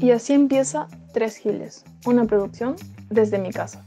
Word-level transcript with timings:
Y 0.00 0.12
así 0.12 0.32
empieza 0.32 0.86
Tres 1.12 1.36
Giles, 1.36 1.84
una 2.06 2.24
producción 2.24 2.76
desde 3.10 3.38
mi 3.38 3.50
casa. 3.50 3.84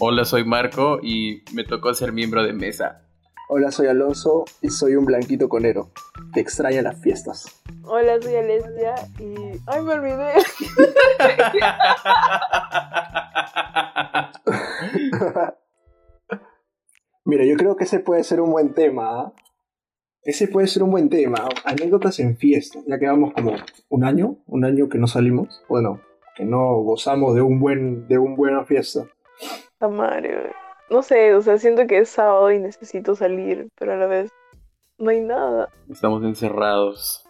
Hola, 0.00 0.24
soy 0.24 0.44
Marco 0.44 0.98
y 1.02 1.42
me 1.52 1.64
tocó 1.64 1.94
ser 1.94 2.12
miembro 2.12 2.42
de 2.42 2.52
mesa. 2.52 3.02
Hola, 3.48 3.70
soy 3.70 3.86
Alonso 3.86 4.44
y 4.60 4.70
soy 4.70 4.94
un 4.94 5.06
blanquito 5.06 5.48
conero 5.48 5.90
que 6.34 6.40
extraña 6.40 6.82
las 6.82 7.00
fiestas. 7.00 7.62
Hola, 7.84 8.20
soy 8.20 8.36
Alessia 8.36 8.94
y... 9.18 9.58
¡Ay, 9.66 9.82
me 9.82 9.94
olvidé! 9.94 10.34
Mira, 17.24 17.44
yo 17.44 17.56
creo 17.56 17.76
que 17.76 17.84
ese 17.84 18.00
puede 18.00 18.24
ser 18.24 18.40
un 18.40 18.50
buen 18.52 18.74
tema. 18.74 19.20
¿ah? 19.20 19.32
Ese 20.22 20.48
puede 20.48 20.66
ser 20.66 20.82
un 20.82 20.90
buen 20.90 21.08
tema. 21.08 21.48
Anécdotas 21.64 22.18
en 22.20 22.36
fiestas. 22.36 22.84
Ya 22.86 22.98
que 22.98 23.06
vamos 23.06 23.32
como 23.32 23.52
un 23.88 24.04
año, 24.04 24.36
un 24.46 24.64
año 24.64 24.88
que 24.88 24.98
no 24.98 25.06
salimos. 25.06 25.62
Bueno, 25.68 26.00
que 26.36 26.44
no 26.44 26.82
gozamos 26.82 27.34
de 27.34 27.42
un 27.42 27.60
buen, 27.60 28.06
de 28.08 28.18
un 28.18 28.36
buena 28.36 28.64
fiesta. 28.64 29.06
Mario. 29.80 30.38
No 30.90 31.02
sé, 31.02 31.34
o 31.34 31.42
sea, 31.42 31.58
siento 31.58 31.86
que 31.86 31.98
es 31.98 32.08
sábado 32.08 32.50
y 32.50 32.58
necesito 32.58 33.14
salir, 33.14 33.68
pero 33.78 33.92
a 33.92 33.96
la 33.96 34.06
vez 34.06 34.30
no 34.96 35.10
hay 35.10 35.20
nada. 35.20 35.68
Estamos 35.90 36.24
encerrados. 36.24 37.24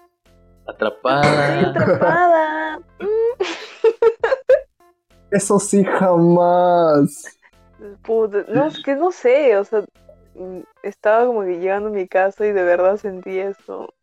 Atrapada. 0.66 1.60
Estoy 1.60 1.82
atrapada. 1.82 2.80
Eso 5.30 5.58
sí, 5.58 5.84
jamás. 5.84 7.38
Puta, 8.02 8.44
no, 8.48 8.66
es 8.66 8.82
que 8.82 8.96
no 8.96 9.10
sé, 9.10 9.56
o 9.56 9.64
sea, 9.64 9.84
estaba 10.82 11.26
como 11.26 11.42
que 11.42 11.58
llegando 11.58 11.88
a 11.88 11.92
mi 11.92 12.06
casa 12.08 12.46
y 12.46 12.52
de 12.52 12.62
verdad 12.62 12.96
sentí 12.96 13.38
eso. 13.38 13.94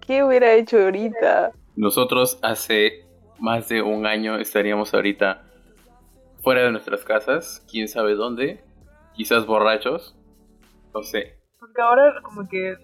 ¿Qué 0.00 0.24
hubiera 0.24 0.52
hecho 0.54 0.78
ahorita? 0.78 1.52
Nosotros 1.76 2.38
hace 2.42 3.06
más 3.38 3.68
de 3.68 3.82
un 3.82 4.06
año 4.06 4.36
estaríamos 4.36 4.92
ahorita 4.92 5.42
fuera 6.42 6.62
de 6.62 6.72
nuestras 6.72 7.04
casas, 7.04 7.64
quién 7.70 7.88
sabe 7.88 8.14
dónde, 8.14 8.64
quizás 9.14 9.46
borrachos, 9.46 10.16
no 10.94 11.02
sé. 11.02 11.38
Porque 11.58 11.80
ahora 11.82 12.20
como 12.22 12.48
que, 12.48 12.76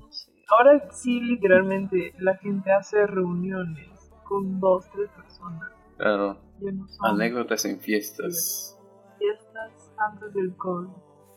no 0.00 0.10
sé, 0.10 0.32
ahora 0.48 0.90
sí 0.90 1.20
literalmente 1.20 2.14
la 2.18 2.36
gente 2.36 2.72
hace 2.72 3.06
reuniones 3.06 3.88
con 4.24 4.58
dos, 4.60 4.90
tres 4.90 5.10
personas. 5.10 5.70
Claro. 5.96 6.38
No 6.60 6.86
Anécdotas 7.02 7.64
en 7.66 7.78
fiestas. 7.80 8.78
fiestas 9.18 9.92
antes 9.98 10.32
del 10.34 10.56
COVID. 10.56 10.88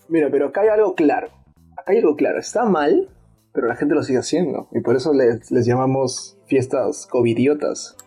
Mira, 0.10 0.30
pero 0.32 0.48
acá 0.48 0.62
hay 0.62 0.70
algo 0.70 0.96
claro. 0.96 1.30
Acá 1.78 1.92
hay 1.92 2.00
algo 2.00 2.16
claro. 2.16 2.40
Está 2.40 2.66
mal, 2.66 3.10
pero 3.54 3.68
la 3.68 3.76
gente 3.76 3.96
lo 3.96 4.04
sigue 4.04 4.20
haciendo. 4.20 4.70
Y 4.72 4.82
por 4.82 4.96
eso 4.96 5.14
les, 5.14 5.52
les 5.52 5.66
llamamos 5.66 6.38
fiestas 6.48 7.08
covidiotas. 7.08 7.98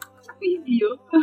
Idiota. 0.41 1.19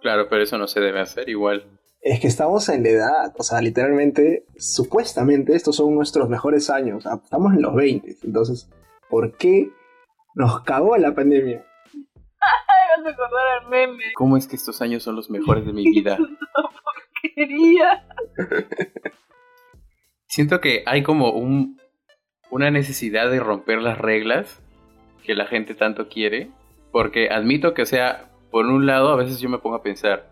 Claro, 0.00 0.28
pero 0.28 0.42
eso 0.44 0.56
no 0.58 0.68
se 0.68 0.80
debe 0.80 1.00
hacer 1.00 1.28
igual. 1.28 1.66
Es 2.00 2.20
que 2.20 2.28
estamos 2.28 2.68
en 2.68 2.84
la 2.84 2.90
edad, 2.90 3.34
o 3.36 3.42
sea, 3.42 3.60
literalmente, 3.60 4.46
supuestamente 4.56 5.56
estos 5.56 5.74
son 5.74 5.92
nuestros 5.96 6.28
mejores 6.28 6.70
años. 6.70 7.04
Ah, 7.06 7.20
Estamos 7.20 7.54
en 7.54 7.62
los 7.62 7.74
20, 7.74 8.18
entonces, 8.22 8.70
¿por 9.10 9.36
qué 9.36 9.70
nos 10.36 10.60
cagó 10.62 10.96
la 10.98 11.12
pandemia? 11.12 11.64
Me 12.98 13.02
vas 13.02 13.06
a 13.06 13.10
acordar 13.10 13.48
al 13.60 13.68
meme. 13.68 14.04
¿Cómo 14.14 14.36
es 14.36 14.46
que 14.46 14.54
estos 14.54 14.80
años 14.80 15.02
son 15.02 15.16
los 15.16 15.28
mejores 15.30 15.66
de 15.66 15.72
mi 15.72 15.82
vida? 15.82 16.16
Quería. 17.34 18.06
Siento 20.36 20.60
que 20.60 20.82
hay 20.84 21.02
como 21.02 21.30
un, 21.30 21.80
una 22.50 22.70
necesidad 22.70 23.30
de 23.30 23.40
romper 23.40 23.78
las 23.80 23.96
reglas 23.96 24.62
que 25.24 25.34
la 25.34 25.46
gente 25.46 25.74
tanto 25.74 26.10
quiere. 26.10 26.50
Porque 26.92 27.30
admito 27.30 27.72
que, 27.72 27.80
o 27.80 27.86
sea, 27.86 28.28
por 28.50 28.66
un 28.66 28.84
lado, 28.84 29.08
a 29.08 29.16
veces 29.16 29.40
yo 29.40 29.48
me 29.48 29.56
pongo 29.56 29.76
a 29.76 29.82
pensar, 29.82 30.28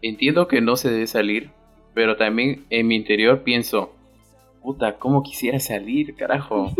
entiendo 0.00 0.46
que 0.46 0.60
no 0.60 0.76
se 0.76 0.92
debe 0.92 1.08
salir, 1.08 1.50
pero 1.92 2.16
también 2.16 2.66
en 2.70 2.86
mi 2.86 2.94
interior 2.94 3.42
pienso, 3.42 3.96
puta, 4.62 4.96
¿cómo 4.96 5.24
quisiera 5.24 5.58
salir, 5.58 6.14
carajo? 6.14 6.70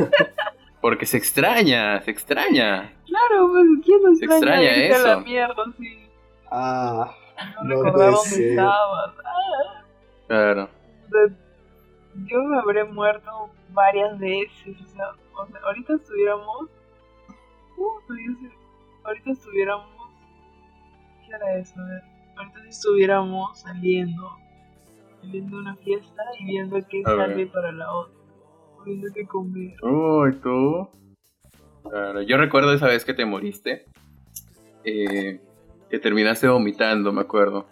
Porque 0.80 1.06
se 1.06 1.18
extraña, 1.18 2.00
se 2.02 2.10
extraña. 2.10 2.94
Claro, 3.06 3.48
pues 3.52 3.64
¿quién 3.84 4.02
no 4.02 4.12
Se 4.16 4.24
extraña, 4.24 4.70
extraña 4.72 4.76
irte 4.86 4.94
a 4.96 4.98
la 4.98 5.12
eso. 5.12 5.20
mierda 5.20 5.62
así? 5.68 5.98
Ah, 6.50 7.14
No, 7.62 7.62
No 7.62 7.70
recordar 7.84 7.92
puede 7.94 8.10
dónde 8.10 8.50
estabas. 8.50 9.14
Ah. 9.24 9.84
Claro. 10.26 10.68
Yo 12.26 12.42
me 12.44 12.58
habré 12.58 12.84
muerto 12.84 13.50
varias 13.70 14.18
veces. 14.18 14.80
O 14.82 14.86
sea, 14.86 15.10
o 15.36 15.46
sea, 15.46 15.60
ahorita 15.66 15.94
estuviéramos. 15.94 16.68
Uh, 17.76 18.06
podría 18.06 18.28
ser- 18.40 18.58
ahorita 19.04 19.30
estuviéramos. 19.30 19.86
¿Qué 21.26 21.34
era 21.34 21.58
eso? 21.58 21.74
A 21.80 21.84
ver, 21.84 22.02
ahorita 22.36 22.62
si 22.62 22.68
estuviéramos 22.68 23.58
saliendo. 23.60 24.30
Saliendo 25.20 25.56
a 25.56 25.60
una 25.60 25.76
fiesta 25.76 26.22
y 26.38 26.44
viendo 26.46 26.76
qué 26.88 27.02
A 27.04 27.12
ver. 27.14 27.30
sale 27.30 27.46
para 27.46 27.72
la 27.72 27.92
otra. 27.92 28.14
Viendo 28.84 29.08
qué 29.14 29.26
comer. 29.26 29.74
Uy, 29.82 30.32
tú. 30.40 30.88
Claro, 31.90 32.22
yo 32.22 32.36
recuerdo 32.36 32.72
esa 32.72 32.86
vez 32.86 33.04
que 33.04 33.14
te 33.14 33.24
moriste. 33.24 33.84
eh, 34.84 35.40
que 35.90 35.98
terminaste 35.98 36.46
vomitando, 36.48 37.12
me 37.12 37.20
acuerdo. 37.22 37.66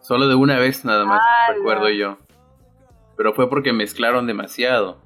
Solo 0.00 0.26
de 0.28 0.34
una 0.34 0.58
vez 0.58 0.84
nada 0.84 1.04
más, 1.04 1.22
¡Hala! 1.22 1.56
recuerdo 1.58 1.88
yo. 1.90 2.18
Pero 3.22 3.34
fue 3.34 3.48
porque 3.48 3.72
mezclaron 3.72 4.26
demasiado. 4.26 5.00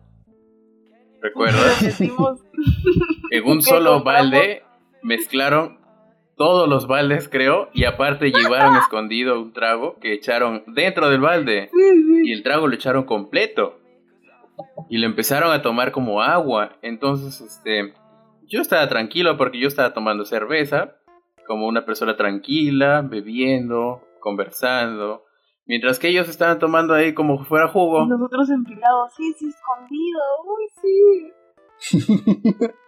¿Recuerdas? 1.20 2.00
En 3.30 3.44
un 3.44 3.58
¿Qué 3.58 3.62
solo 3.64 4.02
balde 4.02 4.62
mezclaron 5.02 5.78
todos 6.34 6.66
los 6.66 6.86
baldes, 6.86 7.28
creo, 7.28 7.68
y 7.74 7.84
aparte 7.84 8.30
llevaron 8.30 8.74
escondido 8.82 9.38
un 9.38 9.52
trago 9.52 9.98
que 10.00 10.14
echaron 10.14 10.64
dentro 10.66 11.10
del 11.10 11.20
balde. 11.20 11.68
Y 12.24 12.32
el 12.32 12.42
trago 12.42 12.68
lo 12.68 12.74
echaron 12.74 13.04
completo. 13.04 13.80
Y 14.88 14.96
lo 14.96 15.04
empezaron 15.04 15.52
a 15.52 15.60
tomar 15.60 15.92
como 15.92 16.22
agua. 16.22 16.78
Entonces, 16.80 17.42
este, 17.42 17.92
yo 18.46 18.62
estaba 18.62 18.88
tranquilo 18.88 19.36
porque 19.36 19.58
yo 19.58 19.68
estaba 19.68 19.92
tomando 19.92 20.24
cerveza, 20.24 20.96
como 21.46 21.66
una 21.66 21.84
persona 21.84 22.16
tranquila, 22.16 23.02
bebiendo, 23.02 24.00
conversando. 24.20 25.25
Mientras 25.66 25.98
que 25.98 26.08
ellos 26.08 26.28
estaban 26.28 26.58
tomando 26.58 26.94
ahí 26.94 27.12
como 27.12 27.44
fuera 27.44 27.68
jugo. 27.68 28.04
Y 28.04 28.08
nosotros 28.08 28.48
empilados, 28.50 29.12
sí, 29.16 29.34
sí, 29.38 29.48
escondido, 29.48 30.20
uy, 30.44 30.68
sí. 30.80 31.32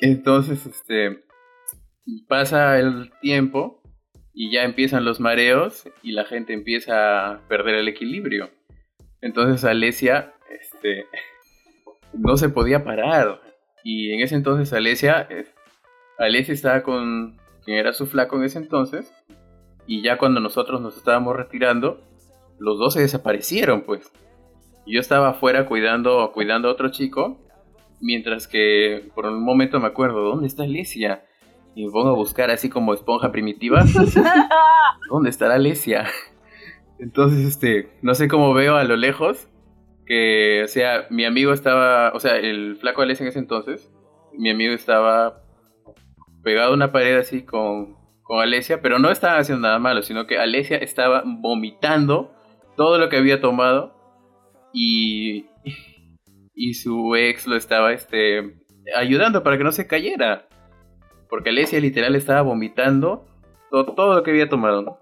Entonces, 0.00 0.66
este, 0.66 1.24
pasa 2.28 2.78
el 2.78 3.10
tiempo 3.20 3.82
y 4.32 4.52
ya 4.52 4.64
empiezan 4.64 5.04
los 5.04 5.20
mareos 5.20 5.88
y 6.02 6.12
la 6.12 6.24
gente 6.24 6.52
empieza 6.52 7.30
a 7.30 7.48
perder 7.48 7.76
el 7.76 7.88
equilibrio. 7.88 8.50
Entonces 9.20 9.64
Alesia, 9.64 10.34
este, 10.50 11.06
no 12.12 12.36
se 12.36 12.48
podía 12.48 12.84
parar. 12.84 13.40
Y 13.82 14.12
en 14.12 14.20
ese 14.20 14.34
entonces 14.34 14.72
Alesia, 14.72 15.28
Alesia 16.18 16.54
estaba 16.54 16.82
con 16.82 17.38
quien 17.64 17.78
era 17.78 17.92
su 17.92 18.06
flaco 18.06 18.36
en 18.36 18.44
ese 18.44 18.58
entonces. 18.58 19.12
Y 19.86 20.02
ya 20.02 20.18
cuando 20.18 20.40
nosotros 20.40 20.80
nos 20.80 20.96
estábamos 20.96 21.36
retirando, 21.36 22.00
los 22.58 22.78
dos 22.78 22.94
se 22.94 23.00
desaparecieron, 23.00 23.82
pues. 23.82 24.10
Yo 24.86 25.00
estaba 25.00 25.30
afuera 25.30 25.66
cuidando, 25.66 26.30
cuidando 26.32 26.68
a 26.68 26.72
otro 26.72 26.90
chico 26.90 27.38
Mientras 28.04 28.46
que 28.46 29.10
por 29.14 29.24
un 29.24 29.42
momento 29.42 29.80
me 29.80 29.86
acuerdo, 29.86 30.24
¿dónde 30.24 30.46
está 30.46 30.64
Alesia? 30.64 31.24
Y 31.74 31.86
me 31.86 31.90
pongo 31.90 32.10
a 32.10 32.14
buscar 32.14 32.50
así 32.50 32.68
como 32.68 32.92
esponja 32.92 33.32
primitiva. 33.32 33.82
¿Dónde 35.10 35.30
estará 35.30 35.54
Alesia? 35.54 36.06
Entonces, 36.98 37.46
este, 37.46 37.88
no 38.02 38.14
sé 38.14 38.28
cómo 38.28 38.52
veo 38.52 38.76
a 38.76 38.84
lo 38.84 38.96
lejos 38.96 39.48
que, 40.04 40.62
o 40.64 40.68
sea, 40.68 41.06
mi 41.08 41.24
amigo 41.24 41.54
estaba, 41.54 42.12
o 42.12 42.20
sea, 42.20 42.36
el 42.36 42.76
flaco 42.76 43.00
Alesia 43.00 43.24
en 43.24 43.28
ese 43.30 43.38
entonces, 43.38 43.90
mi 44.34 44.50
amigo 44.50 44.74
estaba 44.74 45.42
pegado 46.42 46.72
a 46.72 46.74
una 46.74 46.92
pared 46.92 47.16
así 47.16 47.42
con, 47.42 47.96
con 48.24 48.40
Alesia, 48.40 48.80
pero 48.80 48.98
no 48.98 49.10
estaba 49.10 49.38
haciendo 49.38 49.68
nada 49.68 49.78
malo, 49.78 50.02
sino 50.02 50.26
que 50.26 50.38
Alesia 50.38 50.78
estaba 50.78 51.22
vomitando 51.24 52.32
todo 52.76 52.98
lo 52.98 53.08
que 53.08 53.18
había 53.18 53.40
tomado 53.40 53.94
y, 54.72 55.46
y 56.54 56.74
su 56.74 57.14
ex 57.14 57.46
lo 57.46 57.54
estaba 57.54 57.92
este, 57.92 58.56
ayudando 58.96 59.42
para 59.42 59.58
que 59.58 59.64
no 59.64 59.72
se 59.72 59.86
cayera. 59.86 60.48
Porque 61.28 61.50
Alesia 61.50 61.80
literal 61.80 62.16
estaba 62.16 62.42
vomitando 62.42 63.26
todo, 63.70 63.94
todo 63.94 64.14
lo 64.14 64.22
que 64.22 64.30
había 64.30 64.48
tomado. 64.48 64.82
¿no? 64.82 64.98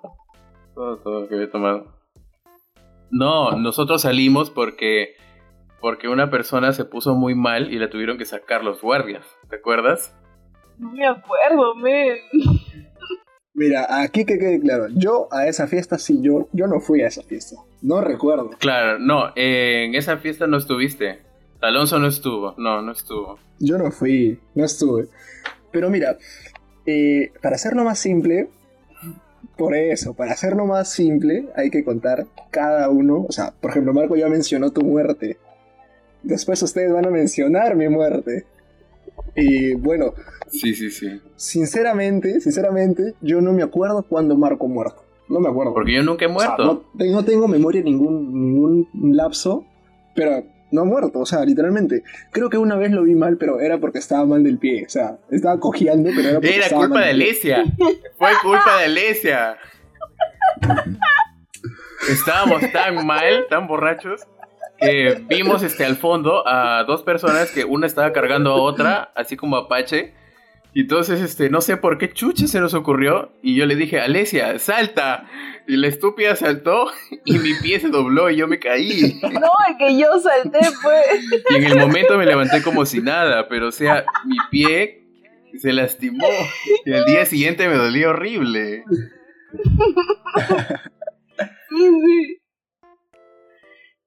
Todo, 0.74 0.98
todo 0.98 1.20
lo 1.20 1.28
que 1.28 1.36
había 1.36 1.50
tomado. 1.50 1.96
No, 3.10 3.52
nosotros 3.52 4.02
salimos 4.02 4.50
porque, 4.50 5.14
porque 5.80 6.08
una 6.08 6.30
persona 6.30 6.72
se 6.72 6.84
puso 6.84 7.14
muy 7.14 7.34
mal 7.34 7.72
y 7.72 7.78
la 7.78 7.88
tuvieron 7.88 8.19
que 8.19 8.24
sacar 8.24 8.64
los 8.64 8.82
guardias. 8.82 9.26
¿Te 9.48 9.56
acuerdas? 9.56 10.19
No 10.78 10.90
me 10.90 11.06
acuerdo, 11.06 11.74
men. 11.76 12.16
Mira, 13.54 14.02
aquí 14.02 14.25
que 14.25 14.38
quede 14.38 14.60
claro, 14.60 14.87
yo 14.94 15.28
a 15.31 15.46
esa 15.46 15.66
fiesta 15.66 15.99
sí, 15.99 16.20
yo, 16.22 16.49
yo 16.52 16.66
no 16.66 16.81
fui 16.81 17.02
a 17.02 17.08
esa 17.08 17.22
fiesta. 17.22 17.56
No 17.82 18.00
recuerdo. 18.00 18.50
Claro, 18.58 18.99
no, 18.99 19.32
en 19.37 19.94
esa 19.94 20.16
fiesta 20.16 20.46
no 20.46 20.56
estuviste. 20.56 21.20
Alonso 21.60 21.99
no 21.99 22.08
estuvo, 22.08 22.54
no, 22.56 22.81
no 22.82 22.93
estuvo. 22.93 23.38
Yo 23.58 23.78
no 23.78 23.90
fui, 23.90 24.40
no 24.54 24.64
estuve. 24.64 25.08
Pero 25.70 25.90
mira, 25.90 26.16
eh, 26.87 27.31
para 27.43 27.56
hacerlo 27.56 27.84
más 27.84 27.99
simple, 27.99 28.49
por 29.56 29.76
eso, 29.76 30.14
para 30.14 30.32
hacerlo 30.32 30.66
más 30.66 30.90
simple, 30.90 31.48
hay 31.55 31.70
que 31.70 31.84
contar 31.84 32.26
cada 32.50 32.88
uno. 32.88 33.26
O 33.28 33.32
sea, 33.32 33.52
por 33.60 33.70
ejemplo, 33.70 33.93
Marco 33.93 34.16
ya 34.16 34.28
mencionó 34.28 34.70
tu 34.70 34.82
muerte. 34.82 35.37
Después 36.22 36.62
ustedes 36.62 36.93
van 36.93 37.06
a 37.06 37.10
mencionar 37.10 37.76
mi 37.76 37.88
muerte. 37.88 38.46
Y 39.34 39.75
bueno, 39.75 40.12
Sí, 40.49 40.75
sí, 40.75 40.90
sí. 40.90 41.20
sinceramente, 41.37 42.40
sinceramente, 42.40 43.14
yo 43.23 43.40
no 43.40 43.52
me 43.52 43.62
acuerdo 43.62 44.02
cuándo 44.02 44.37
Marco 44.37 44.69
muerto. 44.69 45.05
No 45.29 45.40
me 45.40 45.49
acuerdo. 45.49 45.73
Porque 45.73 45.94
yo 45.94 46.02
nunca 46.02 46.26
he 46.26 46.29
O 46.29 46.38
sea, 46.38 46.49
muerto. 46.49 46.64
no, 46.64 46.99
te- 46.99 47.11
no 47.11 47.25
tengo 47.25 47.49
memoria 47.49 47.82
ningún, 47.82 48.32
ningún 48.32 48.88
lapso, 49.17 49.64
pero 50.14 50.44
no 50.70 50.84
muerto, 50.84 51.20
o 51.20 51.26
sea, 51.26 51.44
literalmente. 51.44 52.02
Creo 52.32 52.50
que 52.50 52.58
una 52.58 52.76
vez 52.76 52.90
lo 52.90 53.02
vi 53.05 53.14
mal, 53.14 53.38
pero 53.38 53.61
era 53.61 53.79
porque 53.79 53.99
estaba 53.99 54.26
mal 54.26 54.43
del 54.43 54.58
pie. 54.58 54.84
O 54.87 54.90
sea, 54.90 55.19
estaba 55.31 55.58
cojeando, 55.58 56.11
pero 56.14 56.29
era 56.29 56.34
porque 56.40 56.55
Era 56.56 56.64
estaba 56.67 56.82
culpa 56.82 56.94
mal 56.96 57.05
de. 57.05 57.11
Alesia. 57.11 57.64
Fue 58.19 58.31
culpa 58.43 58.79
de 58.79 58.84
Alesia. 58.84 59.56
Estábamos 62.11 62.62
tan 62.73 63.06
mal, 63.06 63.46
tan 63.49 63.67
borrachos, 63.69 64.23
vimos 65.29 65.62
este 65.62 65.84
al 65.84 65.96
fondo 65.96 66.46
a 66.46 66.84
dos 66.84 67.02
personas 67.02 67.50
que 67.50 67.64
una 67.64 67.87
estaba 67.87 68.12
cargando 68.12 68.52
a 68.52 68.56
otra, 68.56 69.12
así 69.14 69.37
como 69.37 69.56
Apache. 69.56 70.14
Y 70.75 70.82
entonces, 70.82 71.20
este, 71.20 71.50
no 71.50 71.61
sé 71.61 71.76
por 71.76 71.99
qué 71.99 72.11
chuche 72.12 72.49
se 72.49 72.58
nos 72.58 72.73
ocurrió. 72.73 73.32
Y 73.43 73.55
yo 73.55 73.67
le 73.67 73.76
dije, 73.76 74.00
Alesia, 74.00 74.58
salta. 74.58 75.29
Y 75.69 75.76
la 75.76 75.88
estúpida 75.88 76.34
saltó 76.34 76.87
y 77.25 77.38
mi 77.38 77.55
pie 77.62 77.79
se 77.79 77.88
dobló 77.88 78.31
y 78.31 78.37
yo 78.37 78.49
me 78.49 78.58
caí. 78.58 79.20
No, 79.23 79.50
es 79.69 79.76
que 79.79 79.99
yo 79.99 80.19
salté, 80.19 80.61
pues. 80.82 81.44
Y 81.50 81.55
en 81.56 81.64
el 81.64 81.79
momento 81.79 82.17
me 82.17 82.25
levanté 82.25 82.62
como 82.62 82.87
si 82.87 83.02
nada, 83.02 83.49
pero 83.49 83.69
o 83.69 83.73
sea, 83.73 84.05
mi 84.25 84.37
pie 84.50 85.02
se 85.58 85.73
lastimó. 85.73 86.26
Y 86.87 86.93
al 86.94 87.05
día 87.05 87.26
siguiente 87.26 87.69
me 87.69 87.76
dolía 87.76 88.08
horrible. 88.08 88.84
Sí, 91.69 91.79
sí. 91.79 92.41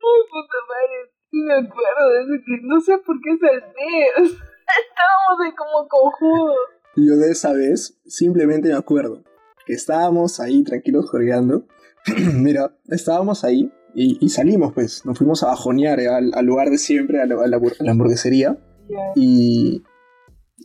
Ay, 0.05 0.21
puta 0.29 0.57
madre. 0.69 1.11
Sí 1.31 1.37
me 1.37 1.53
acuerdo 1.53 2.09
de 2.11 2.21
eso 2.21 2.43
que 2.45 2.59
no 2.63 2.79
sé 2.79 2.97
por 2.99 3.15
qué 3.21 3.31
salté. 3.31 4.23
Estábamos 4.85 5.37
ahí 5.43 5.55
como 5.55 5.87
cojudos. 5.87 6.55
Yo 6.95 7.15
de 7.17 7.31
esa 7.31 7.53
vez 7.53 7.99
simplemente 8.05 8.69
me 8.69 8.75
acuerdo 8.75 9.23
que 9.65 9.73
estábamos 9.73 10.39
ahí 10.39 10.63
tranquilos 10.63 11.09
jorgeando. 11.09 11.67
Mira, 12.33 12.77
estábamos 12.85 13.43
ahí 13.43 13.71
y, 13.93 14.23
y 14.23 14.29
salimos, 14.29 14.73
pues. 14.73 15.05
Nos 15.05 15.17
fuimos 15.17 15.43
a 15.43 15.47
bajonear 15.47 15.99
eh, 15.99 16.07
al, 16.07 16.31
al 16.33 16.45
lugar 16.45 16.69
de 16.69 16.77
siempre, 16.77 17.21
a 17.21 17.25
la, 17.25 17.35
a 17.35 17.47
la 17.47 17.57
a 17.57 17.83
la 17.83 17.91
hamburguesería. 17.91 18.57
Ya. 18.87 18.97
Y 19.15 19.83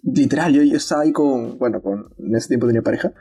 literal, 0.03 0.53
yo, 0.53 0.63
yo 0.63 0.77
estaba 0.77 1.03
ahí 1.03 1.13
con, 1.13 1.59
bueno, 1.59 1.83
con, 1.83 2.13
en 2.19 2.37
ese 2.37 2.49
tiempo 2.49 2.67
tenía 2.67 2.83
pareja. 2.83 3.13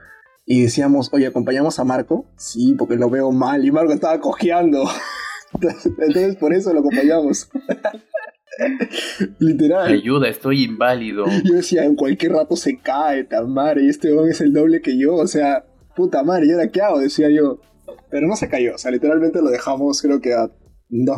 Y 0.46 0.64
decíamos, 0.64 1.10
oye, 1.14 1.28
¿acompañamos 1.28 1.80
a 1.80 1.84
Marco? 1.84 2.26
Sí, 2.36 2.76
porque 2.78 2.96
lo 2.96 3.10
veo 3.10 3.32
mal. 3.32 3.64
Y 3.64 3.72
Marco 3.72 3.94
estaba 3.94 4.20
cojeando. 4.20 4.84
Entonces 5.62 6.36
por 6.36 6.54
eso 6.54 6.74
lo 6.74 6.80
acompañamos. 6.80 7.50
literal. 9.40 9.88
Ayuda, 9.88 10.30
estoy 10.30 10.64
inválido. 10.64 11.26
Yo 11.44 11.56
decía, 11.56 11.86
en 11.86 11.96
cualquier 11.96 12.34
rato 12.34 12.56
se 12.56 12.78
cae, 12.78 13.24
tan 13.24 13.52
madre, 13.52 13.84
y 13.84 13.90
este 13.90 14.12
hombre 14.12 14.32
es 14.32 14.42
el 14.42 14.54
doble 14.54 14.82
que 14.82 14.98
yo, 14.98 15.16
o 15.16 15.28
sea, 15.28 15.66
puta 15.96 16.24
madre, 16.24 16.48
¿y 16.48 16.52
ahora 16.52 16.70
qué 16.70 16.82
hago? 16.82 17.00
Decía 17.00 17.30
yo. 17.30 17.60
Pero 18.12 18.28
no 18.28 18.36
se 18.36 18.50
cayó, 18.50 18.76
o 18.76 18.78
sea, 18.78 18.92
literalmente 18.92 19.42
lo 19.42 19.50
dejamos, 19.50 20.02
creo 20.02 20.20
que 20.20 20.34
a 20.34 20.50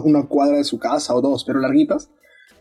una 0.03 0.27
cuadra 0.27 0.57
de 0.57 0.63
su 0.63 0.77
casa 0.77 1.15
o 1.15 1.21
dos, 1.21 1.45
pero 1.45 1.59
larguitas, 1.59 2.11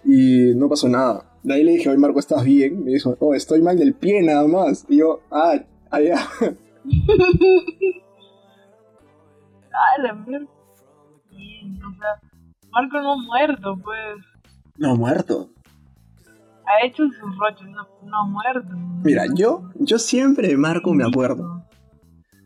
y 0.04 0.54
no 0.54 0.68
pasó 0.68 0.88
nada. 0.88 1.30
De 1.42 1.54
ahí 1.54 1.64
le 1.64 1.72
dije, 1.72 1.88
oye 1.88 1.98
Marco, 1.98 2.20
¿estás 2.20 2.44
bien? 2.44 2.84
Me 2.84 2.92
dijo, 2.92 3.16
oh, 3.18 3.34
estoy 3.34 3.62
mal 3.62 3.78
del 3.78 3.94
pie 3.94 4.22
nada 4.22 4.46
más. 4.46 4.84
Y 4.88 4.98
yo, 4.98 5.20
ah, 5.30 5.60
allá. 5.90 6.18
Ah, 9.72 10.02
la 10.02 10.12
mierda. 10.12 10.48
O 11.62 11.92
sea, 11.98 12.30
Marco 12.70 13.00
no 13.00 13.12
ha 13.12 13.16
muerto, 13.24 13.76
pues. 13.82 14.24
No, 14.76 14.96
muerto. 14.96 15.50
Ha 16.66 16.86
hecho 16.86 17.02
sus 17.08 17.36
roches, 17.38 17.66
no, 17.68 17.86
no 18.04 18.16
ha 18.18 18.26
muerto. 18.26 18.68
Mira, 19.04 19.24
yo, 19.34 19.70
yo 19.74 19.98
siempre 19.98 20.48
de 20.48 20.56
Marco 20.56 20.92
me 20.94 21.04
acuerdo. 21.04 21.64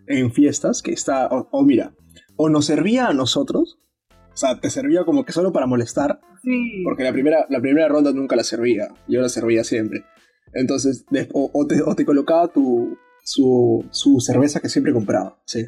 en 0.07 0.33
fiestas 0.33 0.83
que 0.83 0.93
está, 0.93 1.27
o, 1.29 1.49
o 1.51 1.63
mira, 1.65 1.93
o 2.37 2.49
nos 2.51 2.67
servía 2.67 3.07
a 3.09 3.15
nosotros, 3.15 3.79
o 4.11 4.37
sea, 4.37 4.61
te 4.61 4.69
servía 4.71 5.05
como 5.05 5.25
que 5.25 5.33
solo 5.33 5.51
para 5.53 5.67
molestar, 5.67 6.21
Sí. 6.43 6.83
porque 6.85 7.05
la 7.05 7.13
primera, 7.13 7.47
la 7.49 7.61
primera 7.61 7.89
ronda 7.89 8.13
nunca 8.13 8.37
la 8.37 8.45
servía, 8.45 8.89
yo 9.09 9.23
la 9.23 9.31
servía 9.31 9.65
siempre. 9.65 10.05
Entonces, 10.53 11.07
o 11.33 11.67
te, 11.67 11.81
o 11.83 11.95
te 11.95 12.05
colocaba 12.05 12.49
tu, 12.49 12.99
su, 13.25 13.87
su 13.91 14.21
cerveza 14.21 14.61
que 14.61 14.69
siempre 14.69 14.93
compraba, 14.93 15.39
¿sí? 15.47 15.65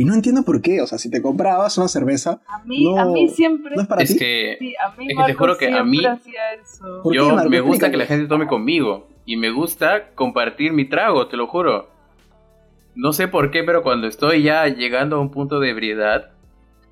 Y 0.00 0.04
no 0.04 0.14
entiendo 0.14 0.44
por 0.44 0.62
qué, 0.62 0.80
o 0.80 0.86
sea, 0.86 0.96
si 0.96 1.10
te 1.10 1.20
comprabas 1.20 1.76
una 1.76 1.88
cerveza, 1.88 2.40
A 2.46 2.62
mí, 2.64 2.84
no- 2.94 3.00
a 3.00 3.04
mí 3.06 3.28
siempre. 3.28 3.74
no 3.74 3.82
es 3.82 3.88
para 3.88 4.02
Es 4.02 4.12
ti. 4.12 4.18
que 4.18 4.56
Sí, 4.60 4.74
a 4.76 4.96
mí 4.96 5.06
es 5.10 5.16
que 5.18 5.24
te 5.24 5.34
juro 5.34 5.58
que 5.58 5.72
a 5.72 5.82
mí- 5.82 6.04
hacía 6.04 6.52
eso. 6.54 7.00
¿Por 7.02 7.12
qué, 7.12 7.18
yo 7.18 7.34
me 7.48 7.60
gusta 7.60 7.90
que 7.90 7.96
la 7.96 8.06
gente 8.06 8.28
tome 8.28 8.46
conmigo. 8.46 9.08
Y 9.26 9.36
me 9.36 9.50
gusta 9.50 10.10
compartir 10.14 10.72
mi 10.72 10.84
trago, 10.88 11.26
te 11.26 11.36
lo 11.36 11.48
juro. 11.48 11.88
No 12.94 13.12
sé 13.12 13.26
por 13.28 13.50
qué, 13.50 13.62
pero 13.64 13.82
cuando 13.82 14.06
estoy 14.06 14.42
ya 14.44 14.66
llegando 14.68 15.16
a 15.16 15.20
un 15.20 15.30
punto 15.30 15.60
de 15.60 15.70
ebriedad, 15.70 16.30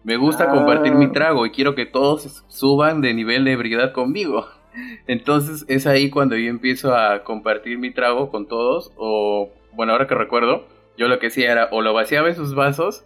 me 0.04 0.16
gusta 0.16 0.44
Ah. 0.44 0.50
compartir 0.50 0.94
mi 0.94 1.10
trago 1.12 1.46
y 1.46 1.50
quiero 1.52 1.74
que 1.74 1.86
todos 1.86 2.44
suban 2.48 3.00
de 3.00 3.14
nivel 3.14 3.44
de 3.44 3.52
ebriedad 3.52 3.92
conmigo. 3.92 4.46
Entonces 5.06 5.64
es 5.68 5.86
ahí 5.86 6.10
cuando 6.10 6.36
yo 6.36 6.48
empiezo 6.50 6.94
a 6.94 7.22
compartir 7.24 7.78
mi 7.78 7.92
trago 7.92 8.30
con 8.30 8.46
todos. 8.48 8.92
O, 8.96 9.50
bueno, 9.72 9.92
ahora 9.92 10.06
que 10.06 10.14
recuerdo, 10.14 10.66
yo 10.96 11.08
lo 11.08 11.18
que 11.18 11.28
hacía 11.28 11.52
era 11.52 11.68
o 11.72 11.82
lo 11.82 11.92
vaciaba 11.94 12.28
en 12.28 12.34
sus 12.36 12.54
vasos 12.54 13.04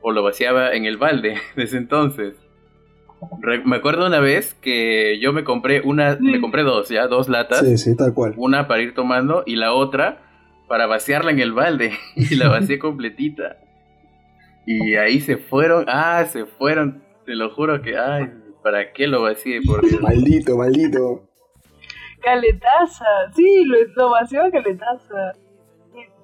o 0.00 0.12
lo 0.12 0.22
vaciaba 0.22 0.72
en 0.74 0.84
el 0.84 0.96
balde 0.96 1.36
desde 1.56 1.78
entonces. 1.78 2.34
Re- 3.40 3.64
me 3.64 3.76
acuerdo 3.76 4.06
una 4.06 4.20
vez 4.20 4.54
que 4.54 5.18
yo 5.18 5.32
me 5.32 5.44
compré 5.44 5.80
una, 5.82 6.18
me 6.20 6.40
compré 6.40 6.62
dos, 6.62 6.88
ya, 6.90 7.06
dos 7.06 7.28
latas 7.28 7.60
Sí, 7.60 7.78
sí, 7.78 7.96
tal 7.96 8.12
cual. 8.12 8.34
una 8.36 8.68
para 8.68 8.82
ir 8.82 8.92
tomando 8.94 9.42
y 9.46 9.56
la 9.56 9.72
otra 9.72 10.20
para 10.68 10.86
vaciarla 10.86 11.30
en 11.30 11.40
el 11.40 11.52
balde. 11.52 11.92
Y 12.16 12.34
la 12.36 12.48
vacié 12.48 12.78
completita. 12.78 13.56
Y 14.66 14.94
ahí 14.96 15.20
se 15.20 15.36
fueron, 15.36 15.84
ah, 15.88 16.24
se 16.26 16.44
fueron, 16.46 17.02
te 17.26 17.34
lo 17.34 17.50
juro 17.50 17.80
que, 17.82 17.96
ay, 17.98 18.30
¿para 18.62 18.92
qué 18.92 19.06
lo 19.06 19.22
vacié? 19.22 19.60
Por 19.62 19.86
Dios. 19.86 20.00
Maldito, 20.02 20.56
maldito. 20.56 21.22
Caletaza. 22.22 23.04
Sí, 23.34 23.64
lo, 23.64 23.76
lo 23.96 24.10
vació 24.10 24.42
a 24.44 24.50
caletaza. 24.50 25.32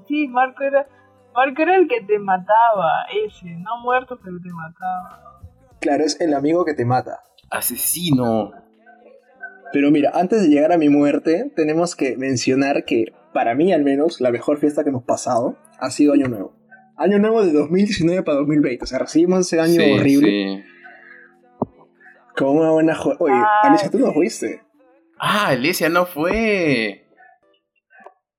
Sí, 0.08 0.26
Marco 0.28 0.62
era. 0.64 0.86
Marco 1.34 1.62
era 1.62 1.76
el 1.76 1.88
que 1.88 2.00
te 2.02 2.18
mataba, 2.18 3.06
ese. 3.26 3.50
No 3.50 3.78
muerto, 3.82 4.18
pero 4.22 4.36
te 4.42 4.50
mataba. 4.52 5.40
Claro, 5.80 6.04
es 6.04 6.20
el 6.20 6.34
amigo 6.34 6.64
que 6.64 6.74
te 6.74 6.84
mata. 6.84 7.20
Asesino. 7.50 8.52
Pero 9.72 9.90
mira, 9.90 10.10
antes 10.14 10.42
de 10.42 10.48
llegar 10.48 10.72
a 10.72 10.78
mi 10.78 10.88
muerte, 10.88 11.52
tenemos 11.54 11.94
que 11.94 12.16
mencionar 12.16 12.84
que, 12.84 13.06
para 13.32 13.54
mí 13.54 13.72
al 13.72 13.84
menos, 13.84 14.20
la 14.20 14.30
mejor 14.30 14.58
fiesta 14.58 14.82
que 14.82 14.90
hemos 14.90 15.04
pasado 15.04 15.56
ha 15.78 15.90
sido 15.90 16.12
Año 16.12 16.26
Nuevo. 16.28 16.56
Año 16.96 17.18
Nuevo 17.18 17.44
de 17.44 17.52
2019 17.52 18.22
para 18.24 18.38
2020. 18.38 18.84
O 18.84 18.86
sea, 18.86 18.98
recibimos 18.98 19.40
ese 19.40 19.60
año 19.60 19.80
Sí, 19.80 19.92
horrible 19.92 20.28
sí. 20.28 20.64
con 22.36 22.56
una 22.58 22.70
buena... 22.72 22.96
Oye, 23.20 23.34
Ay, 23.34 23.70
Alicia, 23.70 23.90
tú 23.90 23.98
no 24.00 24.12
fuiste. 24.12 24.62
Ah, 25.18 25.48
Alicia 25.48 25.88
no 25.88 26.04
fue. 26.04 27.06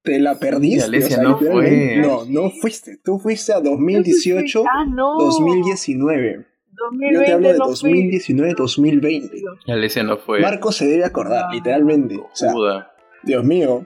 Te 0.04 0.20
la 0.20 0.36
perdiste. 0.40 0.84
Alicia 0.86 1.18
o 1.18 1.20
sea, 1.22 1.24
no 1.24 1.38
fue. 1.38 1.98
No, 1.98 2.26
no 2.26 2.50
fuiste. 2.50 2.98
Tú 3.04 3.20
fuiste 3.20 3.54
a 3.54 3.60
2018, 3.60 4.64
Ah, 4.68 4.86
no. 4.88 5.18
2019. 5.20 6.46
2020 6.74 7.14
Yo 7.20 7.24
te 7.26 7.32
hablo 7.34 7.48
de 7.50 7.58
no 7.60 7.66
fui. 7.66 7.74
2019, 7.92 8.54
2020. 8.58 9.42
Alicia 9.68 10.04
no 10.04 10.18
fue. 10.18 10.40
Marco 10.42 10.72
se 10.72 10.88
debe 10.88 11.06
acordar, 11.06 11.46
Ah. 11.50 11.54
literalmente. 11.54 12.18
O 12.18 12.30
sea. 12.34 12.52
Dios 13.24 13.44
mío, 13.44 13.86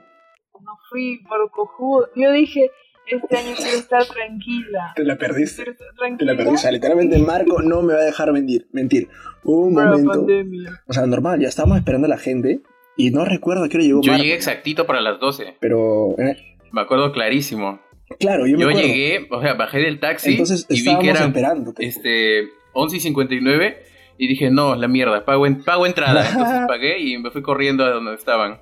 No 0.64 0.72
fui 0.90 1.20
por 1.28 1.50
cojudo. 1.50 2.08
Yo 2.16 2.32
dije, 2.32 2.70
este 3.06 3.36
año 3.36 3.54
quiero 3.56 3.76
estar 3.76 4.04
tranquila. 4.06 4.92
te 4.96 5.04
la 5.04 5.16
perdiste. 5.18 5.64
Te 5.64 6.24
la 6.24 6.32
perdiste. 6.32 6.54
O 6.54 6.56
sea, 6.56 6.72
literalmente 6.72 7.18
Marco 7.18 7.60
no 7.62 7.82
me 7.82 7.92
va 7.92 8.00
a 8.00 8.04
dejar 8.04 8.32
mentir. 8.32 8.66
mentir. 8.72 9.08
Un 9.44 9.74
momento... 9.74 10.10
pandemia. 10.10 10.82
O 10.88 10.92
sea, 10.94 11.06
normal, 11.06 11.38
ya 11.40 11.48
estábamos 11.48 11.76
esperando 11.78 12.06
a 12.06 12.10
la 12.10 12.18
gente 12.18 12.62
y 12.96 13.10
no 13.10 13.24
recuerdo 13.24 13.64
a 13.64 13.68
qué 13.68 13.76
hora 13.76 13.84
llegó 13.84 14.00
Yo 14.02 14.14
llegué 14.16 14.34
exactito 14.34 14.86
para 14.86 15.00
las 15.00 15.18
12. 15.20 15.56
Pero, 15.60 16.18
eh, 16.18 16.36
Me 16.72 16.80
acuerdo 16.80 17.12
clarísimo. 17.12 17.80
claro, 18.18 18.46
yo 18.46 18.56
me 18.56 18.62
Yo 18.64 18.68
acuerdo. 18.70 18.86
llegué, 18.88 19.26
o 19.30 19.40
sea, 19.42 19.54
bajé 19.54 19.78
del 19.78 20.00
taxi 20.00 20.30
Entonces 20.32 20.66
y 20.68 20.82
vi 20.82 20.98
que 20.98 21.10
eran 21.10 21.28
esperándote. 21.28 21.84
este 21.86 22.48
11 22.72 22.96
y 22.96 23.00
59 23.00 23.82
y 24.18 24.28
dije, 24.28 24.50
no, 24.50 24.74
la 24.76 24.88
mierda, 24.88 25.24
pago, 25.24 25.46
en, 25.46 25.62
pago 25.62 25.86
entrada. 25.86 26.26
Entonces 26.30 26.60
pagué 26.66 26.98
y 27.00 27.18
me 27.18 27.30
fui 27.30 27.42
corriendo 27.42 27.84
a 27.84 27.90
donde 27.90 28.14
estaban. 28.14 28.60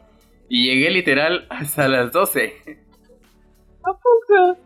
Y 0.49 0.67
llegué 0.69 0.91
literal 0.91 1.47
hasta 1.51 1.89
las 1.89 2.13
12. 2.13 2.53
¿A 3.83 3.93
poco? 3.93 4.59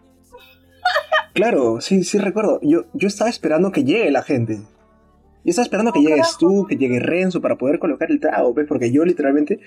Claro, 1.35 1.81
sí, 1.81 2.03
sí 2.05 2.19
recuerdo. 2.19 2.59
Yo, 2.63 2.85
yo 2.95 3.07
estaba 3.09 3.31
esperando 3.31 3.71
que 3.71 3.85
llegue 3.85 4.11
la 4.11 4.23
gente. 4.23 4.59
Y 5.45 5.51
estaba 5.51 5.65
esperando 5.65 5.93
que 5.93 6.01
llegues 6.01 6.37
tú, 6.39 6.67
que 6.69 6.77
llegue 6.77 7.01
Renzo 7.01 7.41
para 7.41 7.57
poder 7.57 7.79
colocar 7.79 8.11
el 8.11 8.21
trago, 8.21 8.53
¿ves? 8.55 8.67
Porque 8.69 8.93
yo 8.93 9.05
literalmente 9.05 9.61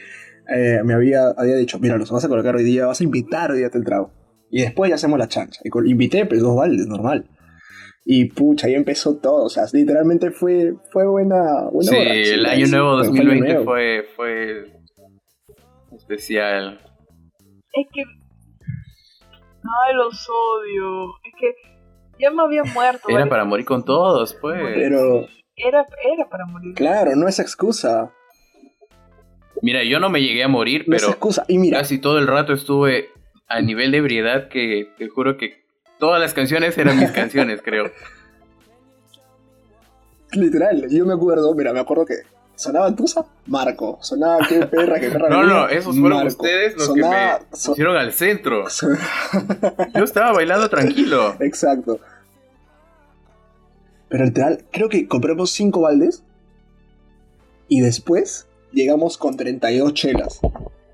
eh, 0.53 0.81
me 0.83 0.93
había, 0.93 1.29
había 1.29 1.55
dicho, 1.55 1.79
mira, 1.79 1.97
los 1.97 2.11
vas 2.11 2.25
a 2.25 2.29
colocar 2.29 2.55
hoy 2.55 2.63
día, 2.63 2.85
vas 2.85 3.01
a 3.01 3.03
invitar 3.03 3.51
hoy 3.51 3.59
día 3.59 3.69
el 3.73 3.85
trago. 3.85 4.11
Y 4.49 4.61
después 4.61 4.89
ya 4.89 4.95
hacemos 4.95 5.17
la 5.17 5.27
chancha. 5.27 5.61
Y 5.63 5.89
invité, 5.89 6.25
pues 6.25 6.41
dos 6.41 6.55
baldes, 6.55 6.85
normal. 6.87 7.25
Y 8.03 8.25
pucha, 8.25 8.67
ahí 8.67 8.75
empezó 8.75 9.17
todo. 9.17 9.45
O 9.45 9.49
sea, 9.49 9.63
literalmente 9.71 10.31
fue, 10.31 10.73
fue 10.91 11.07
buena, 11.07 11.69
buena 11.71 11.91
Sí, 11.91 11.97
el 11.97 12.45
año 12.45 12.65
sí, 12.65 12.71
nuevo 12.71 12.89
fue 12.97 13.07
año 13.07 13.13
2020 13.13 13.47
nuevo. 13.47 13.65
fue, 13.65 14.05
fue 14.15 14.65
especial. 15.95 16.79
Es 17.73 17.87
que. 17.93 18.01
Ay, 19.63 19.95
los 19.95 20.27
odio. 20.29 21.11
Es 21.23 21.33
que 21.39 21.53
ya 22.19 22.31
me 22.31 22.41
había 22.43 22.63
muerto. 22.63 23.07
Era 23.07 23.29
para 23.29 23.45
morir 23.45 23.65
con 23.65 23.85
todos, 23.85 24.33
pues. 24.41 24.59
Pero, 24.75 25.27
Era, 25.65 25.85
era 26.13 26.29
para 26.29 26.45
morir. 26.45 26.73
claro, 26.75 27.15
no 27.15 27.27
es 27.27 27.39
excusa. 27.39 28.11
Mira, 29.61 29.83
yo 29.83 29.99
no 29.99 30.09
me 30.09 30.21
llegué 30.21 30.43
a 30.43 30.47
morir, 30.47 30.85
No 30.87 30.95
es 30.95 31.01
pero 31.01 31.11
excusa. 31.13 31.45
Y 31.47 31.57
mira, 31.59 31.79
casi 31.79 31.99
todo 31.99 32.17
el 32.17 32.27
rato 32.27 32.53
estuve 32.53 33.09
a 33.47 33.61
nivel 33.61 33.91
de 33.91 33.97
ebriedad 33.97 34.47
que 34.49 34.89
te 34.97 35.07
juro 35.09 35.37
que 35.37 35.63
todas 35.99 36.19
las 36.19 36.33
canciones 36.33 36.77
eran 36.77 36.97
mis 36.99 37.11
canciones, 37.21 37.61
creo. 37.61 37.91
literal, 40.33 40.87
yo 40.89 41.05
me 41.05 41.13
acuerdo, 41.13 41.53
mira, 41.53 41.73
me 41.73 41.79
acuerdo 41.79 42.05
que 42.05 42.15
sonaba 42.55 42.95
Tusa, 42.95 43.25
Marco. 43.47 43.97
Sonaba 44.01 44.45
qué 44.47 44.65
perra, 44.65 44.99
qué 44.99 45.09
perra. 45.09 45.29
No, 45.29 45.43
no, 45.43 45.67
esos 45.67 45.97
fueron 45.97 46.19
Marco. 46.19 46.27
ustedes 46.43 46.75
los 46.77 46.87
Sonaba- 46.87 47.39
que 47.39 47.43
me 47.43 47.49
pusieron 47.65 47.97
al 47.97 48.13
centro. 48.13 48.69
son- 48.69 48.97
Yo 49.95 50.03
estaba 50.03 50.31
bailando 50.33 50.69
tranquilo. 50.69 51.35
Exacto. 51.39 51.99
Pero 54.11 54.25
literal, 54.25 54.65
creo 54.71 54.89
que 54.89 55.07
compramos 55.07 55.51
5 55.51 55.81
baldes. 55.81 56.23
Y 57.69 57.79
después 57.79 58.47
llegamos 58.73 59.17
con 59.17 59.37
32 59.37 59.93
chelas. 59.93 60.39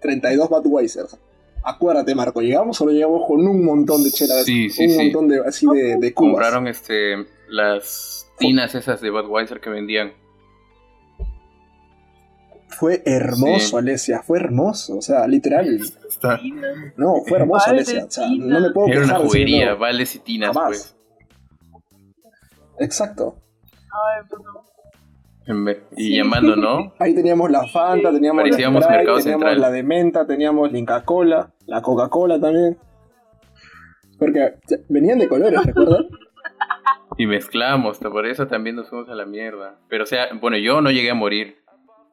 32 0.02 0.48
Budweisers. 0.50 1.18
Acuérdate, 1.64 2.14
Marco, 2.14 2.42
¿llegamos 2.42 2.80
o 2.80 2.86
no 2.86 2.92
llegamos 2.92 3.24
con 3.28 3.46
un 3.46 3.66
montón 3.66 4.04
de 4.04 4.12
chelas? 4.12 4.46
Sí, 4.46 4.70
sí, 4.70 4.86
un 4.86 4.92
sí. 4.92 4.98
montón 5.04 5.28
de, 5.28 5.40
así 5.46 5.66
de, 5.66 5.98
de 5.98 6.14
cubas. 6.14 6.34
Compraron 6.34 6.68
este 6.68 7.16
las 7.50 8.28
tinas 8.38 8.76
esas 8.76 9.02
de 9.02 9.10
Budweiser 9.10 9.60
que 9.60 9.72
vendían. 9.72 10.14
Fue 12.70 13.02
hermoso, 13.06 13.70
Sí. 13.70 13.76
Alesia, 13.78 14.22
fue 14.22 14.38
hermoso. 14.38 14.98
O 14.98 15.02
sea, 15.02 15.28
literal. 15.28 15.80
Está-. 16.08 16.40
No, 16.96 17.24
fue 17.28 17.40
hermoso, 17.40 17.72
Alesia. 17.72 18.06
O 18.06 18.12
sea, 18.12 18.28
no 18.30 18.60
me 18.62 18.70
puedo 18.72 18.88
Era 18.90 19.00
una 19.00 19.06
quejar 19.08 19.18
de 19.22 19.24
decir 19.24 19.28
juguería, 19.28 19.74
vales 19.74 20.16
y 20.16 20.20
tinas, 20.20 20.54
Jamás. 20.54 20.68
pues. 20.68 20.97
Exacto. 22.80 23.36
Ay, 23.92 24.24
vez- 25.66 25.84
Y 25.96 26.04
Sí. 26.04 26.18
llamando, 26.18 26.56
¿no? 26.56 26.94
Ahí 27.00 27.16
teníamos 27.16 27.50
la 27.50 27.66
Fanta, 27.68 28.12
teníamos 28.12 28.44
la 28.44 28.48
Sprite, 28.50 28.56
teníamos 29.06 29.24
Central. 29.24 29.62
la 29.62 29.72
de 29.72 29.84
menta, 29.84 30.26
teníamos 30.28 30.72
la 30.72 30.78
Inca 30.78 31.04
Cola, 31.06 31.54
la 31.66 31.82
Coca-Cola 31.82 32.40
también. 32.40 32.78
Porque 34.20 34.56
venían 34.90 35.20
de 35.20 35.28
colores, 35.28 35.64
¿recuerdan? 35.66 36.06
Y 37.18 37.26
mezclamos, 37.28 38.00
por 38.00 38.26
eso 38.28 38.48
también 38.48 38.76
nos 38.76 38.90
fuimos 38.90 39.10
a 39.10 39.16
la 39.16 39.26
mierda. 39.26 39.80
Pero 39.90 40.04
o 40.04 40.08
sea, 40.08 40.26
bueno, 40.42 40.58
yo 40.58 40.82
no 40.82 40.92
llegué 40.92 41.12
a 41.12 41.16
morir. 41.16 41.58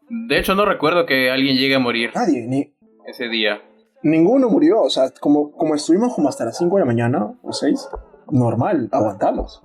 De 0.08 0.38
hecho, 0.38 0.54
no 0.54 0.64
recuerdo 0.64 1.06
que 1.06 1.30
alguien 1.30 1.56
llegue 1.56 1.74
a 1.74 1.78
morir 1.78 2.10
Nadie, 2.14 2.46
ni, 2.46 2.74
ese 3.06 3.28
día. 3.28 3.60
ninguno 4.02 4.48
murió. 4.48 4.82
O 4.82 4.90
sea, 4.90 5.10
como, 5.20 5.50
como 5.52 5.74
estuvimos 5.74 6.14
como 6.14 6.28
hasta 6.28 6.44
las 6.44 6.56
5 6.58 6.76
de 6.76 6.80
la 6.80 6.86
mañana 6.86 7.32
o 7.42 7.52
6, 7.52 7.88
normal, 8.30 8.88
aguantamos. 8.92 9.60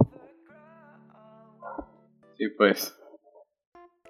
Sí, 2.39 2.47
pues. 2.57 2.95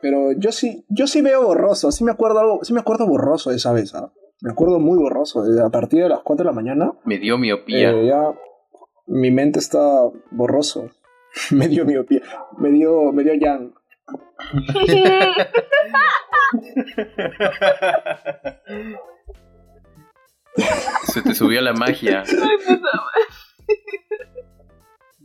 Pero 0.04 0.34
yo 0.34 0.52
sí, 0.52 0.86
yo 0.88 1.08
sí 1.08 1.24
veo 1.24 1.44
borroso, 1.44 1.92
sí 1.92 2.04
me 2.04 2.12
acuerdo 2.12 2.40
algo, 2.40 2.60
sí 2.64 2.74
me 2.74 2.80
acuerdo 2.80 3.08
borroso 3.08 3.50
de 3.50 3.56
esa 3.56 3.74
vez, 3.74 3.96
¿ah? 3.96 4.14
Me 4.42 4.52
acuerdo 4.52 4.80
muy 4.80 5.00
borroso. 5.00 5.44
desde 5.44 5.64
A 5.66 5.70
partir 5.70 6.04
de 6.04 6.10
las 6.10 6.20
4 6.22 6.44
de 6.44 6.50
la 6.50 6.54
mañana, 6.56 6.94
Me 7.06 7.18
dio 7.18 7.40
miopía. 7.40 7.90
eh, 7.90 8.06
ya 8.06 8.34
mi 9.08 9.32
mente 9.32 9.58
está 9.58 9.80
borroso. 10.30 10.92
me 11.52 11.68
dio 11.68 11.86
miopía. 11.86 12.22
Me 12.60 12.70
dio, 12.70 13.12
me 13.12 13.24
dio 13.24 13.34
yang. 13.34 13.74
Se 21.14 21.22
te 21.22 21.34
subió 21.34 21.62
la 21.62 21.74
magia. 21.74 22.24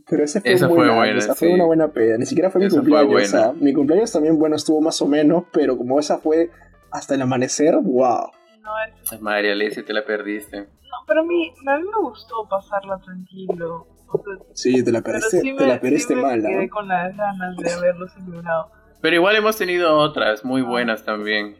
Pero 0.07 0.23
ese 0.23 0.39
fue, 0.41 0.51
Esa 0.53 0.67
un 0.67 0.75
fue 0.75 0.85
buena, 0.93 1.17
esa 1.17 1.33
fue 1.35 1.47
sí. 1.47 1.53
una 1.55 1.65
buena 1.65 1.87
peda. 1.87 2.17
Ni 2.17 2.25
siquiera 2.27 2.51
fue 2.51 2.59
mi 2.61 2.67
Esa 2.67 2.75
fue 2.75 2.81
cumpleaños. 2.83 3.11
buena. 3.11 3.25
o 3.27 3.53
sea, 3.53 3.53
mi 3.53 3.73
cumpleaños 3.73 4.11
también, 4.11 4.37
bueno, 4.37 4.55
estuvo 4.55 4.79
más 4.81 5.01
o 5.01 5.07
menos, 5.07 5.45
pero 5.51 5.77
como 5.77 5.99
esa 5.99 6.19
fue 6.19 6.51
hasta 6.91 7.15
el 7.15 7.21
amanecer, 7.23 7.75
wow. 7.81 8.29
No, 8.61 8.71
es- 9.11 9.21
María 9.21 9.53
Alicia, 9.53 9.83
te 9.83 9.93
la 9.93 10.05
perdiste. 10.05 10.61
no, 10.61 10.97
pero 11.07 11.21
a 11.21 11.23
mí, 11.23 11.51
a 11.67 11.77
mí 11.77 11.83
me 11.83 12.01
gustó 12.07 12.47
pasarla 12.49 12.99
tranquilo. 12.99 13.87
O 14.07 14.23
sea, 14.23 14.45
Sí, 14.53 14.83
te 14.83 14.91
la 14.91 15.01
perdiste, 15.01 15.41
sí 15.41 15.51
me, 15.51 15.57
te 15.57 15.65
la 15.67 15.73
sí 15.75 15.79
perdiste 15.81 16.15
me 16.15 16.21
mal, 16.21 16.45
¿ah? 16.45 16.49
quedé 16.49 16.69
con 16.69 16.87
las 16.87 17.17
ganas 17.17 17.57
de 17.57 17.71
haberlo 17.73 18.07
celebrado. 18.07 18.71
Pero 19.01 19.15
igual 19.15 19.35
hemos 19.35 19.57
tenido 19.57 19.97
otras 19.97 20.45
muy 20.45 20.61
buenas 20.61 21.03
también. 21.03 21.57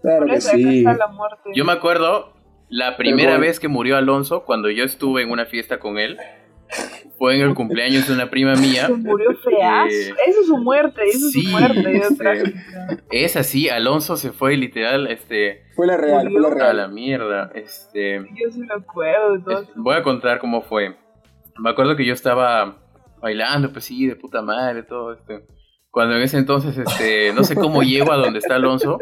Claro 0.00 0.20
Por 0.26 0.30
que 0.34 0.40
sí. 0.40 0.78
está 0.78 0.92
la 0.94 1.08
muerte. 1.08 1.50
Yo 1.54 1.64
me 1.64 1.72
acuerdo 1.72 2.32
la 2.68 2.96
primera 2.96 3.38
vez 3.38 3.60
que 3.60 3.68
murió 3.68 3.96
Alonso, 3.96 4.44
cuando 4.44 4.70
yo 4.70 4.84
estuve 4.84 5.22
en 5.22 5.30
una 5.30 5.46
fiesta 5.46 5.78
con 5.78 5.98
él, 5.98 6.18
fue 7.16 7.34
en 7.36 7.40
el 7.48 7.54
cumpleaños 7.54 8.06
de 8.06 8.14
una 8.14 8.28
prima 8.30 8.54
mía. 8.56 8.86
Se 8.86 8.92
murió 8.94 9.30
feazo. 9.36 9.86
Eh, 9.88 10.14
Eso 10.26 10.40
es 10.42 10.46
su 10.46 10.58
muerte, 10.58 11.00
eso 11.06 11.26
es 11.26 11.32
su 11.32 11.48
muerte. 11.50 12.00
trágica. 12.18 12.98
Es 13.10 13.36
así, 13.36 13.68
Alonso 13.68 14.16
se 14.16 14.32
fue 14.32 14.56
literal 14.56 15.06
este, 15.06 15.62
Fue 15.74 15.86
la 15.86 15.96
real, 15.96 16.30
fue 16.30 16.40
la 16.40 16.48
a 16.48 16.54
real. 16.54 16.76
la 16.76 16.88
mierda. 16.88 17.50
Este, 17.54 18.18
Yo 18.34 18.50
sí 18.50 18.60
me 18.60 18.74
acuerdo 18.74 19.64
voy 19.76 19.96
a 19.96 20.02
contar 20.02 20.38
cómo 20.38 20.62
fue. 20.62 20.96
Me 21.58 21.70
acuerdo 21.70 21.96
que 21.96 22.04
yo 22.04 22.12
estaba 22.12 22.78
bailando, 23.20 23.72
pues 23.72 23.84
sí, 23.84 24.06
de 24.06 24.14
puta 24.14 24.42
madre, 24.42 24.82
todo 24.84 25.12
esto. 25.14 25.40
Cuando 25.90 26.14
en 26.16 26.22
ese 26.22 26.36
entonces, 26.38 26.76
este, 26.78 27.32
no 27.32 27.42
sé 27.44 27.54
cómo 27.56 27.82
llego 27.82 28.12
a 28.12 28.16
donde 28.18 28.38
está 28.38 28.56
Alonso, 28.56 28.98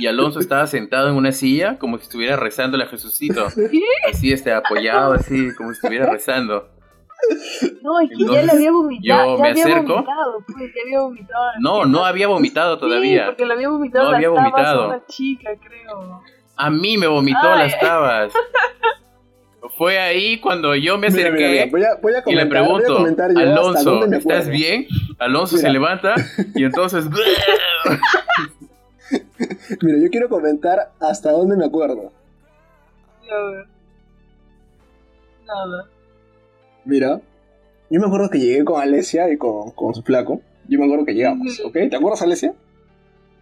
y 0.00 0.06
Alonso 0.06 0.40
estaba 0.40 0.66
sentado 0.66 1.08
en 1.10 1.14
una 1.14 1.30
silla 1.32 1.78
como 1.78 1.98
si 1.98 2.04
estuviera 2.04 2.36
rezando 2.36 2.76
a 2.82 2.86
Jesucito. 2.86 3.46
Así, 4.10 4.32
este, 4.32 4.52
apoyado, 4.52 5.12
así, 5.12 5.54
como 5.56 5.70
si 5.70 5.76
estuviera 5.76 6.06
rezando. 6.10 6.68
No, 7.82 8.00
es 8.00 8.08
que 8.08 8.24
ya 8.24 8.42
le 8.42 8.50
había 8.52 8.72
vomitado. 8.72 9.26
yo 9.26 9.36
ya 9.36 9.42
me 9.42 9.50
había 9.50 9.64
acerco. 9.64 9.94
vomitado, 9.96 10.44
pues, 10.46 10.72
ya 10.74 10.82
había 10.84 11.00
vomitado. 11.00 11.44
No, 11.60 11.84
no 11.84 12.04
había 12.06 12.28
vomitado 12.28 12.74
Sí, 12.76 12.80
todavía. 12.80 13.26
porque 13.26 13.44
le 13.44 13.52
había 13.52 13.68
vomitado 13.68 14.04
No 14.06 14.10
las 14.12 14.16
había 14.16 14.28
tabas 14.28 14.42
vomitado. 14.52 14.82
a 14.82 14.86
una 14.88 15.06
chica, 15.06 15.50
creo. 15.62 16.22
A 16.56 16.70
mí 16.70 16.96
me 16.96 17.06
vomitó 17.06 17.52
Ay. 17.52 17.58
las 17.68 17.78
tabas. 17.78 18.32
Fue 19.76 19.98
ahí 19.98 20.38
cuando 20.40 20.74
yo 20.74 20.96
me 20.96 21.08
acerqué. 21.08 21.66
mira, 21.66 21.66
mira, 21.66 21.70
voy 21.70 21.82
a, 21.84 22.00
voy 22.00 22.12
a 22.14 22.22
Y 22.26 22.34
le 22.34 22.48
comentar, 22.48 22.64
voy 22.64 22.78
a 22.82 22.84
pregunto, 22.86 23.34
yo 23.34 23.40
Alonso, 23.40 24.04
¿estás 24.14 24.48
bien? 24.48 24.86
Alonso 25.18 25.58
se 25.58 25.68
levanta 25.70 26.14
y 26.54 26.64
entonces... 26.64 27.04
Mira, 29.82 29.98
yo 29.98 30.10
quiero 30.10 30.28
comentar 30.28 30.92
hasta 31.00 31.32
dónde 31.32 31.56
me 31.56 31.64
acuerdo. 31.64 32.12
Y 33.22 33.30
a 33.30 33.38
ver. 33.50 33.66
Nada. 35.46 35.88
Mira, 36.84 37.20
yo 37.90 38.00
me 38.00 38.06
acuerdo 38.06 38.30
que 38.30 38.38
llegué 38.38 38.64
con 38.64 38.80
Alesia 38.80 39.30
y 39.32 39.36
con, 39.36 39.72
con 39.72 39.94
su 39.94 40.02
flaco. 40.02 40.40
Yo 40.68 40.78
me 40.78 40.84
acuerdo 40.84 41.04
que 41.04 41.14
llegamos. 41.14 41.60
¿ok? 41.64 41.72
¿Te 41.90 41.96
acuerdas, 41.96 42.22
Alesia? 42.22 42.54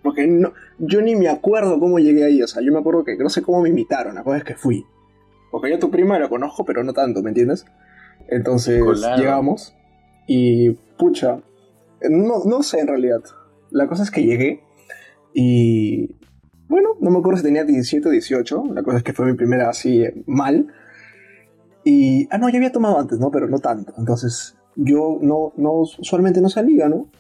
Porque 0.02 0.26
no, 0.26 0.52
yo 0.78 1.02
ni 1.02 1.16
me 1.16 1.28
acuerdo 1.28 1.78
cómo 1.78 1.98
llegué 1.98 2.24
ahí. 2.24 2.42
O 2.42 2.46
sea, 2.46 2.62
yo 2.62 2.72
me 2.72 2.78
acuerdo 2.78 3.04
que 3.04 3.16
no 3.16 3.28
sé 3.28 3.42
cómo 3.42 3.60
me 3.62 3.68
invitaron. 3.68 4.14
La 4.14 4.24
cosa 4.24 4.38
es 4.38 4.44
que 4.44 4.54
fui. 4.54 4.84
Porque 5.50 5.70
yo 5.70 5.76
a 5.76 5.78
tu 5.78 5.90
prima 5.90 6.18
la 6.18 6.28
conozco, 6.28 6.64
pero 6.64 6.84
no 6.84 6.92
tanto, 6.92 7.22
¿me 7.22 7.30
entiendes? 7.30 7.66
Entonces 8.28 8.82
Colado. 8.82 9.16
llegamos 9.16 9.74
y, 10.26 10.70
pucha, 10.98 11.40
no, 12.02 12.44
no 12.44 12.62
sé 12.62 12.80
en 12.80 12.86
realidad. 12.86 13.22
La 13.70 13.86
cosa 13.86 14.02
es 14.02 14.10
que 14.10 14.24
llegué 14.24 14.62
y, 15.32 16.16
bueno, 16.68 16.90
no 17.00 17.10
me 17.10 17.18
acuerdo 17.18 17.38
si 17.38 17.44
tenía 17.44 17.64
17 17.64 18.08
o 18.08 18.10
18. 18.10 18.64
La 18.74 18.82
cosa 18.82 18.98
es 18.98 19.02
que 19.02 19.12
fue 19.12 19.26
mi 19.26 19.34
primera 19.34 19.70
así 19.70 20.02
eh, 20.02 20.22
mal. 20.26 20.68
Y, 21.84 22.28
ah, 22.30 22.38
no, 22.38 22.48
ya 22.48 22.58
había 22.58 22.72
tomado 22.72 22.98
antes, 22.98 23.18
¿no? 23.18 23.30
Pero 23.30 23.48
no 23.48 23.58
tanto. 23.58 23.94
Entonces, 23.96 24.56
yo 24.76 25.18
no, 25.22 25.52
no, 25.56 25.72
usualmente 25.72 26.40
no 26.40 26.48
salía, 26.48 26.88
¿no? 26.88 27.10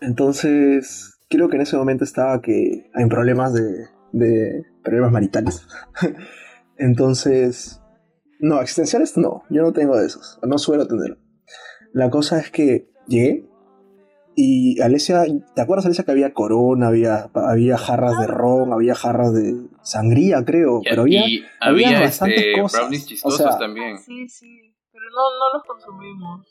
Entonces, 0.00 1.18
creo 1.28 1.48
que 1.48 1.56
en 1.56 1.62
ese 1.62 1.76
momento 1.76 2.04
estaba 2.04 2.40
que 2.40 2.90
hay 2.94 3.06
problemas 3.06 3.52
de, 3.52 3.88
de 4.12 4.64
problemas 4.82 5.12
maritales. 5.12 5.66
Entonces, 6.76 7.80
no, 8.38 8.60
existenciales 8.60 9.16
no, 9.16 9.42
yo 9.50 9.62
no 9.62 9.72
tengo 9.72 9.96
de 9.96 10.06
esos, 10.06 10.38
no 10.42 10.58
suelo 10.58 10.86
tener. 10.86 11.18
La 11.92 12.10
cosa 12.10 12.38
es 12.38 12.50
que 12.50 12.88
llegué 13.06 13.48
y 14.36 14.80
Alesia, 14.80 15.24
¿te 15.54 15.60
acuerdas 15.60 15.86
Alesia 15.86 16.04
que 16.04 16.10
había 16.12 16.32
corona, 16.32 16.88
había, 16.88 17.30
había 17.34 17.76
jarras 17.78 18.18
de 18.20 18.26
ron, 18.26 18.72
había 18.72 18.94
jarras 18.94 19.32
de 19.34 19.54
sangría, 19.82 20.44
creo? 20.44 20.80
Y, 20.82 20.88
pero 20.88 21.02
había, 21.02 21.28
y 21.28 21.44
había 21.60 21.88
había 21.88 22.00
bastantes 22.00 22.38
este, 22.38 22.60
cosas. 22.60 22.80
brownies 22.80 23.04
O 23.04 23.06
chistosos 23.08 23.38
sea, 23.38 23.58
también. 23.58 23.98
Sí, 23.98 24.28
sí. 24.28 24.74
Pero 24.92 25.04
no, 25.10 25.38
no 25.38 25.58
los 25.58 25.64
consumimos. 25.64 26.46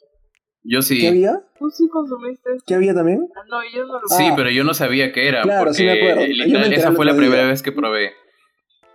Yo 0.63 0.81
sí. 0.81 0.99
¿Qué 0.99 1.07
había? 1.07 1.41
¿Tú 1.57 1.69
sí 1.71 1.87
consumiste 1.89 2.51
esto? 2.51 2.63
¿Qué 2.67 2.75
había 2.75 2.93
también? 2.93 3.27
Ah, 3.35 3.41
no, 3.49 3.57
yo 3.73 3.85
no 3.85 3.93
lo 3.99 4.07
Sí, 4.07 4.25
Ah. 4.29 4.33
pero 4.35 4.49
yo 4.51 4.63
no 4.63 4.73
sabía 4.75 5.11
qué 5.11 5.27
era. 5.27 5.41
Claro, 5.41 5.61
porque 5.61 5.73
sí 5.75 5.85
me 5.85 5.93
acuerdo. 5.93 6.21
Yo 6.21 6.27
me 6.27 6.33
literal, 6.33 6.63
enteré 6.65 6.75
esa 6.81 6.91
fue 6.91 7.05
la 7.05 7.15
primera 7.15 7.41
día. 7.41 7.51
vez 7.51 7.63
que 7.63 7.71
probé. 7.71 8.11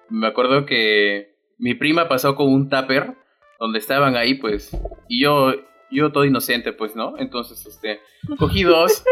Me 0.08 0.28
acuerdo 0.28 0.64
que 0.66 1.34
mi 1.58 1.74
prima 1.74 2.08
pasó 2.08 2.36
con 2.36 2.52
un 2.52 2.68
tupper 2.68 3.16
donde 3.58 3.78
estaban 3.80 4.14
ahí, 4.16 4.34
pues, 4.34 4.70
y 5.08 5.22
yo, 5.24 5.52
yo 5.90 6.12
todo 6.12 6.24
inocente, 6.24 6.72
pues, 6.72 6.96
¿no? 6.96 7.18
Entonces, 7.18 7.64
este, 7.66 8.00
cogí 8.38 8.62
dos 8.62 9.02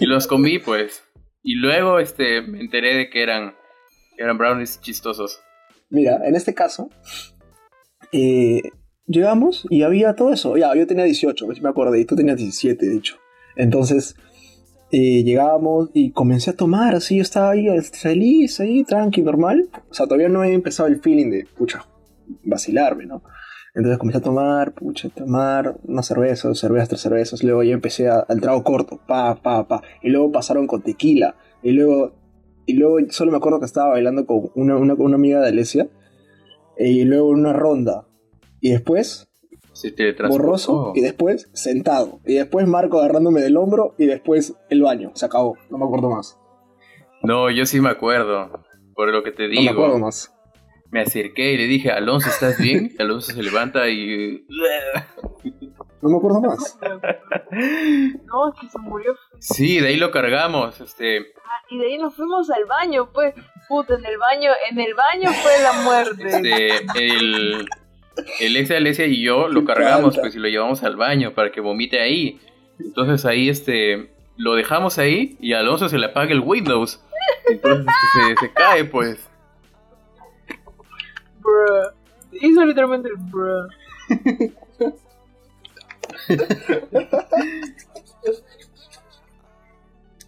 y 0.00 0.06
los 0.06 0.26
comí, 0.26 0.58
pues, 0.58 1.02
y 1.42 1.54
luego, 1.56 1.98
este, 1.98 2.42
me 2.42 2.60
enteré 2.60 2.94
de 2.94 3.10
que 3.10 3.22
eran, 3.22 3.54
que 4.16 4.22
eran 4.22 4.38
brownies 4.38 4.80
chistosos. 4.80 5.40
Mira, 5.90 6.20
en 6.26 6.36
este 6.36 6.54
caso, 6.54 6.88
eh, 8.12 8.62
llegamos 9.06 9.66
y 9.68 9.82
había 9.82 10.14
todo 10.14 10.32
eso. 10.32 10.56
Ya, 10.56 10.74
yo 10.74 10.86
tenía 10.86 11.04
18, 11.04 11.46
pues, 11.46 11.60
me 11.60 11.68
acordé, 11.68 12.00
y 12.00 12.04
tú 12.04 12.14
tenías 12.14 12.36
17, 12.36 12.86
de 12.86 12.96
hecho. 12.96 13.16
Entonces, 13.56 14.16
eh, 14.92 15.24
llegábamos 15.24 15.90
y 15.94 16.12
comencé 16.12 16.50
a 16.50 16.56
tomar, 16.56 16.94
así, 16.94 17.16
yo 17.16 17.22
estaba 17.22 17.50
ahí 17.50 17.66
feliz, 17.80 18.60
ahí, 18.60 18.84
tranqui, 18.84 19.22
normal. 19.22 19.68
O 19.90 19.94
sea, 19.94 20.06
todavía 20.06 20.28
no 20.28 20.42
había 20.42 20.54
empezado 20.54 20.88
el 20.88 21.00
feeling 21.00 21.30
de, 21.30 21.46
pucha, 21.56 21.86
vacilarme, 22.44 23.06
¿no? 23.06 23.22
Entonces 23.74 23.98
comencé 23.98 24.18
a 24.18 24.22
tomar, 24.22 24.72
pucha, 24.74 25.08
a 25.08 25.10
tomar 25.10 25.76
una 25.84 26.02
cerveza, 26.02 26.48
dos 26.48 26.58
cervezas, 26.58 26.88
tres 26.90 27.00
cervezas. 27.00 27.42
Luego 27.42 27.62
ya 27.62 27.72
empecé 27.72 28.08
a- 28.08 28.20
al 28.28 28.40
trago 28.40 28.62
corto, 28.64 29.00
pa, 29.06 29.34
pa, 29.36 29.66
pa. 29.66 29.82
Y 30.02 30.10
luego 30.10 30.30
pasaron 30.30 30.66
con 30.66 30.82
tequila. 30.82 31.36
Y 31.62 31.72
luego, 31.72 32.12
y 32.66 32.74
luego 32.74 32.98
solo 33.10 33.30
me 33.30 33.38
acuerdo 33.38 33.60
que 33.60 33.64
estaba 33.66 33.90
bailando 33.90 34.26
con 34.26 34.50
una, 34.54 34.76
una, 34.76 34.94
con 34.94 35.06
una 35.06 35.16
amiga 35.16 35.40
de 35.40 35.48
Alesia. 35.48 35.88
Y 36.78 37.04
luego 37.04 37.28
una 37.28 37.52
ronda. 37.54 38.06
Y 38.60 38.70
después, 38.72 39.28
borroso. 40.28 40.92
Y 40.94 41.00
después, 41.00 41.48
sentado. 41.54 42.20
Y 42.26 42.34
después 42.34 42.66
Marco 42.66 42.98
agarrándome 42.98 43.40
del 43.40 43.56
hombro. 43.56 43.94
Y 43.98 44.04
después 44.06 44.54
el 44.68 44.82
baño. 44.82 45.12
Se 45.14 45.24
acabó. 45.24 45.56
No 45.70 45.78
me 45.78 45.86
acuerdo 45.86 46.10
más. 46.10 46.38
No, 47.22 47.50
yo 47.50 47.64
sí 47.64 47.80
me 47.80 47.88
acuerdo, 47.88 48.50
por 48.94 49.08
lo 49.12 49.22
que 49.22 49.30
te 49.32 49.44
No 49.44 49.50
digo. 49.50 49.62
me 49.62 49.70
acuerdo 49.70 49.98
más. 49.98 50.34
Me 50.92 51.00
acerqué 51.00 51.54
y 51.54 51.56
le 51.56 51.66
dije, 51.66 51.90
Alonso, 51.90 52.28
¿estás 52.28 52.58
bien? 52.58 52.92
Y 52.96 53.02
Alonso 53.02 53.32
se 53.32 53.42
levanta 53.42 53.88
y... 53.88 54.46
No 56.02 56.10
me 56.10 56.16
acuerdo 56.18 56.42
más. 56.42 56.78
No, 58.26 58.48
es 58.52 58.60
que 58.60 58.68
se 58.68 58.78
murió. 58.78 59.16
Sí, 59.38 59.80
de 59.80 59.88
ahí 59.88 59.96
lo 59.96 60.10
cargamos, 60.10 60.80
este... 60.82 61.32
Ah, 61.44 61.64
y 61.70 61.78
de 61.78 61.86
ahí 61.86 61.98
nos 61.98 62.14
fuimos 62.14 62.50
al 62.50 62.66
baño, 62.66 63.10
pues. 63.10 63.34
Puta, 63.68 63.94
en 63.94 64.04
el 64.04 64.18
baño, 64.18 64.50
en 64.70 64.80
el 64.80 64.94
baño 64.94 65.32
fue 65.32 65.52
la 65.62 65.72
muerte. 65.82 66.28
este 66.28 67.06
el, 67.06 67.66
el 68.40 68.56
ex 68.56 68.68
de 68.68 68.76
Alesia 68.76 69.06
y 69.06 69.22
yo 69.22 69.48
lo 69.48 69.64
cargamos 69.64 70.18
pues 70.18 70.34
y 70.34 70.38
lo 70.38 70.48
llevamos 70.48 70.82
al 70.82 70.96
baño 70.96 71.32
para 71.32 71.52
que 71.52 71.62
vomite 71.62 72.00
ahí. 72.00 72.38
Entonces 72.78 73.24
ahí 73.24 73.48
este 73.48 74.12
lo 74.36 74.54
dejamos 74.54 74.98
ahí 74.98 75.38
y 75.40 75.54
Alonso 75.54 75.88
se 75.88 75.98
le 75.98 76.06
apaga 76.06 76.32
el 76.32 76.40
Windows. 76.40 77.02
Entonces 77.48 77.86
este, 77.86 78.34
se, 78.34 78.46
se 78.46 78.52
cae 78.52 78.84
pues. 78.84 79.30
Bruh. 81.42 81.92
Hizo 82.40 82.64
literalmente 82.64 83.08
el 83.08 83.16
bruh. 83.16 83.68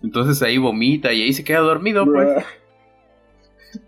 Entonces 0.02 0.42
ahí 0.42 0.58
vomita 0.58 1.12
y 1.12 1.22
ahí 1.22 1.32
se 1.32 1.44
queda 1.44 1.60
dormido 1.60 2.04
pues. 2.04 2.44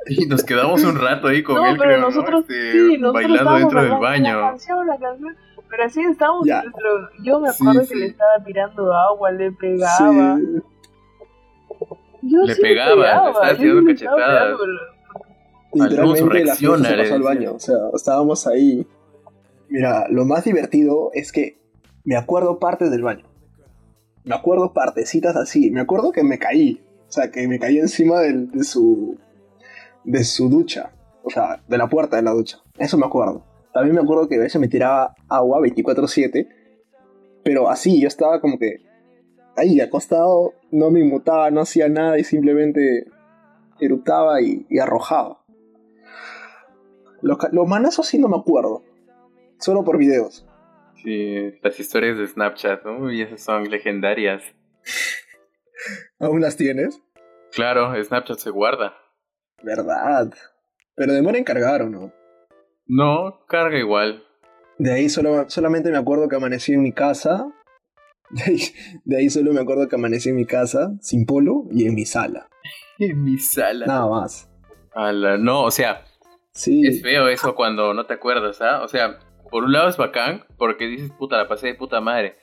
Y 0.08 0.26
nos 0.26 0.42
quedamos 0.42 0.82
un 0.82 0.98
rato 0.98 1.28
ahí 1.28 1.44
con 1.44 1.54
no, 1.56 1.64
él, 1.66 1.76
pero 1.78 1.90
creo, 1.90 2.00
¿no? 2.00 2.06
nosotros, 2.08 2.40
Este, 2.40 2.72
sí, 2.72 2.98
nosotros 2.98 3.12
bailando 3.12 3.54
dentro 3.54 3.82
del 3.82 3.90
La 3.92 3.98
baño. 3.98 4.40
canción, 4.40 4.84
la 4.84 4.98
canción. 4.98 5.36
Pero 5.70 5.84
así 5.84 6.00
estábamos. 6.02 6.44
Dentro- 6.44 7.08
Yo 7.22 7.38
me 7.38 7.50
Sí, 7.52 7.62
acuerdo 7.62 7.80
que 7.82 7.86
sí. 7.86 7.94
le 8.00 8.06
estaba 8.06 8.32
tirando 8.44 8.92
agua, 8.92 9.30
le 9.30 9.52
pegaba. 9.52 10.38
Sí. 10.38 10.62
Yo 12.22 12.42
Le 12.42 12.54
sí 12.56 12.62
pegaba, 12.62 12.94
le 12.96 13.00
estaba 13.06 13.28
estaba 13.52 13.84
cachetadas. 13.86 14.16
pegando, 14.16 14.58
pero- 14.58 14.95
Literalmente 15.72 16.20
la 16.44 16.54
fiesta 16.54 16.76
reacciona, 16.78 16.88
se 16.88 16.96
pasó 16.96 17.14
al 17.14 17.22
baño. 17.22 17.52
O 17.54 17.58
sea, 17.58 17.76
estábamos 17.94 18.46
ahí. 18.46 18.86
Mira, 19.68 20.06
lo 20.08 20.24
más 20.24 20.44
divertido 20.44 21.10
es 21.12 21.32
que 21.32 21.58
me 22.04 22.16
acuerdo 22.16 22.58
partes 22.58 22.90
del 22.90 23.02
baño. 23.02 23.24
Me 24.24 24.34
acuerdo 24.34 24.72
partecitas 24.72 25.36
así. 25.36 25.70
Me 25.70 25.80
acuerdo 25.80 26.12
que 26.12 26.22
me 26.24 26.38
caí. 26.38 26.80
O 27.08 27.12
sea, 27.12 27.30
que 27.30 27.46
me 27.48 27.58
caí 27.58 27.78
encima 27.78 28.20
del- 28.20 28.50
de 28.50 28.64
su. 28.64 29.16
de 30.04 30.22
su 30.24 30.48
ducha. 30.48 30.92
O 31.24 31.30
sea, 31.30 31.62
de 31.68 31.78
la 31.78 31.88
puerta 31.88 32.16
de 32.16 32.22
la 32.22 32.30
ducha. 32.32 32.58
Eso 32.78 32.96
me 32.96 33.06
acuerdo. 33.06 33.44
También 33.74 33.94
me 33.96 34.00
acuerdo 34.02 34.28
que 34.28 34.36
a 34.36 34.40
veces 34.40 34.60
me 34.60 34.68
tiraba 34.68 35.14
agua 35.28 35.60
24-7. 35.60 36.48
Pero 37.42 37.68
así, 37.68 38.00
yo 38.00 38.08
estaba 38.08 38.40
como 38.40 38.58
que. 38.58 38.76
Ahí, 39.56 39.80
acostado, 39.80 40.52
no 40.70 40.90
me 40.90 41.00
inmutaba, 41.00 41.50
no 41.50 41.60
hacía 41.62 41.88
nada 41.88 42.18
y 42.18 42.24
simplemente 42.24 43.06
eructaba 43.80 44.40
y, 44.42 44.66
y 44.68 44.78
arrojaba. 44.78 45.40
Los, 47.22 47.38
los 47.52 47.66
manazos 47.66 48.06
sí 48.06 48.18
no 48.18 48.28
me 48.28 48.36
acuerdo. 48.36 48.82
Solo 49.58 49.84
por 49.84 49.98
videos. 49.98 50.46
Sí, 51.02 51.52
las 51.62 51.78
historias 51.78 52.18
de 52.18 52.26
Snapchat, 52.26 52.84
¿no? 52.84 53.10
Y 53.10 53.22
esas 53.22 53.40
son 53.40 53.70
legendarias. 53.70 54.42
¿Aún 56.18 56.40
las 56.40 56.56
tienes? 56.56 57.00
Claro, 57.52 57.92
Snapchat 58.02 58.38
se 58.38 58.50
guarda. 58.50 58.94
Verdad. 59.62 60.32
Pero 60.94 61.12
demora 61.12 61.38
en 61.38 61.44
cargar 61.44 61.82
o 61.82 61.90
no. 61.90 62.12
No, 62.86 63.44
carga 63.46 63.78
igual. 63.78 64.22
De 64.78 64.92
ahí 64.92 65.08
solo, 65.08 65.48
solamente 65.48 65.90
me 65.90 65.98
acuerdo 65.98 66.28
que 66.28 66.36
amanecí 66.36 66.72
en 66.72 66.82
mi 66.82 66.92
casa. 66.92 67.46
De 68.30 68.42
ahí, 68.44 68.60
de 69.04 69.16
ahí 69.18 69.30
solo 69.30 69.52
me 69.52 69.60
acuerdo 69.60 69.88
que 69.88 69.96
amanecí 69.96 70.30
en 70.30 70.36
mi 70.36 70.46
casa, 70.46 70.92
sin 71.00 71.26
polo, 71.26 71.64
y 71.70 71.86
en 71.86 71.94
mi 71.94 72.04
sala. 72.04 72.48
En 72.98 73.22
mi 73.22 73.36
sala. 73.38 73.84
Nada 73.84 74.08
más. 74.08 74.50
Ala, 74.94 75.36
no, 75.36 75.64
o 75.64 75.70
sea, 75.70 76.02
Sí. 76.56 76.86
es 76.86 77.02
feo 77.02 77.28
eso 77.28 77.54
cuando 77.54 77.92
no 77.94 78.06
te 78.06 78.14
acuerdas, 78.14 78.60
¿ah? 78.62 78.82
O 78.82 78.88
sea, 78.88 79.18
por 79.50 79.64
un 79.64 79.72
lado 79.72 79.88
es 79.88 79.96
bacán, 79.96 80.44
porque 80.56 80.86
dices, 80.86 81.12
puta, 81.12 81.36
la 81.36 81.48
pasé 81.48 81.68
de 81.68 81.74
puta 81.74 82.00
madre. 82.00 82.36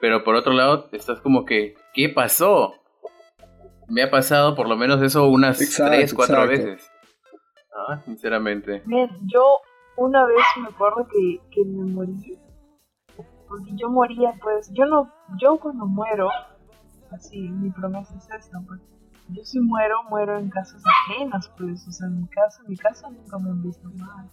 Pero 0.00 0.24
por 0.24 0.34
otro 0.34 0.52
lado, 0.52 0.88
estás 0.92 1.20
como 1.20 1.44
que, 1.44 1.74
¿qué 1.94 2.08
pasó? 2.08 2.74
Me 3.88 4.02
ha 4.02 4.10
pasado 4.10 4.54
por 4.54 4.68
lo 4.68 4.76
menos 4.76 5.00
eso 5.02 5.28
unas 5.28 5.60
Exacto, 5.60 5.92
tres, 5.96 6.14
cuatro 6.14 6.44
exacto. 6.44 6.64
veces. 6.70 6.90
Ah, 7.88 8.00
sinceramente. 8.04 8.82
Bien, 8.86 9.08
yo 9.32 9.44
una 9.96 10.24
vez 10.26 10.44
me 10.60 10.68
acuerdo 10.68 11.06
que, 11.06 11.40
que 11.50 11.64
me 11.64 11.92
morí. 11.92 12.38
Porque 13.48 13.70
yo 13.74 13.88
moría, 13.88 14.32
pues, 14.40 14.70
yo 14.72 14.86
no, 14.86 15.12
yo 15.40 15.58
cuando 15.58 15.84
muero, 15.86 16.28
así, 17.10 17.38
mi 17.40 17.70
promesa 17.70 18.14
es 18.16 18.30
esta, 18.30 18.58
pues, 18.66 18.80
yo 19.32 19.44
si 19.44 19.60
muero, 19.60 20.02
muero 20.08 20.38
en 20.38 20.50
casas 20.50 20.82
ajenas, 21.08 21.50
pues, 21.56 21.86
o 21.86 21.92
sea, 21.92 22.06
en 22.08 22.22
mi 22.22 22.28
casa, 22.28 22.62
en 22.62 22.70
mi 22.70 22.76
casa 22.76 23.08
nunca 23.10 23.38
me 23.38 23.50
han 23.50 23.62
visto 23.62 23.88
mal. 23.96 24.28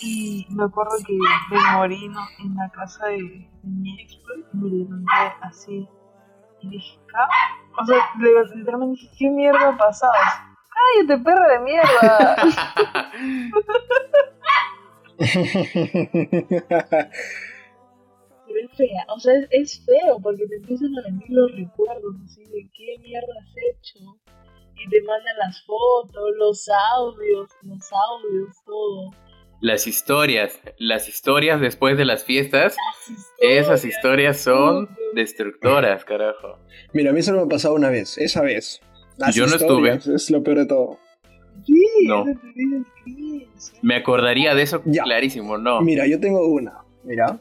Y 0.00 0.46
me 0.50 0.64
acuerdo 0.64 0.96
que 1.06 1.16
me 1.50 1.72
morí 1.72 2.08
¿no? 2.08 2.20
en 2.40 2.54
la 2.56 2.68
casa 2.70 3.06
de, 3.06 3.18
de 3.18 3.48
mi 3.64 4.00
ex, 4.02 4.16
pues, 4.16 4.46
y 4.52 4.56
me 4.56 4.68
levanté 4.70 5.12
así. 5.42 5.88
Y 6.60 6.68
dije, 6.68 6.98
"Ca-". 7.06 7.28
O 7.80 7.86
sea, 7.86 7.96
literalmente 8.54 9.00
dije, 9.00 9.10
¿qué 9.18 9.30
mierda 9.30 9.68
ha 9.68 9.76
pasado? 9.76 10.12
¡Cállate, 10.96 11.22
perra 11.22 11.48
de 11.48 11.58
mierda! 11.60 12.36
Fea, 18.76 19.04
o 19.08 19.18
sea, 19.20 19.34
es, 19.34 19.48
es 19.50 19.84
feo 19.84 20.18
porque 20.22 20.46
te 20.46 20.56
empiezan 20.56 20.90
a 20.98 21.02
venir 21.02 21.26
los 21.28 21.50
recuerdos 21.52 22.14
así 22.24 22.42
de 22.44 22.68
qué 22.74 22.98
mierda 23.02 23.32
has 23.40 23.54
hecho. 23.76 23.98
Y 24.74 24.88
te 24.88 25.02
mandan 25.02 25.36
las 25.38 25.62
fotos, 25.64 26.30
los 26.38 26.68
audios, 26.96 27.50
los 27.62 27.90
audios, 27.92 28.56
todo. 28.64 29.10
Las 29.60 29.86
historias, 29.86 30.58
las 30.78 31.08
historias 31.08 31.60
después 31.60 31.96
de 31.96 32.04
las 32.04 32.24
fiestas, 32.24 32.74
Las 32.76 33.10
historias. 33.18 33.58
esas 33.66 33.84
historias 33.84 34.36
son 34.40 34.88
destructoras, 35.14 36.04
carajo. 36.04 36.58
Mira, 36.92 37.10
a 37.10 37.12
mí 37.12 37.22
solo 37.22 37.38
me 37.40 37.44
ha 37.44 37.48
pasado 37.48 37.74
una 37.74 37.90
vez, 37.90 38.18
esa 38.18 38.40
vez. 38.42 38.80
Las 39.18 39.34
Yo 39.36 39.46
no 39.46 39.54
historias 39.54 40.06
Es 40.06 40.30
lo 40.30 40.42
peor 40.42 40.58
de 40.58 40.66
todo. 40.66 40.98
Sí, 41.64 41.84
No. 42.06 42.24
Me 43.82 43.94
acordaría 43.96 44.54
de 44.54 44.62
eso 44.62 44.82
Ya. 44.86 45.04
clarísimo, 45.04 45.58
no. 45.58 45.80
Mira, 45.82 46.06
yo 46.06 46.18
tengo 46.18 46.44
una. 46.48 46.78
Mira. 47.04 47.38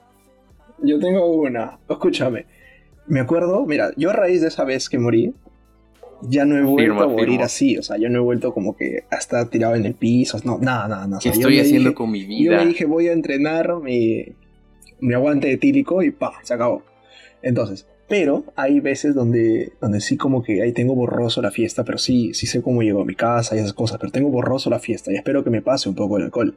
Yo 0.83 0.99
tengo 0.99 1.25
una. 1.31 1.79
Escúchame. 1.89 2.45
Me 3.07 3.19
acuerdo, 3.19 3.65
mira, 3.65 3.91
yo 3.97 4.09
a 4.09 4.13
raíz 4.13 4.41
de 4.41 4.47
esa 4.47 4.63
vez 4.63 4.87
que 4.89 4.97
morí, 4.99 5.33
ya 6.23 6.45
no 6.45 6.55
he 6.55 6.61
vuelto 6.61 6.81
Firmo, 6.93 7.01
a 7.03 7.07
morir 7.07 7.29
firmo. 7.29 7.43
así. 7.45 7.77
O 7.77 7.83
sea, 7.83 7.97
yo 7.97 8.09
no 8.09 8.19
he 8.19 8.21
vuelto 8.21 8.53
como 8.53 8.75
que 8.75 9.03
a 9.09 9.15
estar 9.17 9.47
tirado 9.49 9.75
en 9.75 9.85
el 9.85 9.95
piso. 9.95 10.39
No, 10.43 10.57
nada, 10.59 10.87
nada, 10.87 11.07
nada. 11.07 11.17
O 11.17 11.19
¿Qué 11.19 11.29
sea, 11.29 11.33
yo 11.33 11.39
estoy 11.49 11.59
haciendo 11.59 11.89
dije- 11.89 11.95
con 11.95 12.11
mi 12.11 12.21
Yo 12.21 12.27
vida? 12.51 12.57
me 12.59 12.65
dije, 12.67 12.85
voy 12.85 13.07
a 13.07 13.13
entrenar 13.13 13.75
mi, 13.81 14.25
mi 14.99 15.13
aguante 15.13 15.51
etílico 15.51 16.03
y 16.03 16.11
pa, 16.11 16.33
se 16.43 16.53
acabó. 16.53 16.83
Entonces, 17.41 17.87
pero 18.07 18.43
hay 18.55 18.79
veces 18.81 19.15
donde, 19.15 19.71
donde 19.81 19.99
sí 20.01 20.15
como 20.17 20.43
que 20.43 20.61
ahí 20.61 20.73
tengo 20.73 20.93
borroso 20.95 21.41
la 21.41 21.49
fiesta, 21.49 21.83
pero 21.83 21.97
sí, 21.97 22.33
sí 22.33 22.45
sé 22.45 22.61
cómo 22.61 22.81
llego 22.83 23.01
a 23.01 23.05
mi 23.05 23.15
casa 23.15 23.55
y 23.55 23.59
esas 23.59 23.73
cosas, 23.73 23.97
pero 23.99 24.11
tengo 24.11 24.29
borroso 24.29 24.69
la 24.69 24.79
fiesta 24.79 25.11
y 25.11 25.15
espero 25.15 25.43
que 25.43 25.49
me 25.49 25.61
pase 25.61 25.89
un 25.89 25.95
poco 25.95 26.17
el 26.17 26.23
alcohol. 26.25 26.55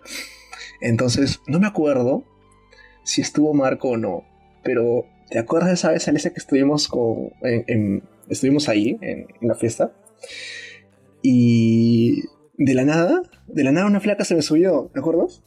Entonces, 0.80 1.40
no 1.46 1.58
me 1.60 1.66
acuerdo 1.66 2.24
si 3.04 3.20
estuvo 3.20 3.54
Marco 3.54 3.90
o 3.90 3.96
no, 3.96 4.24
pero 4.62 5.06
¿te 5.30 5.38
acuerdas 5.38 5.68
de 5.70 5.74
esa 5.74 5.90
vez, 5.92 6.08
Alicia, 6.08 6.32
que 6.32 6.40
estuvimos 6.40 6.88
con, 6.88 7.30
en- 7.42 7.64
en- 7.68 8.02
estuvimos 8.28 8.68
ahí, 8.68 8.98
en, 9.00 9.26
en 9.40 9.48
la 9.48 9.54
fiesta? 9.54 9.92
Y 11.22 12.22
de 12.56 12.74
la 12.74 12.84
nada, 12.84 13.22
de 13.46 13.64
la 13.64 13.72
nada 13.72 13.86
una 13.86 14.00
flaca 14.00 14.24
se 14.24 14.34
me 14.34 14.42
subió, 14.42 14.90
¿te 14.92 15.00
acuerdas? 15.00 15.42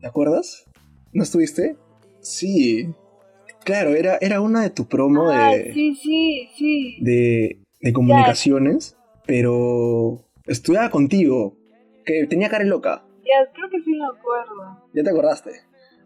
¿Te 0.00 0.06
acuerdas? 0.06 0.64
¿No 1.12 1.22
estuviste? 1.22 1.76
Sí. 2.20 2.88
Claro, 3.64 3.94
era, 3.94 4.18
era 4.20 4.40
una 4.40 4.62
de 4.62 4.70
tu 4.70 4.86
promo 4.88 5.30
Ah, 5.30 5.34
de, 5.34 5.72
sí, 5.72 5.94
sí, 5.94 6.48
sí. 6.56 6.96
de, 7.00 7.58
de 7.80 7.92
comunicaciones, 7.92 8.96
pero 9.26 10.24
estudiaba 10.46 10.90
contigo, 10.90 11.56
que 12.04 12.26
tenía 12.26 12.50
cara 12.50 12.64
loca. 12.64 13.04
Ya, 13.24 13.50
creo 13.54 13.70
que 13.70 13.80
sí 13.82 13.90
me 13.92 14.04
acuerdo. 14.04 14.84
¿Ya 14.94 15.02
te 15.02 15.10
acordaste? 15.10 15.50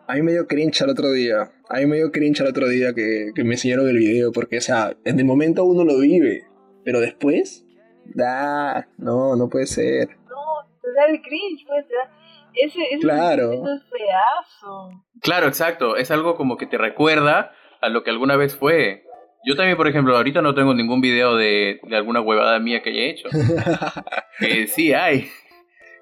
A 0.09 0.15
mí 0.15 0.23
me 0.23 0.33
dio 0.33 0.47
cringe 0.47 0.83
al 0.83 0.91
otro 0.91 1.13
día. 1.13 1.51
A 1.69 1.77
mí 1.79 1.87
me 1.87 1.97
dio 1.97 2.11
cringe 2.11 2.41
al 2.41 2.49
otro 2.49 2.67
día 2.69 2.95
que, 2.95 3.31
que 3.35 3.45
me 3.45 3.55
enseñaron 3.55 3.89
el 3.89 3.99
video, 3.99 4.33
porque, 4.33 4.59
o 4.59 4.61
sea, 4.61 4.97
en 5.05 5.19
el 5.19 5.25
momento 5.27 5.65
uno 5.65 5.85
lo 5.85 5.99
vive, 6.01 6.45
pero 6.85 7.01
después, 7.01 7.67
da, 8.07 8.89
no, 8.97 9.37
no 9.37 9.49
puede 9.49 9.67
ser. 9.67 10.09
No, 10.29 10.67
te 10.83 10.93
da 10.97 11.07
el 11.07 11.21
cringe, 11.21 11.65
pues, 11.67 11.87
te 11.87 11.95
da... 11.95 12.11
Ese, 12.55 12.83
ese 12.91 12.99
Claro. 13.01 13.53
es 13.53 13.83
feazo. 13.91 15.05
Claro, 15.21 15.47
exacto. 15.47 15.97
Es 15.97 16.11
algo 16.11 16.35
como 16.37 16.57
que 16.57 16.67
te 16.67 16.79
recuerda 16.79 17.53
a 17.83 17.89
lo 17.91 18.03
que 18.03 18.11
alguna 18.11 18.37
vez 18.37 18.57
fue. 18.57 19.05
Yo 19.45 19.55
también, 19.55 19.77
por 19.77 19.87
ejemplo, 19.87 20.17
ahorita 20.17 20.41
no 20.43 20.55
tengo 20.55 20.75
ningún 20.75 21.01
video 21.01 21.37
de, 21.37 21.79
de 21.85 21.97
alguna 21.97 22.21
huevada 22.21 22.59
mía 22.59 22.83
que 22.83 22.91
haya 22.91 23.03
hecho. 23.11 23.29
Que 24.41 24.67
sí 24.69 24.93
hay. 24.95 25.29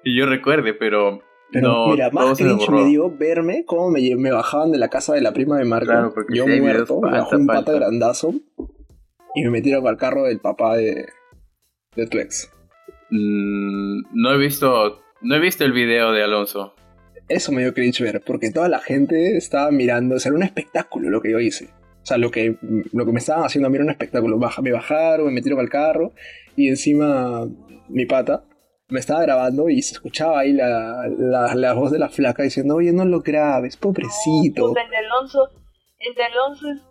Y 0.03 0.17
yo 0.17 0.25
recuerde, 0.27 0.73
pero, 0.73 1.21
Pero 1.51 1.67
no, 1.67 1.87
mira, 1.89 2.09
más 2.11 2.39
me 2.39 2.45
cringe 2.45 2.69
me 2.69 2.85
dio 2.85 3.09
verme 3.09 3.63
cómo 3.65 3.89
me, 3.89 4.31
bajaban 4.31 4.71
de 4.71 4.77
la 4.77 4.89
casa 4.89 5.13
de 5.13 5.21
la 5.21 5.31
prima 5.31 5.57
de 5.57 5.65
Marco. 5.65 5.87
Claro, 5.87 6.13
yo 6.29 6.47
muerto, 6.47 6.99
me 7.01 7.11
bajó 7.11 7.37
un 7.37 7.47
pata 7.47 7.71
grandazo 7.73 8.33
y 9.33 9.43
me 9.43 9.49
metieron 9.49 9.87
al 9.87 9.97
carro 9.97 10.23
del 10.23 10.39
papá 10.39 10.75
de, 10.75 11.05
de 11.95 12.07
tu 12.07 12.17
ex. 12.17 12.51
Mm, 13.09 14.01
no 14.13 14.33
he 14.33 14.37
visto, 14.37 15.01
no 15.21 15.35
he 15.35 15.39
visto 15.39 15.63
el 15.63 15.71
video 15.71 16.11
de 16.11 16.23
Alonso. 16.23 16.73
Eso 17.29 17.51
me 17.51 17.61
dio 17.61 17.73
cringe 17.73 18.01
ver, 18.01 18.21
porque 18.25 18.51
toda 18.51 18.69
la 18.69 18.79
gente 18.79 19.37
estaba 19.37 19.71
mirando, 19.71 20.15
o 20.15 20.19
sea, 20.19 20.29
era 20.29 20.37
un 20.37 20.43
espectáculo 20.43 21.09
lo 21.09 21.21
que 21.21 21.31
yo 21.31 21.39
hice. 21.39 21.69
O 22.03 22.05
sea, 22.07 22.17
lo 22.17 22.31
que, 22.31 22.55
lo 22.93 23.05
que 23.05 23.11
me 23.11 23.19
estaban 23.19 23.43
haciendo 23.43 23.67
a 23.67 23.69
mí 23.69 23.75
era 23.75 23.83
un 23.83 23.91
espectáculo. 23.91 24.37
Me 24.61 24.71
bajaron, 24.71 25.25
me 25.25 25.33
metieron 25.33 25.59
al 25.59 25.67
carro 25.67 26.13
y 26.55 26.69
encima 26.69 27.45
mi 27.89 28.05
pata 28.05 28.45
me 28.89 28.99
estaba 28.99 29.21
grabando 29.21 29.69
y 29.69 29.81
se 29.81 29.93
escuchaba 29.95 30.39
ahí 30.39 30.53
la, 30.53 31.07
la, 31.17 31.55
la 31.55 31.73
voz 31.73 31.91
de 31.91 31.99
la 31.99 32.09
flaca 32.09 32.43
diciendo, 32.43 32.75
oye, 32.75 32.93
no 32.93 33.05
lo 33.05 33.21
grabes, 33.21 33.75
pobrecito. 33.75 34.69
Puta, 34.69 34.81
el 34.81 34.89
de 34.89 34.97
Alonso, 34.97 35.49
el 35.99 36.15
de 36.15 36.23
Alonso 36.23 36.69
es... 36.69 36.81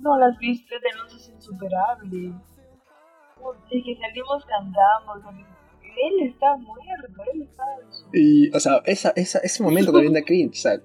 No 0.00 0.18
las 0.18 0.36
viste, 0.38 0.74
el 0.74 0.80
de 0.80 0.88
Alonso 0.90 1.16
es 1.16 1.28
insuperable. 1.28 2.32
Es 3.70 3.84
que 3.84 3.96
salimos 3.96 4.44
cantamos. 4.46 5.18
Él 5.82 6.28
está 6.28 6.56
muerto, 6.56 7.22
él 7.32 7.42
está... 7.42 7.62
Y, 8.12 8.54
o 8.54 8.58
sea, 8.58 8.82
esa, 8.84 9.12
esa, 9.14 9.38
ese 9.40 9.62
momento 9.62 9.92
también 9.92 10.14
da 10.14 10.22
cringe. 10.22 10.58
O 10.58 10.60
sea, 10.60 10.80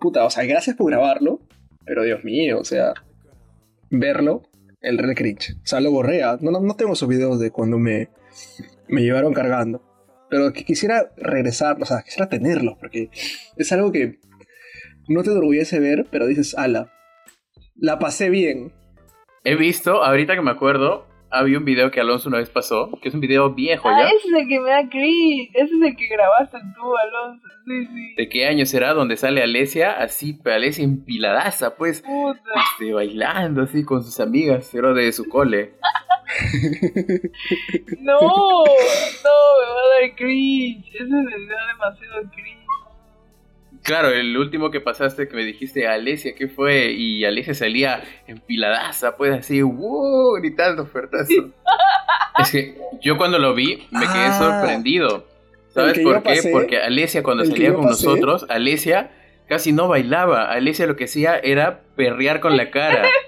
puta, 0.00 0.24
o 0.24 0.30
sea, 0.30 0.44
gracias 0.44 0.76
por 0.76 0.90
grabarlo, 0.90 1.40
pero 1.84 2.04
Dios 2.04 2.22
mío, 2.22 2.60
o 2.60 2.64
sea, 2.64 2.92
verlo, 3.90 4.42
el 4.80 4.98
re 4.98 5.14
cringe. 5.16 5.56
O 5.56 5.66
sea, 5.66 5.80
lo 5.80 5.90
borré. 5.90 6.22
ah, 6.22 6.38
No, 6.40 6.52
no, 6.52 6.60
no 6.60 6.76
tengo 6.76 6.92
esos 6.92 7.08
videos 7.08 7.40
de 7.40 7.50
cuando 7.50 7.78
me, 7.78 8.10
me 8.88 9.02
llevaron 9.02 9.32
cargando. 9.34 9.82
Pero 10.28 10.52
que 10.52 10.64
quisiera 10.64 11.10
regresar, 11.16 11.76
o 11.80 11.84
sea, 11.84 12.02
quisiera 12.02 12.28
tenerlos, 12.28 12.74
porque 12.80 13.10
es 13.56 13.72
algo 13.72 13.92
que 13.92 14.18
no 15.08 15.22
te 15.22 15.30
enorgullece 15.30 15.78
ver, 15.78 16.06
pero 16.10 16.26
dices, 16.26 16.56
ala, 16.58 16.92
la 17.76 17.98
pasé 17.98 18.28
bien. 18.30 18.72
He 19.44 19.54
visto, 19.54 20.02
ahorita 20.02 20.34
que 20.34 20.42
me 20.42 20.50
acuerdo, 20.50 21.06
había 21.30 21.58
un 21.58 21.64
video 21.64 21.92
que 21.92 22.00
Alonso 22.00 22.28
una 22.28 22.38
vez 22.38 22.50
pasó, 22.50 22.90
que 23.00 23.08
es 23.08 23.14
un 23.14 23.20
video 23.20 23.54
viejo 23.54 23.88
Ah, 23.88 24.00
ya. 24.02 24.06
ese 24.08 24.28
es 24.28 24.34
el 24.42 24.48
que 24.48 24.58
me 24.60 24.70
da 24.70 24.88
cringe. 24.88 25.50
Ese 25.54 25.74
es 25.76 25.82
el 25.82 25.96
que 25.96 26.08
grabaste 26.08 26.58
tú, 26.74 26.96
Alonso. 26.96 27.46
Sí, 27.66 27.86
sí. 27.86 28.14
¿De 28.16 28.28
qué 28.28 28.46
año 28.46 28.66
será? 28.66 28.94
Donde 28.94 29.16
sale 29.16 29.42
Alesia, 29.42 29.92
así, 29.92 30.38
Alesia 30.44 30.82
empiladaza, 30.84 31.76
pues, 31.76 32.02
Puta. 32.02 32.40
este, 32.72 32.92
bailando 32.92 33.62
así 33.62 33.84
con 33.84 34.02
sus 34.02 34.18
amigas, 34.18 34.70
pero 34.72 34.92
de 34.94 35.12
su 35.12 35.28
cole. 35.28 35.74
No, 38.00 38.20
no, 38.20 38.24
me 38.24 39.66
va 39.66 39.80
a 39.80 40.00
dar 40.00 40.16
cringe. 40.16 40.88
Ese 40.94 41.04
me 41.04 41.46
da 41.46 41.66
demasiado 41.68 42.22
cringe. 42.34 42.56
Claro, 43.82 44.08
el 44.10 44.36
último 44.36 44.70
que 44.70 44.80
pasaste 44.80 45.28
que 45.28 45.36
me 45.36 45.44
dijiste, 45.44 45.86
Alesia, 45.86 46.34
¿qué 46.34 46.48
fue? 46.48 46.90
Y 46.90 47.24
Alesia 47.24 47.54
salía 47.54 48.02
empiladaza, 48.26 49.16
pues 49.16 49.32
así, 49.38 49.62
¡wow! 49.62 50.32
gritando 50.40 50.82
ofertazo. 50.82 51.32
es 52.40 52.50
que 52.50 52.78
yo 53.00 53.16
cuando 53.16 53.38
lo 53.38 53.54
vi 53.54 53.86
me 53.92 54.00
quedé 54.06 54.26
Ah, 54.26 54.38
sorprendido. 54.38 55.26
¿Sabes 55.68 55.98
por 56.00 56.16
qué? 56.22 56.30
pasé, 56.30 56.50
Porque 56.50 56.78
Alesia 56.80 57.22
cuando 57.22 57.44
salía 57.44 57.74
con 57.74 57.84
pasé. 57.86 58.06
nosotros, 58.06 58.46
Alesia 58.48 59.10
casi 59.48 59.72
no 59.72 59.86
bailaba. 59.88 60.50
Alesia 60.50 60.86
lo 60.86 60.96
que 60.96 61.04
hacía 61.04 61.38
era 61.38 61.82
perrear 61.94 62.40
con 62.40 62.56
la 62.56 62.70
cara. 62.70 63.06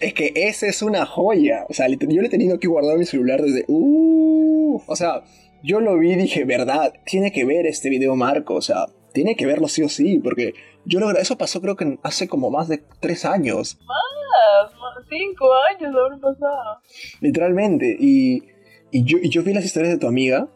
Es 0.00 0.14
que 0.14 0.32
esa 0.34 0.66
es 0.66 0.82
una 0.82 1.06
joya. 1.06 1.66
O 1.68 1.72
sea, 1.74 1.88
yo 1.88 2.20
le 2.20 2.26
he 2.28 2.30
tenido 2.30 2.58
que 2.58 2.68
guardar 2.68 2.98
mi 2.98 3.04
celular 3.04 3.42
desde. 3.42 3.64
Uh, 3.68 4.80
o 4.86 4.96
sea, 4.96 5.22
yo 5.62 5.80
lo 5.80 5.98
vi 5.98 6.12
y 6.12 6.16
dije, 6.16 6.44
verdad, 6.44 6.92
tiene 7.04 7.32
que 7.32 7.44
ver 7.44 7.66
este 7.66 7.88
video 7.90 8.14
Marco. 8.14 8.54
O 8.54 8.62
sea, 8.62 8.86
tiene 9.12 9.34
que 9.36 9.46
verlo 9.46 9.66
sí 9.68 9.82
o 9.82 9.88
sí. 9.88 10.18
Porque 10.18 10.54
yo 10.84 11.00
lo 11.00 11.10
Eso 11.18 11.36
pasó 11.36 11.60
creo 11.60 11.76
que 11.76 11.98
hace 12.02 12.28
como 12.28 12.50
más 12.50 12.68
de 12.68 12.82
tres 13.00 13.24
años. 13.24 13.78
Ah, 13.82 14.70
Cinco 15.08 15.48
años 15.74 15.94
habrán 15.96 16.20
pasado. 16.20 16.80
Literalmente. 17.20 17.96
Y, 17.98 18.44
y, 18.90 19.04
yo, 19.04 19.18
y 19.18 19.30
yo 19.30 19.42
vi 19.42 19.52
las 19.54 19.64
historias 19.64 19.92
de 19.94 19.98
tu 19.98 20.06
amiga. 20.06 20.48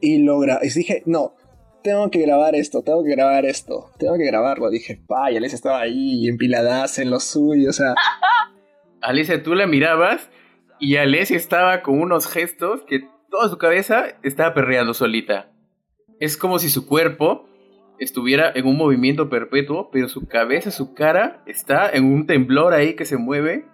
Y 0.00 0.18
lo 0.18 0.38
gra- 0.40 0.58
y 0.62 0.68
dije, 0.68 1.02
no. 1.06 1.34
Tengo 1.82 2.10
que 2.10 2.20
grabar 2.20 2.54
esto, 2.54 2.82
tengo 2.82 3.02
que 3.02 3.10
grabar 3.10 3.44
esto, 3.44 3.90
tengo 3.98 4.16
que 4.16 4.24
grabarlo. 4.24 4.70
Dije, 4.70 5.00
vaya, 5.08 5.40
les 5.40 5.52
estaba 5.52 5.80
ahí 5.80 6.28
empiladadas 6.28 7.00
en 7.00 7.10
lo 7.10 7.18
suyo, 7.18 7.70
o 7.70 7.72
sea, 7.72 7.94
Alesia, 9.02 9.42
tú 9.42 9.54
la 9.54 9.66
mirabas 9.66 10.30
y 10.80 10.96
Alesia 10.96 11.36
estaba 11.36 11.82
con 11.82 12.00
unos 12.00 12.26
gestos 12.26 12.82
que 12.86 13.00
toda 13.30 13.48
su 13.48 13.58
cabeza 13.58 14.16
estaba 14.22 14.54
perreando 14.54 14.94
solita. 14.94 15.50
Es 16.20 16.36
como 16.36 16.58
si 16.58 16.68
su 16.70 16.86
cuerpo 16.86 17.48
estuviera 17.98 18.50
en 18.54 18.66
un 18.66 18.76
movimiento 18.76 19.28
perpetuo, 19.28 19.90
pero 19.90 20.08
su 20.08 20.26
cabeza, 20.26 20.70
su 20.70 20.94
cara 20.94 21.42
está 21.46 21.90
en 21.90 22.04
un 22.04 22.26
temblor 22.26 22.74
ahí 22.74 22.94
que 22.94 23.04
se 23.04 23.16
mueve. 23.16 23.64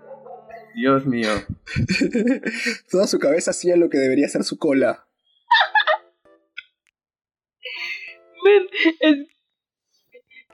Dios 0.74 1.06
mío. 1.06 1.30
toda 2.90 3.06
su 3.06 3.18
cabeza 3.18 3.50
hacía 3.50 3.76
lo 3.76 3.88
que 3.90 3.98
debería 3.98 4.28
ser 4.28 4.44
su 4.44 4.58
cola. 4.58 5.06
Men, 8.44 8.66
es- 9.00 9.28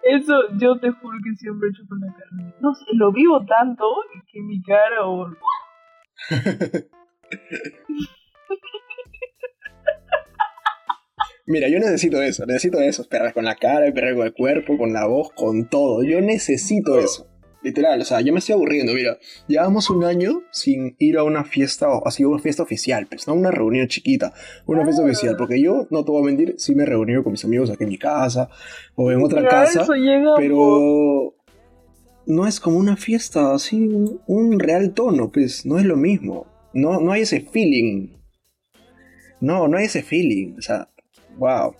Eso 0.05 0.35
yo 0.59 0.79
te 0.81 0.91
juro 0.91 1.19
que 1.25 1.35
siempre 1.37 1.69
he 1.69 1.71
hecho 1.71 1.83
con 1.89 1.99
la 2.01 2.13
cara. 2.13 2.29
No 2.61 2.75
sé, 2.75 2.85
lo 2.93 3.11
vivo 3.13 3.45
tanto 3.47 3.85
que 4.31 4.43
mi 4.43 4.63
cara 4.63 5.07
o... 5.07 5.31
Mira, 11.47 11.69
yo 11.69 11.79
necesito 11.79 12.23
eso, 12.23 12.47
necesito 12.47 12.81
eso, 12.81 13.07
perrar 13.09 13.35
con 13.35 13.45
la 13.45 13.55
cara, 13.57 13.93
perrar 13.93 14.15
con 14.15 14.27
el 14.27 14.33
cuerpo, 14.33 14.79
con 14.79 14.95
la 14.95 15.07
voz, 15.07 15.31
con 15.33 15.69
todo. 15.69 16.03
Yo 16.03 16.23
necesito 16.23 16.99
eso. 16.99 17.34
Literal, 17.65 17.99
o 17.99 18.05
sea, 18.05 18.21
yo 18.21 18.31
me 18.35 18.41
estoy 18.41 18.53
aburriendo, 18.53 18.93
mira. 18.93 19.19
Llevamos 19.49 19.89
un 19.89 20.05
año 20.05 20.43
sin 20.53 20.97
ir 20.99 21.17
a 21.17 21.23
una 21.23 21.45
fiesta, 21.45 21.89
o 21.89 22.07
así 22.07 22.23
una 22.23 22.39
fiesta 22.39 22.63
oficial, 22.63 23.07
pues, 23.07 23.27
no 23.27 23.33
una 23.33 23.51
reunión 23.51 23.89
chiquita, 23.89 24.35
una 24.67 24.85
fiesta 24.85 25.03
oficial, 25.03 25.35
porque 25.39 25.63
yo, 25.63 25.87
no 25.91 26.05
te 26.05 26.13
voy 26.13 26.21
a 26.21 26.27
mentir, 26.27 26.57
sí 26.59 26.75
me 26.75 26.83
he 26.83 26.87
reunido 26.87 27.23
con 27.23 27.33
mis 27.33 27.43
amigos 27.43 27.71
aquí 27.71 27.85
en 27.85 27.89
mi 27.89 27.97
casa, 27.97 28.51
o 28.97 29.11
en 29.11 29.25
otra 29.25 29.49
casa, 29.49 29.87
pero 30.37 31.35
no 32.27 32.47
es 32.47 32.61
como 32.61 32.77
una 32.77 32.99
fiesta, 32.99 33.55
así, 33.55 33.77
un, 33.77 34.21
un 34.27 34.59
real 34.61 34.93
tono, 34.93 35.33
pues, 35.33 35.65
no 35.65 35.79
es 35.79 35.87
lo 35.87 35.97
mismo. 35.97 36.47
No, 36.75 37.01
no 37.01 37.13
hay 37.13 37.23
ese 37.23 37.41
feeling. 37.41 38.11
No, 39.41 39.69
no 39.69 39.79
hay 39.79 39.87
ese 39.87 40.03
feeling, 40.03 40.57
o 40.59 40.61
sea, 40.61 40.91
wow. 41.39 41.75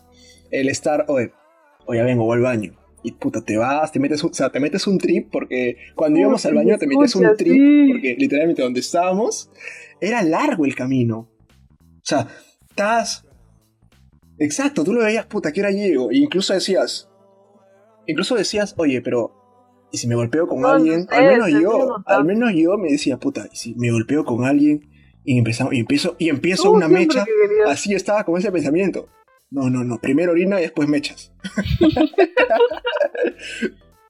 El 0.51 0.71
estar, 0.71 1.05
oye, 1.09 1.31
oye, 1.85 2.03
vengo, 2.03 2.25
voy 2.25 2.37
al 2.37 2.43
baño. 2.43 2.84
Y 3.07 3.13
puta, 3.13 3.45
te 3.45 3.59
vas, 3.59 3.93
te 3.93 4.01
metes 4.01 4.25
un, 4.25 4.31
o 4.31 4.35
sea, 4.35 4.51
te 4.51 4.59
metes 4.59 4.87
un 4.87 4.97
trip 4.97 5.29
porque 5.31 5.77
cuando 5.95 6.19
íbamos 6.19 6.45
al 6.47 6.55
baño 6.55 6.79
te 6.79 6.87
metes 6.87 7.15
un 7.15 7.37
trip 7.37 7.53
sí. 7.53 7.89
porque 7.93 8.17
literalmente 8.19 8.63
donde 8.63 8.81
estábamos 8.81 9.51
era 10.01 10.23
largo 10.23 10.65
el 10.65 10.75
camino. 10.75 11.29
O 11.79 12.03
sea, 12.03 12.27
estás... 12.69 13.27
Exacto, 14.39 14.85
tú 14.85 14.95
lo 14.95 15.05
veías, 15.05 15.27
puta, 15.27 15.53
¿qué 15.53 15.61
hora 15.61 15.71
llego? 15.71 16.11
E 16.11 16.17
incluso 16.17 16.55
decías... 16.55 17.11
Incluso 18.07 18.35
decías, 18.37 18.75
oye, 18.79 19.03
pero... 19.03 19.33
¿Y 19.93 19.99
si 19.99 20.09
me 20.09 20.15
golpeo 20.15 20.49
con 20.49 20.63
No, 20.63 20.69
alguien? 20.69 21.07
al 21.11 21.27
menos 21.27 21.49
yo, 21.51 21.97
al 22.07 22.25
menos 22.25 22.53
yo 22.55 22.77
me 22.79 22.91
decía, 22.91 23.19
puta, 23.19 23.49
¿y 23.53 23.57
si 23.57 23.75
me 23.75 23.91
golpeo 23.93 24.25
con 24.25 24.45
alguien? 24.45 24.91
Y, 25.25 25.39
empezamos, 25.39 25.73
y 25.75 25.81
empiezo, 25.81 26.17
y 26.19 26.31
empiezo 26.31 26.73
una 26.73 26.89
mecha. 26.89 27.25
que 27.25 27.71
Así 27.71 27.95
estaba 27.95 28.25
con 28.25 28.39
ese 28.39 28.51
pensamiento. 28.51 29.09
No, 29.55 29.71
no, 29.71 29.85
no. 29.85 29.99
Primero 30.01 30.33
orina 30.33 30.59
y 30.59 30.63
después 30.63 30.89
mechas. 30.89 31.33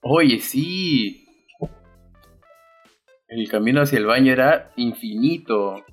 Oye, 0.00 0.40
sí. 0.40 1.26
El 3.28 3.48
camino 3.50 3.82
hacia 3.82 3.98
el 3.98 4.06
baño 4.06 4.32
era 4.32 4.70
infinito. 4.76 5.84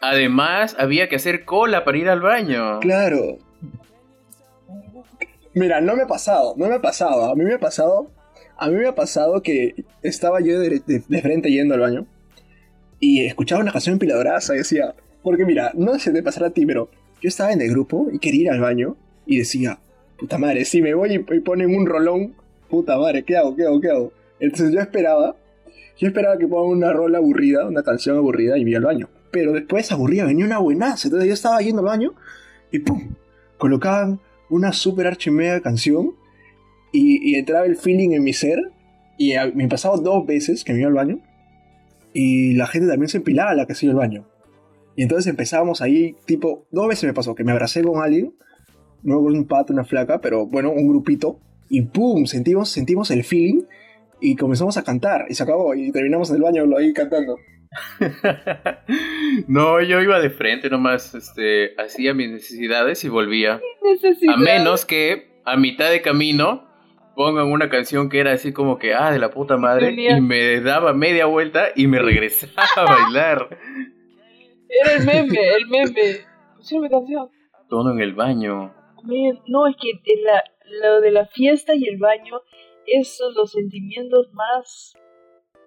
Además, 0.00 0.74
había 0.78 1.08
que 1.08 1.16
hacer 1.16 1.44
cola 1.44 1.84
para 1.84 1.98
ir 1.98 2.08
al 2.08 2.20
baño. 2.20 2.80
Claro. 2.80 3.38
Mira, 5.54 5.80
no 5.80 5.94
me 5.94 6.02
ha 6.02 6.06
pasado, 6.08 6.54
no 6.56 6.66
me 6.68 6.74
ha 6.74 6.82
pasado. 6.82 7.30
A 7.30 7.36
mí 7.36 7.44
me 7.44 7.54
ha 7.54 7.58
pasado. 7.60 8.10
A 8.56 8.68
mí 8.68 8.74
me 8.74 8.88
ha 8.88 8.94
pasado 8.94 9.40
que 9.40 9.84
estaba 10.02 10.40
yo 10.40 10.58
de, 10.58 10.80
de- 10.84 11.02
de 11.06 11.22
frente 11.22 11.50
yendo 11.50 11.74
al 11.74 11.80
baño 11.80 12.06
y 12.98 13.24
escuchaba 13.24 13.62
una 13.62 13.72
canción 13.72 13.94
empiladoraza 13.94 14.54
y 14.54 14.58
decía. 14.58 14.94
Porque 15.22 15.46
mira, 15.46 15.70
no 15.74 15.98
sé 15.98 16.12
te 16.12 16.22
pasará 16.22 16.48
a 16.48 16.50
ti, 16.50 16.66
pero 16.66 16.90
yo 17.24 17.28
estaba 17.28 17.54
en 17.54 17.62
el 17.62 17.70
grupo 17.70 18.08
y 18.12 18.18
quería 18.18 18.42
ir 18.42 18.50
al 18.50 18.60
baño 18.60 18.98
y 19.24 19.38
decía, 19.38 19.78
puta 20.18 20.36
madre, 20.36 20.66
si 20.66 20.82
me 20.82 20.92
voy 20.92 21.14
y, 21.14 21.40
ponen 21.40 21.74
un 21.74 21.86
rolón, 21.86 22.34
puta 22.68 22.98
madre, 22.98 23.24
¿qué 23.24 23.38
hago? 23.38 23.56
¿Qué 23.56 23.64
hago? 23.64 23.80
¿Qué 23.80 23.88
hago? 23.88 24.12
Entonces 24.40 24.74
yo 24.74 24.80
esperaba, 24.82 25.34
yo 25.96 26.06
esperaba 26.06 26.36
que 26.36 26.46
pongan 26.46 26.76
una 26.76 26.92
rola 26.92 27.16
aburrida, 27.16 27.66
una 27.66 27.82
canción 27.82 28.18
aburrida 28.18 28.58
y 28.58 28.64
me 28.64 28.72
iba 28.72 28.78
al 28.80 28.84
baño. 28.84 29.08
Pero 29.30 29.54
después 29.54 29.90
aburrida, 29.90 30.26
venía 30.26 30.44
una 30.44 30.58
buenaza. 30.58 31.08
Entonces 31.08 31.26
yo 31.26 31.32
estaba 31.32 31.62
yendo 31.62 31.80
al 31.80 31.86
baño 31.86 32.12
y 32.70 32.80
pum, 32.80 33.14
colocaban 33.56 34.20
una 34.50 34.74
super 34.74 35.06
archimega 35.06 35.62
canción 35.62 36.12
y, 36.92 37.36
entraba 37.36 37.64
el 37.64 37.76
feeling 37.76 38.10
en 38.10 38.22
mi 38.22 38.34
ser. 38.34 38.70
Y 39.16 39.32
me 39.54 39.66
pasaba 39.66 39.96
dos 39.96 40.26
veces 40.26 40.62
que 40.62 40.74
me 40.74 40.80
iba 40.80 40.88
al 40.88 40.94
baño 40.94 41.20
y 42.12 42.52
la 42.52 42.66
gente 42.66 42.86
también 42.86 43.08
se 43.08 43.16
empilaba 43.16 43.54
la 43.54 43.64
que 43.64 43.74
se 43.74 43.86
iba 43.86 43.94
al 43.94 43.98
baño. 43.98 44.26
Y 44.96 45.02
entonces 45.02 45.26
empezábamos 45.26 45.82
ahí, 45.82 46.16
tipo, 46.24 46.66
dos 46.70 46.88
veces 46.88 47.04
me 47.04 47.14
pasó 47.14 47.34
que 47.34 47.44
me 47.44 47.52
abracé 47.52 47.82
con 47.82 48.02
alguien, 48.02 48.34
no 49.02 49.20
con 49.22 49.36
un 49.36 49.46
pato, 49.46 49.72
una 49.72 49.84
flaca, 49.84 50.20
pero 50.20 50.46
bueno, 50.46 50.70
un 50.70 50.88
grupito, 50.88 51.40
y 51.68 51.82
pum, 51.82 52.26
sentimos, 52.26 52.68
sentimos 52.68 53.10
el 53.10 53.24
feeling 53.24 53.62
y 54.20 54.36
comenzamos 54.36 54.76
a 54.76 54.84
cantar 54.84 55.26
y 55.28 55.34
se 55.34 55.42
acabó 55.42 55.74
y 55.74 55.90
terminamos 55.92 56.30
en 56.30 56.36
el 56.36 56.42
baño 56.42 56.64
ahí 56.76 56.92
cantando. 56.92 57.36
no, 59.48 59.82
yo 59.82 60.00
iba 60.00 60.20
de 60.20 60.30
frente 60.30 60.70
nomás, 60.70 61.14
este, 61.14 61.74
hacía 61.80 62.14
mis 62.14 62.30
necesidades 62.30 63.04
y 63.04 63.08
volvía. 63.08 63.60
Necesidad. 63.82 64.34
A 64.34 64.36
menos 64.36 64.84
que 64.84 65.40
a 65.44 65.56
mitad 65.56 65.90
de 65.90 66.00
camino 66.00 66.68
pongan 67.16 67.46
una 67.46 67.68
canción 67.68 68.08
que 68.08 68.20
era 68.20 68.32
así 68.32 68.52
como 68.52 68.78
que, 68.78 68.94
ah, 68.94 69.10
de 69.10 69.18
la 69.18 69.30
puta 69.30 69.56
madre, 69.56 69.92
y 69.92 70.20
me 70.20 70.60
daba 70.60 70.92
media 70.92 71.26
vuelta 71.26 71.68
y 71.74 71.86
me 71.86 71.98
regresaba 71.98 72.64
a 72.76 72.84
bailar. 72.84 73.58
Era 74.82 74.94
el 74.96 75.04
meme, 75.06 75.38
el 75.56 75.66
meme. 75.68 76.26
Pusieron 76.56 76.82
mi 76.84 76.90
canción. 76.90 77.28
Todo 77.68 77.92
en 77.92 78.00
el 78.00 78.14
baño. 78.14 78.74
Men, 79.04 79.38
no, 79.46 79.66
es 79.66 79.76
que 79.80 79.90
en 79.90 80.24
la, 80.24 80.42
lo 80.82 81.00
de 81.00 81.10
la 81.10 81.26
fiesta 81.26 81.74
y 81.74 81.84
el 81.88 81.98
baño, 81.98 82.40
esos 82.86 83.34
los 83.34 83.52
sentimientos 83.52 84.32
más, 84.32 84.94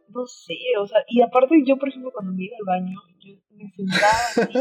no 0.09 0.25
sé, 0.25 0.55
o 0.79 0.87
sea, 0.87 0.99
y 1.07 1.21
aparte 1.21 1.61
yo, 1.65 1.77
por 1.77 1.89
ejemplo, 1.89 2.11
cuando 2.11 2.33
me 2.33 2.45
iba 2.45 2.55
al 2.57 2.65
baño, 2.81 2.97
yo 3.19 3.35
me 3.51 3.69
sentaba 3.75 4.11
así 4.35 4.59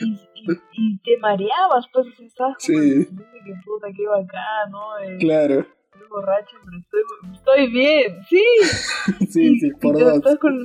y 0.00 0.04
y, 0.04 0.12
y, 0.34 0.52
y 0.72 0.98
te 0.98 1.16
mareabas, 1.18 1.86
pues, 1.92 2.06
o 2.06 2.12
sea, 2.12 2.26
estabas 2.26 2.56
como 2.64 2.78
Sí. 2.78 2.88
en 2.92 2.98
el 3.00 3.44
que 3.44 3.54
puta, 3.64 3.88
qué 3.96 4.06
bacán, 4.06 4.70
¿no? 4.70 4.98
Eh, 5.00 5.16
Claro, 5.18 5.66
Estoy 5.92 6.08
borracho, 6.10 6.56
pero 6.64 6.78
estoy, 6.78 7.00
estoy 7.34 7.72
bien, 7.72 8.22
sí. 8.28 8.44
sí, 9.30 9.52
y, 9.54 9.58
sí, 9.58 9.70
por 9.80 9.98
dos. 9.98 10.14
estás 10.14 10.38
con, 10.38 10.64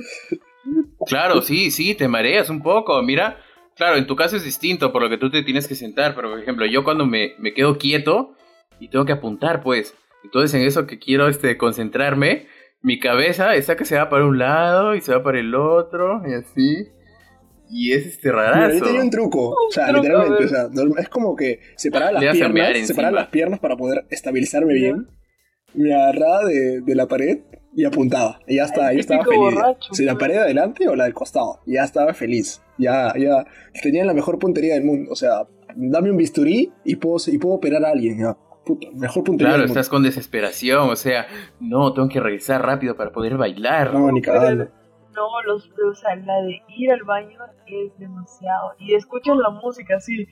Claro, 1.06 1.42
sí, 1.42 1.70
sí, 1.70 1.94
te 1.94 2.08
mareas 2.08 2.50
un 2.50 2.62
poco. 2.62 3.00
Mira, 3.02 3.38
claro, 3.76 3.96
en 3.96 4.06
tu 4.06 4.16
caso 4.16 4.36
es 4.36 4.44
distinto 4.44 4.92
por 4.92 5.02
lo 5.02 5.08
que 5.10 5.18
tú 5.18 5.30
te 5.30 5.42
tienes 5.42 5.68
que 5.68 5.74
sentar, 5.74 6.14
pero 6.14 6.30
por 6.30 6.40
ejemplo, 6.40 6.66
yo 6.66 6.84
cuando 6.84 7.06
me, 7.06 7.34
me 7.38 7.52
quedo 7.52 7.78
quieto 7.78 8.34
y 8.80 8.88
tengo 8.88 9.04
que 9.04 9.12
apuntar, 9.12 9.62
pues, 9.62 9.94
entonces 10.24 10.54
en 10.58 10.66
eso 10.66 10.86
que 10.86 10.98
quiero 10.98 11.28
este, 11.28 11.56
concentrarme, 11.56 12.46
mi 12.82 12.98
cabeza 12.98 13.54
está 13.54 13.76
que 13.76 13.84
se 13.84 13.96
va 13.96 14.08
para 14.08 14.26
un 14.26 14.38
lado 14.38 14.94
y 14.94 15.00
se 15.00 15.12
va 15.12 15.22
para 15.22 15.38
el 15.38 15.54
otro 15.54 16.22
y 16.26 16.34
así. 16.34 16.88
Y 17.70 17.92
es 17.92 18.06
este 18.06 18.30
Mira, 18.30 18.44
yo 18.46 18.52
rarazo. 18.52 18.84
tenía 18.84 19.00
un 19.00 19.10
truco, 19.10 19.50
o 19.50 19.70
sea, 19.70 19.86
truco, 19.86 20.02
literalmente, 20.02 20.44
ver. 20.44 20.46
o 20.46 20.48
sea, 20.48 21.00
es 21.02 21.08
como 21.08 21.34
que 21.34 21.60
separaba 21.76 22.12
las 22.12 22.22
piernas, 22.36 22.76
encima. 22.76 23.10
las 23.10 23.28
piernas 23.28 23.58
para 23.58 23.76
poder 23.76 24.04
estabilizarme 24.10 24.74
bien, 24.74 25.08
me 25.72 25.94
agarraba 25.94 26.44
de, 26.44 26.82
de 26.82 26.94
la 26.94 27.06
pared 27.08 27.38
y 27.76 27.84
apuntaba, 27.84 28.38
y 28.46 28.56
ya 28.56 28.64
estaba 28.64 28.90
típico 28.90 29.24
feliz. 29.24 29.38
borracho, 29.38 29.94
si 29.94 30.04
la 30.04 30.16
pared 30.16 30.34
de 30.34 30.40
adelante 30.40 30.88
o 30.88 30.94
la 30.94 31.04
del 31.04 31.14
costado, 31.14 31.60
ya 31.66 31.84
estaba 31.84 32.14
feliz, 32.14 32.62
ya, 32.78 33.12
ya, 33.18 33.44
tenía 33.82 34.04
la 34.04 34.14
mejor 34.14 34.38
puntería 34.38 34.74
del 34.74 34.84
mundo, 34.84 35.10
o 35.10 35.16
sea, 35.16 35.46
dame 35.74 36.10
un 36.10 36.16
bisturí 36.16 36.72
y 36.84 36.96
puedo, 36.96 37.16
y 37.26 37.38
puedo 37.38 37.56
operar 37.56 37.84
a 37.84 37.90
alguien, 37.90 38.18
ya, 38.18 38.36
puta, 38.64 38.88
mejor 38.94 39.24
puntería 39.24 39.50
Claro, 39.50 39.62
del 39.62 39.68
mundo. 39.68 39.80
estás 39.80 39.90
con 39.90 40.02
desesperación, 40.02 40.88
o 40.88 40.96
sea, 40.96 41.26
no, 41.60 41.92
tengo 41.92 42.08
que 42.08 42.20
regresar 42.20 42.64
rápido 42.64 42.96
para 42.96 43.10
poder 43.10 43.36
bailar. 43.36 43.92
No, 43.92 44.10
ni 44.12 44.22
cagando. 44.22 44.68
No, 45.14 45.42
los, 45.46 45.70
o 45.70 45.94
sea, 45.94 46.16
la 46.16 46.42
de 46.42 46.60
ir 46.76 46.90
al 46.90 47.04
baño 47.04 47.38
es 47.66 47.96
demasiado. 47.98 48.72
Y 48.80 48.94
escuchas 48.94 49.36
la 49.36 49.50
música 49.50 49.96
así. 49.96 50.26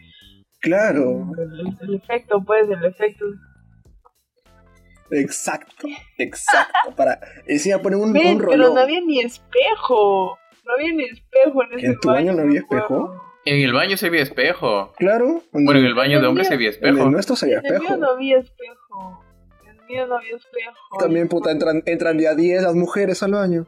Claro, 0.60 1.28
El, 1.38 1.76
el 1.88 1.94
efecto, 1.94 2.42
pues, 2.44 2.68
el 2.68 2.84
efecto. 2.84 3.24
Exacto, 5.12 5.86
exacto, 6.18 6.94
para, 6.96 7.20
encima 7.46 7.78
poner 7.78 7.98
un, 7.98 8.12
Ven, 8.12 8.26
un 8.34 8.38
pero 8.38 8.52
rolón. 8.52 8.74
no 8.74 8.80
había 8.80 9.00
ni 9.00 9.20
espejo. 9.20 10.38
No 10.64 10.72
había 10.74 10.92
ni 10.92 11.04
espejo 11.04 11.62
en 11.64 11.78
ese 11.78 11.86
¿En 11.86 12.00
tu 12.00 12.08
baño 12.08 12.32
no 12.32 12.42
había 12.42 12.60
espejo? 12.60 13.20
En 13.44 13.60
el 13.62 13.72
baño 13.72 13.96
se 13.96 14.08
veía 14.10 14.22
espejo. 14.22 14.92
Claro, 14.96 15.42
Bueno, 15.52 15.80
en 15.80 15.86
el 15.86 15.94
baño 15.94 16.20
de 16.20 16.26
hombres 16.28 16.46
se 16.48 16.56
veía 16.56 16.70
en 16.70 16.76
el 16.76 16.88
espejo. 16.90 17.10
nuestro 17.10 17.34
se 17.36 17.46
veía 17.46 17.58
En 17.58 17.66
el 17.66 17.72
mío 17.72 17.80
espejo. 17.82 17.96
no 18.00 18.10
había 18.10 18.38
espejo. 18.38 19.24
En 19.64 19.68
el 19.70 19.86
mío 19.86 20.06
no 20.06 20.16
había 20.16 20.36
espejo. 20.36 20.98
También, 21.00 21.28
puta, 21.28 21.50
entran, 21.50 21.82
entran 21.86 22.16
día 22.18 22.34
10 22.36 22.62
las 22.62 22.74
mujeres 22.76 23.20
al 23.24 23.32
baño. 23.32 23.66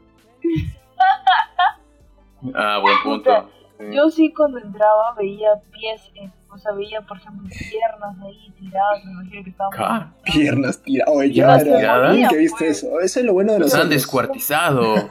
Ah, 2.53 2.79
buen 2.81 2.95
punto. 3.03 3.49
Sí. 3.79 3.85
Yo 3.93 4.09
sí 4.09 4.33
cuando 4.33 4.59
entraba 4.59 5.13
veía 5.17 5.49
pies, 5.71 6.09
en- 6.15 6.31
o 6.55 6.57
sea, 6.57 6.71
veía 6.71 7.01
por 7.01 7.17
ejemplo 7.17 7.47
piernas 7.49 8.15
ahí 8.23 8.51
tiradas, 8.57 9.05
me 9.05 9.11
imagino 9.11 9.43
que 9.43 9.49
estaban... 9.49 9.71
Ca- 9.77 10.13
Piernas 10.23 10.81
tiradas. 10.81 11.13
Oye, 11.15 11.33
ya 11.33 11.55
era. 11.55 11.63
tiradas. 11.77 12.15
¿Quién 12.15 12.29
que 12.29 12.37
viste 12.37 12.67
eso? 12.69 12.99
Eso 13.01 13.19
es 13.19 13.25
lo 13.25 13.33
bueno 13.33 13.53
de 13.53 13.59
los 13.59 13.67
Los 13.67 13.75
han 13.75 13.81
hombres. 13.83 14.01
descuartizado. 14.01 14.93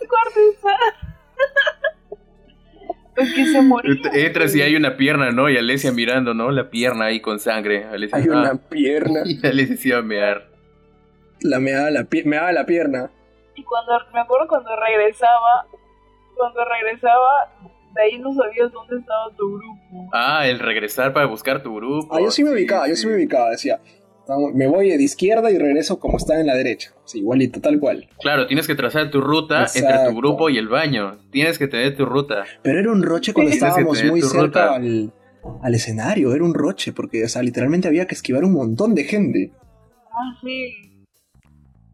Descuartizadas. 0.00 0.94
Pues 3.14 3.32
que 3.32 3.46
se 3.46 3.62
moría. 3.62 3.94
Entras 4.12 4.56
y 4.56 4.62
hay 4.62 4.74
una 4.74 4.96
pierna, 4.96 5.30
¿no? 5.30 5.48
Y 5.48 5.56
Alesia 5.56 5.92
mirando, 5.92 6.34
¿no? 6.34 6.50
La 6.50 6.68
pierna 6.68 7.04
ahí 7.06 7.20
con 7.20 7.38
sangre. 7.38 7.84
Alesia, 7.84 8.18
Hay 8.18 8.28
una 8.28 8.50
ah. 8.54 8.58
pierna. 8.68 9.20
Y 9.24 9.44
Alesia 9.46 9.76
se 9.76 9.88
iba 9.90 9.98
a 9.98 10.02
mear. 10.02 10.48
La 11.40 11.60
meaba 11.60 11.90
la, 11.92 12.02
pie- 12.04 12.24
meaba 12.24 12.50
la 12.50 12.66
pierna. 12.66 13.10
Y 13.54 13.62
cuando, 13.62 13.92
me 14.12 14.18
acuerdo 14.20 14.48
cuando 14.48 14.70
regresaba, 14.74 15.64
cuando 16.36 16.64
regresaba, 16.64 17.52
de 17.94 18.02
ahí 18.02 18.18
no 18.18 18.32
sabías 18.34 18.72
dónde 18.72 18.96
estaba 18.98 19.30
tu 19.36 19.54
grupo. 19.58 20.10
Ah, 20.12 20.46
el 20.48 20.58
regresar 20.58 21.12
para 21.12 21.26
buscar 21.26 21.62
tu 21.62 21.74
grupo. 21.76 22.14
Ah, 22.14 22.20
yo 22.20 22.30
sí 22.30 22.42
me 22.44 22.50
ubicaba, 22.52 22.88
yo 22.88 22.96
sí 22.96 23.06
me 23.06 23.14
ubicaba. 23.14 23.50
Decía, 23.50 23.80
"Vamos, 24.28 24.52
me 24.54 24.66
voy 24.66 24.88
de 24.88 25.02
izquierda 25.02 25.50
y 25.50 25.58
regreso 25.58 25.98
como 26.00 26.16
está 26.16 26.40
en 26.40 26.46
la 26.46 26.54
derecha. 26.54 26.92
Sí, 27.04 27.18
igualito, 27.18 27.60
tal 27.60 27.78
cual. 27.78 28.08
Claro, 28.20 28.46
tienes 28.46 28.66
que 28.66 28.74
trazar 28.74 29.10
tu 29.10 29.20
ruta 29.20 29.66
entre 29.74 30.08
tu 30.08 30.16
grupo 30.16 30.50
y 30.50 30.58
el 30.58 30.68
baño. 30.68 31.18
Tienes 31.30 31.58
que 31.58 31.68
tener 31.68 31.96
tu 31.96 32.04
ruta. 32.06 32.44
Pero 32.62 32.80
era 32.80 32.90
un 32.90 33.02
roche 33.02 33.32
cuando 33.32 33.52
estábamos 33.52 34.02
muy 34.04 34.22
cerca 34.22 34.74
al, 34.74 35.12
al 35.62 35.74
escenario. 35.74 36.34
Era 36.34 36.44
un 36.44 36.54
roche, 36.54 36.92
porque, 36.92 37.24
o 37.24 37.28
sea, 37.28 37.42
literalmente 37.42 37.86
había 37.88 38.06
que 38.06 38.14
esquivar 38.14 38.44
un 38.44 38.54
montón 38.54 38.94
de 38.94 39.04
gente. 39.04 39.52
Ah, 40.10 40.38
sí. 40.42 40.72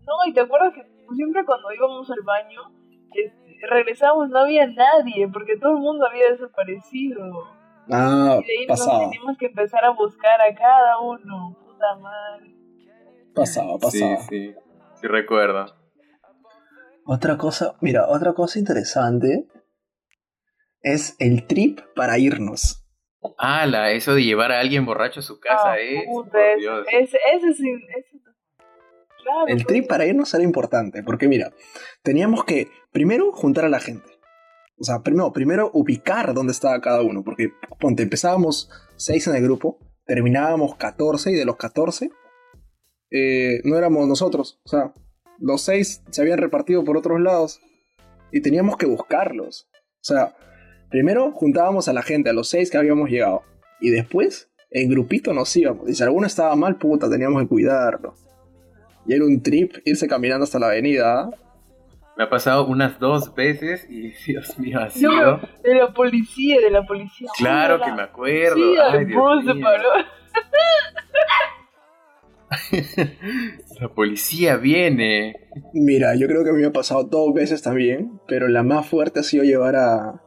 No, 0.07 0.15
y 0.29 0.33
te 0.33 0.41
acuerdas 0.41 0.73
que 0.75 0.83
siempre 1.15 1.45
cuando 1.45 1.73
íbamos 1.73 2.11
al 2.11 2.21
baño, 2.25 2.61
este, 3.15 3.40
regresábamos, 3.67 4.29
no 4.31 4.39
había 4.41 4.67
nadie, 4.67 5.29
porque 5.29 5.57
todo 5.57 5.73
el 5.73 5.79
mundo 5.79 6.07
había 6.07 6.31
desaparecido. 6.31 7.45
Ah, 7.91 8.39
Y 8.43 8.47
de 8.47 8.59
ahí 8.61 8.67
pasaba, 8.67 8.99
nos 9.03 9.11
teníamos 9.11 9.39
que 9.39 9.47
empezar 9.47 9.85
a 9.85 9.91
buscar 9.91 10.41
a 10.41 10.55
cada 10.55 10.99
uno. 11.01 11.57
Puta 11.65 11.97
madre. 11.97 12.55
pasaba, 13.35 13.79
pasaba. 13.79 14.17
Sí, 14.19 14.27
sí. 14.29 14.55
Sí 15.01 15.07
recuerdo. 15.07 15.67
Otra 17.07 17.37
cosa, 17.39 17.75
mira, 17.81 18.07
otra 18.09 18.35
cosa 18.35 18.59
interesante 18.59 19.47
es 20.83 21.17
el 21.19 21.47
trip 21.47 21.81
para 21.97 22.19
irnos. 22.19 22.85
Ala, 23.39 23.91
eso 23.93 24.15
de 24.15 24.23
llevar 24.25 24.51
a 24.53 24.61
alguien 24.61 24.87
borracho 24.87 25.21
a 25.21 25.23
su 25.23 25.41
casa 25.41 25.73
Ah, 25.73 25.79
es. 25.79 26.05
puta, 26.07 26.31
por 26.31 26.41
ese- 26.41 26.57
Dios. 26.61 26.87
ese, 26.91 27.19
ese- 27.35 28.10
Claro, 29.23 29.47
El 29.49 29.67
trip 29.67 29.87
para 29.87 30.07
irnos 30.07 30.33
era 30.35 30.43
importante, 30.43 31.03
porque 31.03 31.29
mira, 31.29 31.53
teníamos 32.03 32.45
que 32.45 32.69
primero 32.93 33.33
juntar 33.33 33.65
a 33.65 33.69
la 33.69 33.81
gente. 33.81 34.09
O 34.79 34.85
sea, 34.85 35.03
primero, 35.03 35.33
primero 35.33 35.71
ubicar 35.75 36.33
dónde 36.33 36.53
estaba 36.53 36.81
cada 36.81 37.03
uno, 37.03 37.23
porque 37.23 37.53
ponte, 37.79 38.03
empezábamos 38.03 38.71
6 38.97 39.29
en 39.29 39.37
el 39.37 39.43
grupo, 39.43 39.79
terminábamos 40.07 40.77
14 40.77 41.33
y 41.33 41.35
de 41.35 41.45
los 41.45 41.57
14 41.57 42.11
eh, 43.11 43.61
no 43.65 43.77
éramos 43.77 44.07
nosotros. 44.09 44.61
O 44.65 44.69
sea, 44.69 44.93
los 45.39 45.63
6 45.63 46.05
se 46.11 46.23
habían 46.23 46.39
repartido 46.39 46.85
por 46.85 46.97
otros 46.97 47.21
lados 47.21 47.61
y 48.33 48.41
teníamos 48.41 48.77
que 48.77 48.87
buscarlos. 48.87 49.69
O 49.73 50.05
sea, 50.05 50.35
primero 50.91 51.33
juntábamos 51.33 51.89
a 51.89 51.93
la 51.93 52.03
gente, 52.03 52.31
a 52.31 52.33
los 52.33 52.49
6 52.49 52.71
que 52.71 52.79
habíamos 52.79 53.11
llegado, 53.11 53.43
y 53.81 53.91
después 53.91 54.51
en 54.71 54.89
grupito 54.89 55.33
nos 55.33 55.55
íbamos. 55.57 55.89
Y 55.89 55.95
si 55.95 56.03
alguno 56.03 56.27
estaba 56.27 56.55
mal, 56.57 56.77
puta, 56.77 57.11
teníamos 57.11 57.43
que 57.43 57.49
cuidarlo. 57.49 58.15
Y 59.07 59.15
era 59.15 59.25
un 59.25 59.43
trip 59.43 59.75
irse 59.85 60.07
caminando 60.09 60.45
hasta 60.45 60.59
la 60.59 60.67
avenida. 60.69 61.31
Me 62.17 62.25
ha 62.25 62.31
pasado 62.31 62.67
unas 62.67 62.99
dos 62.99 63.35
veces 63.35 63.87
y 63.89 64.11
Dios 64.27 64.59
mío, 64.59 64.79
ha 64.81 64.89
No, 65.01 65.41
de 65.63 65.75
la 65.75 65.93
policía, 65.93 66.61
de 66.61 66.71
la 66.71 66.85
policía. 66.87 67.29
Claro 67.39 67.77
Hola. 67.77 67.87
que 67.87 67.93
me 67.93 68.03
acuerdo. 68.03 68.57
Sí, 68.57 68.75
Ay, 68.93 69.05
Dios 69.07 69.45
mío. 69.45 69.55
paró. 69.65 69.89
La 73.81 73.89
policía 73.89 74.57
viene. 74.57 75.37
Mira, 75.73 76.15
yo 76.17 76.27
creo 76.27 76.43
que 76.45 76.51
a 76.51 76.53
mí 76.53 76.61
me 76.61 76.67
ha 76.67 76.73
pasado 76.73 77.05
dos 77.05 77.33
veces 77.33 77.63
también, 77.63 78.21
pero 78.27 78.49
la 78.49 78.63
más 78.63 78.87
fuerte 78.89 79.21
ha 79.21 79.23
sido 79.23 79.45
llevar 79.45 79.77
a, 79.77 80.21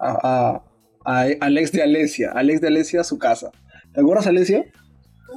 a, 0.00 0.10
a, 0.22 0.64
a- 1.04 1.26
al 1.40 1.58
ex 1.58 1.72
de 1.72 1.82
Alesia, 1.82 2.32
al 2.34 2.50
ex 2.50 2.60
de 2.60 2.68
Alesia 2.68 3.02
a 3.02 3.04
su 3.04 3.18
casa. 3.18 3.50
¿Te 3.92 4.00
acuerdas, 4.00 4.26
Alesia? 4.26 4.64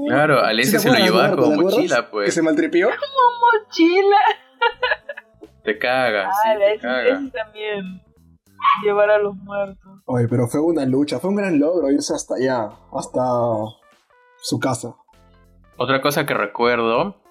Claro, 0.08 0.42
Alesia 0.44 0.80
¿Sí 0.80 0.88
se 0.88 0.94
te 0.94 1.00
lo 1.00 1.06
llevaba 1.06 1.26
Eduardo? 1.28 1.44
como 1.44 1.62
mochila, 1.64 1.98
Que 1.98 2.08
pues. 2.12 2.34
se 2.34 2.42
maltripió. 2.42 2.90
Mochila. 2.90 4.18
Te 5.64 5.78
caga, 5.78 6.32
sí, 6.32 6.50
Ah, 6.50 6.58
te 6.58 6.74
ese, 6.74 6.82
caga. 6.82 7.22
también. 7.34 8.02
Llevar 8.84 9.10
a 9.12 9.18
los 9.20 9.36
muertos. 9.36 10.02
Oye, 10.06 10.28
pero 10.28 10.48
fue 10.48 10.60
una 10.62 10.86
lucha, 10.86 11.20
fue 11.20 11.30
un 11.30 11.36
gran 11.36 11.60
logro 11.60 11.92
irse 11.92 12.14
hasta 12.16 12.36
allá, 12.36 12.70
hasta 12.94 13.22
su 14.42 14.60
casa. 14.60 14.96
Otra 15.78 16.02
cosa 16.02 16.26
que 16.26 16.34
recuerdo 16.34 17.22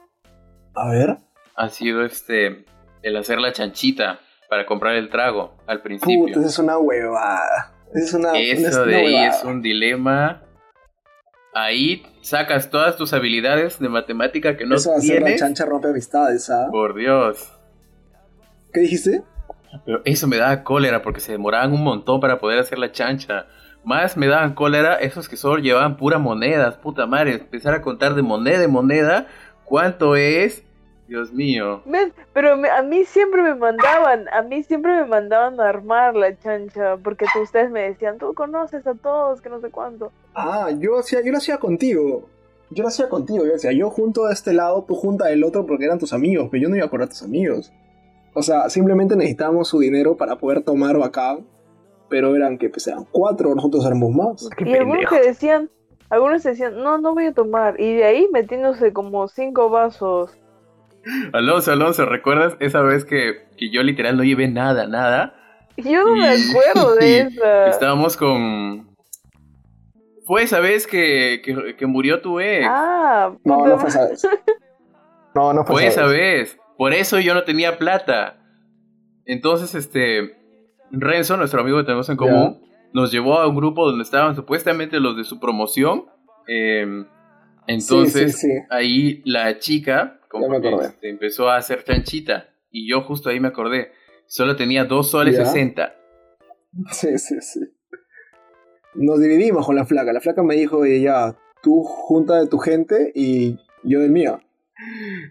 A 0.77 0.89
ver. 0.91 1.19
ha 1.57 1.69
sido 1.71 2.05
este 2.05 2.65
el 3.03 3.17
hacer 3.17 3.39
la 3.41 3.53
chanchita 3.53 4.21
para 4.49 4.65
comprar 4.67 4.95
el 4.95 5.09
trago 5.11 5.57
al 5.67 5.83
principio. 5.83 6.35
Puta, 6.35 6.47
es 6.47 6.59
una 6.59 6.79
huevada. 6.79 7.73
Es 7.95 8.15
una, 8.15 8.33
Eso 8.39 8.83
una 8.83 8.87
de 8.87 8.97
ahí 8.97 9.05
huevada. 9.15 9.29
es 9.39 9.45
un 9.45 9.63
dilema. 9.63 10.43
Ahí 11.55 12.05
sacas 12.21 12.71
todas 12.71 12.97
tus 12.97 13.13
habilidades 13.13 13.79
de 13.79 13.89
matemática 13.89 14.57
que 14.57 14.67
no 14.67 14.77
Eso 14.77 14.91
de 14.91 14.97
hacer 14.97 15.15
la 15.21 15.27
tienes. 15.27 15.41
chancha 15.41 15.65
rompe 15.65 15.89
amistades, 15.89 16.49
¿ah? 16.51 16.69
Por 16.71 16.95
Dios. 16.95 17.53
¿Qué 18.73 18.81
dijiste? 18.81 19.23
Pero 19.85 20.03
eso 20.05 20.27
me 20.27 20.37
daba 20.37 20.63
cólera 20.63 21.03
porque 21.03 21.21
se 21.21 21.33
demoraban 21.33 21.73
un 21.73 21.83
montón 21.83 22.21
para 22.21 22.39
poder 22.39 22.59
hacer 22.59 22.79
la 22.79 22.93
chancha. 22.93 23.47
Más 23.85 24.17
me 24.17 24.27
daban 24.27 24.55
cólera 24.55 24.97
esos 24.97 25.29
que 25.29 25.37
solo 25.37 25.63
llevaban 25.63 25.97
puras 25.97 26.21
monedas, 26.21 26.77
puta 26.77 27.07
madre. 27.07 27.35
Empezar 27.35 27.75
a 27.75 27.83
contar 27.83 28.15
de 28.15 28.23
moneda 28.23 28.63
en 28.63 28.71
moneda 28.71 29.27
cuánto 29.65 30.17
es. 30.17 30.65
Dios 31.11 31.33
mío. 31.33 31.83
¿Ves? 31.87 32.13
Pero 32.33 32.57
me- 32.57 32.71
a 32.71 32.83
mí 32.83 33.05
siempre 33.05 33.43
me 33.43 33.57
mandaban, 33.57 34.29
a 34.33 34.43
mí 34.43 34.63
siempre 34.63 34.95
me 34.95 35.07
mandaban 35.07 35.59
a 35.61 35.69
armar 35.69 36.15
la 36.15 36.39
chancha, 36.39 36.97
porque 37.03 37.27
tú- 37.35 37.41
ustedes 37.43 37.69
me 37.69 37.83
decían, 37.83 38.17
tú 38.19 38.33
conoces 38.33 38.87
a 38.87 38.95
todos, 38.95 39.41
que 39.43 39.49
no 39.51 39.61
sé 39.61 39.71
cuánto. 39.71 40.13
Ah, 40.35 40.71
yo, 40.71 40.99
hacía, 41.01 41.21
yo 41.25 41.33
lo 41.33 41.39
hacía 41.39 41.59
contigo. 41.59 42.29
Yo 42.71 42.83
lo 42.85 42.89
hacía 42.89 43.09
contigo. 43.09 43.45
Yo 43.45 43.53
decía, 43.55 43.73
yo 43.73 43.91
junto 43.91 44.27
a 44.27 44.33
este 44.33 44.53
lado, 44.53 44.85
tú 44.87 44.95
junta 44.95 45.27
del 45.27 45.43
otro 45.43 45.67
porque 45.67 45.87
eran 45.87 45.99
tus 45.99 46.13
amigos, 46.13 46.47
pero 46.49 46.63
yo 46.63 46.69
no 46.69 46.77
iba 46.77 46.85
a 46.85 46.87
acordar 46.87 47.07
a 47.09 47.11
tus 47.11 47.25
amigos. 47.25 47.73
O 48.33 48.43
sea, 48.43 48.69
simplemente 48.71 49.17
necesitábamos 49.17 49.67
su 49.67 49.81
dinero 49.81 50.17
para 50.17 50.37
poder 50.37 50.63
tomar 50.63 50.97
bacán, 50.97 51.45
pero 52.09 52.37
eran 52.37 52.57
que 52.57 52.71
pues, 52.71 52.87
eran 52.87 53.05
cuatro, 53.11 53.53
nosotros 53.57 53.85
éramos 53.85 54.13
más. 54.15 54.49
y 54.65 54.75
algunos 54.77 55.11
que 55.11 55.21
decían, 55.21 55.69
algunos 56.09 56.45
decían, 56.45 56.77
no, 56.81 56.99
no 56.99 57.15
voy 57.15 57.27
a 57.27 57.33
tomar, 57.33 57.81
y 57.81 57.95
de 57.97 58.05
ahí 58.05 58.29
metiéndose 58.33 58.93
como 58.93 59.27
cinco 59.27 59.69
vasos. 59.71 60.37
Alonso, 61.33 61.73
Alonso, 61.73 62.07
¿recuerdas 62.07 62.57
esa 62.61 62.83
vez 62.83 63.05
que, 63.05 63.47
que 63.57 63.71
yo 63.71 63.83
literal 63.83 64.17
no 64.17 64.25
llevé 64.25 64.49
nada, 64.49 64.87
nada? 64.87 65.35
Yo 65.77 66.05
no 66.05 66.17
me 66.17 66.37
Y- 66.37 66.51
acuerdo 66.51 66.95
de 67.01 67.21
esa. 67.21 67.69
Estábamos 67.69 68.17
con... 68.17 68.89
Fue 70.27 70.43
esa 70.43 70.61
vez 70.61 70.87
que, 70.87 71.41
que, 71.45 71.75
que 71.77 71.87
murió 71.87 72.21
tu 72.21 72.39
ex. 72.39 72.65
Ah, 72.69 73.33
No, 73.45 73.67
no 73.67 73.79
fue 73.79 73.89
esa 73.89 74.07
vez. 74.09 74.27
No, 75.35 75.53
no 75.53 75.65
fue, 75.65 75.75
Fue 75.77 75.87
esa 75.87 76.07
vez. 76.07 76.55
vez. 76.55 76.59
Por 76.77 76.93
eso 76.93 77.21
yo 77.21 77.35
no 77.35 77.45
tenía 77.45 77.79
plata. 77.79 78.39
Entonces, 79.25 79.75
este... 79.77 80.37
Renzo, 80.91 81.37
nuestro 81.37 81.61
amigo 81.61 81.79
que 81.79 81.85
tenemos 81.85 82.09
en 82.11 82.17
común, 82.17 82.61
nos 82.93 83.13
llevó 83.13 83.39
a 83.39 83.47
un 83.47 83.55
grupo 83.55 83.87
donde 83.87 84.03
estaban 84.03 84.35
supuestamente 84.35 84.99
los 84.99 85.17
de 85.17 85.23
su 85.23 85.39
promoción. 85.39 86.07
eh, 86.49 87.05
entonces, 87.69 88.33
Sí, 88.41 88.49
sí, 88.49 88.53
sí. 88.55 88.59
ahí 88.71 89.23
la 89.25 89.59
chica 89.61 90.19
como 90.31 90.61
Ya 90.63 90.71
me 90.77 90.85
este, 90.85 91.11
empezó 91.11 91.51
a 91.51 91.57
hacer 91.57 91.83
chanchita. 91.83 92.55
Y 92.71 92.89
yo 92.89 93.03
justo 93.03 93.29
ahí 93.29 93.41
me 93.41 93.49
acordé. 93.49 93.91
Solo 94.27 94.55
tenía 94.55 94.85
dos 94.85 95.11
soles 95.11 95.37
Ya. 95.37 95.45
60. 95.45 95.97
Sí, 96.93 97.19
sí, 97.19 97.35
sí. 97.41 97.61
Nos 98.95 99.21
dividimos 99.21 99.67
con 99.67 99.75
la 99.75 99.85
flaca. 99.85 100.13
La 100.13 100.21
flaca 100.21 100.45
me 100.45 100.55
dijo, 100.55 100.87
ya, 100.87 101.37
tú 101.65 101.83
junta 101.83 102.39
de 102.39 102.47
tu 102.47 102.59
gente 102.59 103.11
y 103.13 103.59
yo 103.83 103.99
del 103.99 104.13
mío. 104.13 104.41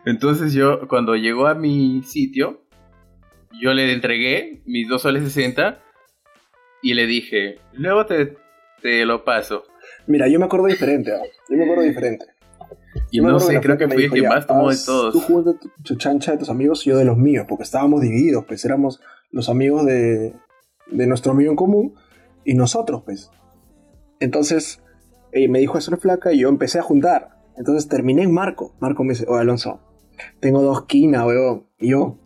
Entonces 0.06 0.52
yo, 0.54 0.86
cuando 0.90 1.16
llegó 1.16 1.48
a 1.48 1.56
mi 1.56 2.04
sitio, 2.04 2.66
yo 3.62 3.74
le 3.74 3.94
entregué 3.94 4.62
mis 4.66 4.90
dos 4.90 5.04
soles 5.04 5.24
60 5.24 5.82
y 6.82 6.94
le 6.94 7.06
dije, 7.06 7.60
luego 7.72 8.06
te, 8.06 8.36
te 8.82 9.06
lo 9.06 9.24
paso. 9.24 9.64
Mira, 10.08 10.28
yo 10.28 10.40
me 10.40 10.46
acuerdo 10.46 10.66
diferente. 10.68 11.14
¿ah? 11.14 11.24
Yo 11.50 11.56
me 11.56 11.64
acuerdo 11.64 11.84
diferente. 11.84 12.26
Y 13.12 13.22
no 13.22 13.30
acuerdo 13.30 13.48
sé, 13.48 13.60
creo 13.62 13.78
que 13.78 13.88
me 13.88 13.96
fui 13.96 14.04
el 14.06 14.12
que 14.12 14.28
más 14.28 14.46
tomó 14.46 14.70
de 14.70 14.78
todos. 14.86 15.14
Tú 15.14 15.22
junta 15.22 15.52
tu, 15.84 15.96
chancha 15.96 16.34
de 16.34 16.38
tus 16.38 16.50
amigos 16.50 16.86
y 16.86 16.90
yo 16.90 16.98
de 16.98 17.06
los 17.06 17.18
míos, 17.18 17.46
porque 17.48 17.64
estábamos 17.64 18.02
divididos, 18.02 18.46
pues 18.48 18.64
éramos 18.66 19.02
los 19.32 19.50
amigos 19.50 19.86
de, 19.86 20.34
de 20.92 21.08
nuestro 21.08 21.32
amigo 21.32 21.52
en 21.52 21.56
común 21.56 21.96
y 22.44 22.54
nosotros, 22.54 23.04
pues. 23.04 23.32
Entonces, 24.20 24.82
ella 25.32 25.50
me 25.50 25.60
dijo 25.60 25.78
eso 25.78 25.92
la 25.92 25.98
flaca 25.98 26.34
y 26.34 26.40
yo 26.40 26.50
empecé 26.50 26.80
a 26.80 26.84
juntar. 26.84 27.40
Entonces 27.58 27.88
terminé 27.88 28.24
en 28.24 28.34
Marco. 28.34 28.76
Marco 28.80 29.04
me 29.04 29.14
dice, 29.14 29.26
oye 29.28 29.42
Alonso, 29.42 29.80
tengo 30.40 30.62
dos 30.62 30.86
quinas, 30.86 31.26
weón. 31.26 31.68
Y 31.78 31.90
yo, 31.90 32.18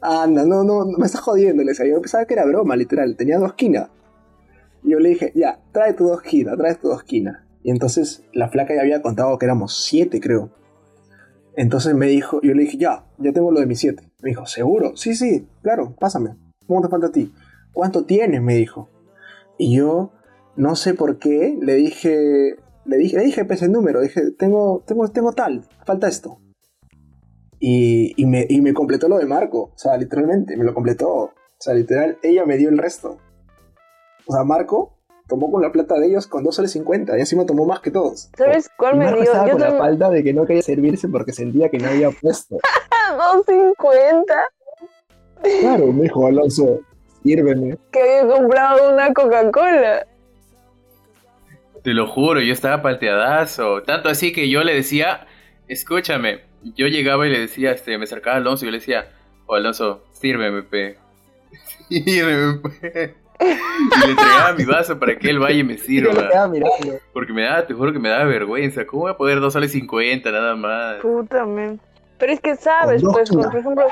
anda, 0.00 0.44
no, 0.44 0.64
no, 0.64 0.84
no 0.84 0.98
me 0.98 1.06
estás 1.06 1.20
jodiendo. 1.20 1.62
Le 1.62 1.70
decía, 1.70 1.86
yo 1.86 2.00
pensaba 2.00 2.24
que 2.24 2.34
era 2.34 2.44
broma, 2.44 2.76
literal, 2.76 3.16
tenía 3.16 3.38
dos 3.38 3.54
quinas. 3.54 3.90
Y 4.82 4.90
yo 4.90 4.98
le 4.98 5.10
dije, 5.10 5.32
ya, 5.34 5.60
trae 5.72 5.94
tu 5.94 6.08
dos 6.08 6.22
quinas, 6.22 6.56
trae 6.56 6.74
tu 6.74 6.88
dos 6.88 7.04
quinas. 7.04 7.42
Y 7.62 7.70
entonces 7.70 8.24
la 8.32 8.48
flaca 8.48 8.74
ya 8.74 8.80
había 8.80 9.02
contado 9.02 9.38
que 9.38 9.46
éramos 9.46 9.84
siete, 9.84 10.20
creo. 10.20 10.50
Entonces 11.56 11.94
me 11.94 12.06
dijo, 12.06 12.40
yo 12.42 12.54
le 12.54 12.62
dije, 12.62 12.78
ya, 12.78 13.04
ya 13.18 13.32
tengo 13.32 13.50
lo 13.50 13.60
de 13.60 13.66
mis 13.66 13.78
siete. 13.78 14.10
Me 14.22 14.30
dijo, 14.30 14.46
¿seguro? 14.46 14.96
Sí, 14.96 15.14
sí, 15.14 15.46
claro, 15.62 15.94
pásame. 15.98 16.36
¿Cómo 16.66 16.80
te 16.80 16.88
falta 16.88 17.08
a 17.08 17.12
ti? 17.12 17.32
¿Cuánto 17.72 18.04
tienes? 18.04 18.40
Me 18.42 18.54
dijo. 18.54 18.88
Y 19.58 19.76
yo, 19.76 20.12
no 20.56 20.76
sé 20.76 20.94
por 20.94 21.18
qué, 21.18 21.58
le 21.60 21.74
dije, 21.74 22.56
le 22.84 22.96
dije, 22.96 23.18
le 23.18 23.24
dije 23.24 23.44
pues, 23.44 23.62
el 23.62 23.72
número, 23.72 24.00
dije, 24.00 24.30
tengo, 24.32 24.82
tengo, 24.86 25.08
tengo 25.08 25.32
tal, 25.32 25.66
falta 25.84 26.08
esto. 26.08 26.38
Y, 27.60 28.12
y 28.20 28.26
me, 28.26 28.46
y 28.48 28.60
me 28.60 28.74
completó 28.74 29.08
lo 29.08 29.18
de 29.18 29.26
Marco, 29.26 29.70
o 29.74 29.78
sea, 29.78 29.96
literalmente, 29.96 30.56
me 30.56 30.64
lo 30.64 30.74
completó. 30.74 31.08
O 31.08 31.64
sea, 31.64 31.74
literal, 31.74 32.18
ella 32.22 32.44
me 32.44 32.56
dio 32.56 32.70
el 32.70 32.78
resto. 32.78 33.18
O 34.26 34.32
sea, 34.32 34.42
Marco 34.42 34.98
tomó 35.32 35.50
con 35.50 35.62
la 35.62 35.72
plata 35.72 35.98
de 35.98 36.08
ellos 36.08 36.26
con 36.26 36.44
2 36.44 36.54
soles 36.54 36.72
50 36.72 37.16
y 37.16 37.20
encima 37.20 37.46
tomó 37.46 37.64
más 37.64 37.80
que 37.80 37.90
todos. 37.90 38.28
¿Sabes 38.36 38.68
cuál 38.76 38.96
Y 38.96 38.98
me 38.98 39.12
dio? 39.14 39.24
Yo 39.24 39.52
con 39.52 39.60
la 39.62 39.72
falda 39.78 40.10
de 40.10 40.22
que 40.22 40.34
no 40.34 40.44
quería 40.44 40.60
servirse 40.60 41.08
porque 41.08 41.32
sentía 41.32 41.70
que 41.70 41.78
no 41.78 41.88
había 41.88 42.10
puesto. 42.10 42.58
250 43.16 44.34
Claro, 45.60 45.86
me 45.86 46.02
dijo 46.02 46.26
Alonso, 46.26 46.80
sírveme. 47.22 47.78
que 47.90 48.00
había 48.02 48.34
comprado 48.34 48.92
una 48.92 49.14
Coca-Cola. 49.14 50.06
Te 51.82 51.94
lo 51.94 52.06
juro, 52.06 52.42
yo 52.42 52.52
estaba 52.52 52.82
palteadazo. 52.82 53.82
Tanto 53.84 54.10
así 54.10 54.34
que 54.34 54.50
yo 54.50 54.62
le 54.64 54.74
decía, 54.74 55.26
escúchame. 55.66 56.42
Yo 56.76 56.88
llegaba 56.88 57.26
y 57.26 57.30
le 57.30 57.40
decía, 57.40 57.72
este, 57.72 57.96
me 57.96 58.04
acercaba 58.04 58.36
a 58.36 58.38
Alonso 58.38 58.64
y 58.64 58.68
yo 58.68 58.72
le 58.72 58.78
decía, 58.80 59.08
oh 59.46 59.54
Alonso, 59.54 60.04
sírveme, 60.12 60.62
pe. 60.62 60.98
Sírveme, 61.88 62.58
pe. 62.60 63.21
Y 63.42 64.06
le 64.06 64.10
entregaba 64.12 64.52
mi 64.56 64.64
vaso 64.64 64.98
para 64.98 65.16
que 65.18 65.28
él 65.30 65.38
vaya 65.38 65.58
y 65.58 65.64
me 65.64 65.74
Y 65.74 65.76
yo 65.76 65.82
sirva. 66.12 66.48
mirando. 66.48 66.70
Porque 67.12 67.32
me 67.32 67.42
daba, 67.42 67.66
te 67.66 67.74
juro 67.74 67.92
que 67.92 67.98
me 67.98 68.08
daba 68.08 68.24
vergüenza. 68.24 68.86
¿Cómo 68.86 69.02
voy 69.02 69.12
a 69.12 69.16
poder 69.16 69.40
dos 69.40 69.52
soles 69.52 69.72
50 69.72 70.30
nada 70.30 70.54
más? 70.56 70.96
Puta, 71.02 71.44
men. 71.46 71.80
Pero 72.18 72.32
es 72.32 72.40
que 72.40 72.54
sabes, 72.56 73.02
pues, 73.02 73.30
con- 73.30 73.42
por 73.42 73.56
ejemplo, 73.56 73.84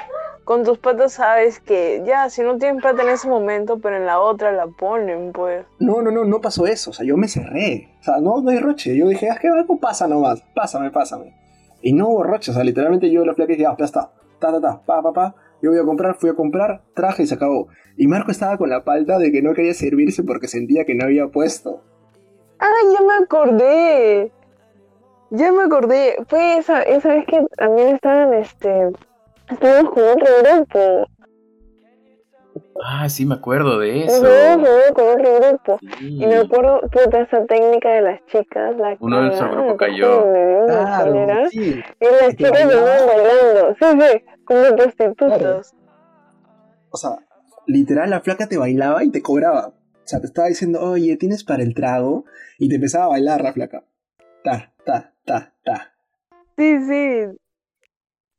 con 0.44 0.62
tus 0.62 0.78
patas 0.78 1.14
sabes 1.14 1.58
que 1.58 2.02
ya, 2.06 2.30
si 2.30 2.42
no 2.42 2.56
tienen 2.58 2.78
plata 2.80 3.02
en 3.02 3.08
ese 3.08 3.28
momento, 3.28 3.80
pero 3.80 3.96
en 3.96 4.06
la 4.06 4.20
otra 4.20 4.52
la 4.52 4.68
ponen, 4.68 5.32
pues. 5.32 5.64
No, 5.80 6.00
no, 6.00 6.12
no, 6.12 6.24
no 6.24 6.40
pasó 6.40 6.66
eso. 6.66 6.90
O 6.90 6.92
sea, 6.92 7.04
yo 7.04 7.16
me 7.16 7.26
cerré. 7.26 7.88
O 8.00 8.02
sea, 8.04 8.18
no, 8.20 8.40
no 8.40 8.50
hay 8.50 8.58
roche. 8.60 8.96
Yo 8.96 9.08
dije, 9.08 9.28
ah, 9.30 9.38
que 9.40 9.48
algo 9.48 9.80
pasa 9.80 10.06
nomás. 10.06 10.42
Pásame, 10.54 10.90
pásame. 10.92 11.34
Y 11.82 11.92
no 11.92 12.08
hubo 12.08 12.22
roche. 12.22 12.52
O 12.52 12.54
sea, 12.54 12.62
literalmente 12.62 13.10
yo 13.10 13.24
la 13.24 13.34
flaca 13.34 13.52
dije, 13.52 13.66
ah, 13.66 13.74
ya 13.76 13.84
está. 13.84 14.12
Ta, 14.38 14.52
ta, 14.52 14.60
ta, 14.60 14.80
pa, 14.86 15.02
pa, 15.02 15.12
pa. 15.12 15.34
Yo 15.60 15.70
voy 15.70 15.80
a 15.80 15.84
comprar, 15.84 16.14
fui 16.14 16.30
a 16.30 16.34
comprar, 16.34 16.82
traje 16.94 17.24
y 17.24 17.26
se 17.26 17.34
acabó. 17.34 17.68
Y 18.00 18.06
Marco 18.06 18.30
estaba 18.30 18.56
con 18.56 18.70
la 18.70 18.82
palta 18.82 19.18
de 19.18 19.30
que 19.30 19.42
no 19.42 19.52
quería 19.52 19.74
servirse 19.74 20.22
porque 20.22 20.48
sentía 20.48 20.86
que 20.86 20.94
no 20.94 21.04
había 21.04 21.26
puesto. 21.26 21.82
¡Ah, 22.58 22.72
ya 22.94 23.06
me 23.06 23.24
acordé! 23.24 24.32
Ya 25.28 25.52
me 25.52 25.64
acordé. 25.64 26.16
Fue 26.26 26.56
esa, 26.56 26.80
esa 26.80 27.10
vez 27.10 27.26
que 27.26 27.44
también 27.58 27.96
estaban, 27.96 28.32
este... 28.32 28.88
Estábamos 29.50 29.92
con 29.92 30.02
otro 30.02 30.26
grupo. 30.42 31.06
Ah, 32.82 33.06
sí, 33.10 33.26
me 33.26 33.34
acuerdo 33.34 33.78
de 33.78 34.04
eso. 34.04 34.22
Con 34.22 34.64
otro 35.12 35.38
grupo. 35.38 35.78
Sí. 35.98 36.22
Y 36.22 36.26
me 36.26 36.36
acuerdo, 36.36 36.80
puta, 36.80 37.20
esa 37.20 37.44
técnica 37.44 37.90
de 37.90 38.00
las 38.00 38.24
chicas, 38.28 38.78
la 38.78 38.96
Uno 38.98 39.16
de 39.18 39.26
nuestro 39.26 39.50
grupo 39.50 39.62
¿cómo 39.62 39.76
cayó. 39.76 40.24
Claro, 40.64 41.50
sí. 41.50 41.82
Y 42.00 42.04
las 42.04 42.34
chicas 42.34 42.66
venían 42.66 43.06
bailando, 43.06 43.76
sí, 43.78 43.84
sí, 44.00 44.24
como 44.46 44.74
prostitutas. 44.74 45.74
O 46.92 46.96
sea, 46.96 47.18
literal 47.70 48.10
la 48.10 48.20
flaca 48.20 48.46
te 48.48 48.56
bailaba 48.58 49.04
y 49.04 49.10
te 49.10 49.22
cobraba. 49.22 49.68
O 49.68 49.74
sea, 50.10 50.20
te 50.20 50.26
estaba 50.26 50.48
diciendo, 50.48 50.80
oye, 50.80 51.16
¿tienes 51.16 51.44
para 51.44 51.62
el 51.62 51.74
trago? 51.74 52.24
Y 52.58 52.68
te 52.68 52.74
empezaba 52.76 53.04
a 53.04 53.08
bailar 53.08 53.42
la 53.42 53.52
flaca. 53.52 53.84
Ta, 54.42 54.72
ta, 54.84 55.14
ta, 55.24 55.54
ta. 55.64 55.92
Sí, 56.56 56.78
sí. 56.86 57.36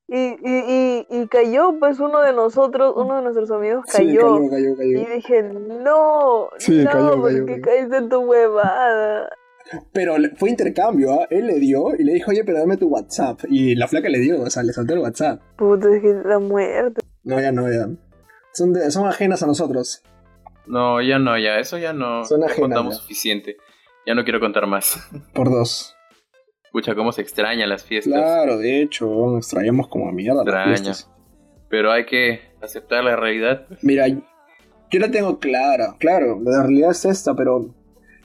Y, 0.08 0.18
y, 0.18 0.38
y, 0.44 1.08
y 1.22 1.28
cayó, 1.28 1.80
pues 1.80 2.00
uno 2.02 2.20
de 2.22 2.34
nosotros, 2.34 2.94
uno 2.98 3.16
de 3.18 3.22
nuestros 3.22 3.50
amigos 3.52 3.86
Sí, 3.88 3.98
cayó. 4.00 4.20
cayó, 4.40 4.50
cayó, 4.50 4.76
cayó. 4.78 4.98
Y 5.00 5.06
dije, 5.16 5.44
no, 5.44 6.50
Sí, 6.58 6.84
no, 6.84 6.92
cayó, 6.92 7.12
¿por 7.22 7.30
cayó, 7.32 7.46
qué 7.46 7.62
cayó. 7.62 7.64
caíste 7.64 7.98
en 7.98 8.10
tu 8.10 8.20
huevada? 8.20 9.30
Pero 9.94 10.16
fue 10.36 10.50
intercambio, 10.50 11.14
¿ah? 11.22 11.28
Él 11.30 11.48
le 11.48 11.60
dio 11.60 11.96
y 11.98 12.04
le 12.04 12.14
dijo, 12.16 12.32
oye, 12.32 12.44
pero 12.44 12.60
dame 12.60 12.76
tu 12.76 12.90
WhatsApp. 12.90 13.40
Y 13.48 13.76
la 13.76 13.88
flaca 13.88 14.10
le 14.10 14.20
dio, 14.20 14.42
o 14.42 14.50
sea, 14.50 14.64
le 14.64 14.74
soltó 14.74 14.94
el 14.96 15.00
WhatsApp. 15.00 15.40
Puta, 15.56 15.88
es 15.96 16.02
que 16.02 16.14
la 16.26 16.40
muerte. 16.40 17.02
No, 17.24 17.40
ya 17.40 17.54
no, 17.54 17.72
ya. 17.72 17.88
Son, 18.54 18.74
de- 18.74 18.92
son 18.92 19.08
ajenas 19.08 19.42
a 19.44 19.48
nosotros. 19.48 20.04
No, 20.68 21.02
ya 21.02 21.20
no, 21.20 21.38
ya. 21.38 21.60
Eso 21.60 21.78
ya 21.78 21.94
no. 21.94 22.24
Son 22.26 22.44
ajenas, 22.44 22.60
contamos 22.60 22.96
ya. 22.96 23.02
suficiente. 23.02 23.58
Ya 24.06 24.14
no 24.16 24.24
quiero 24.24 24.40
contar 24.40 24.68
más. 24.68 25.00
Por 25.34 25.50
dos. 25.50 25.96
Escucha 26.64 26.96
cómo 26.96 27.12
se 27.12 27.22
extrañan 27.22 27.68
las 27.70 27.84
fiestas. 27.84 28.14
Claro, 28.14 28.58
de 28.58 28.82
hecho, 28.82 29.06
nos 29.08 29.48
traíamos 29.50 29.88
como 29.90 30.08
a 30.08 30.12
mierda 30.14 30.44
las 30.44 30.48
Extraña. 30.48 30.76
fiestas. 30.78 31.12
Pero 31.70 31.92
hay 31.92 32.06
que 32.06 32.42
aceptar 32.62 33.04
la 33.04 33.16
realidad. 33.16 33.66
Mira, 33.82 34.08
yo 34.08 35.00
la 35.00 35.10
tengo 35.12 35.40
clara, 35.40 35.96
claro, 36.00 36.40
la 36.44 36.64
realidad 36.64 36.92
es 36.92 37.06
esta, 37.06 37.34
pero 37.36 37.74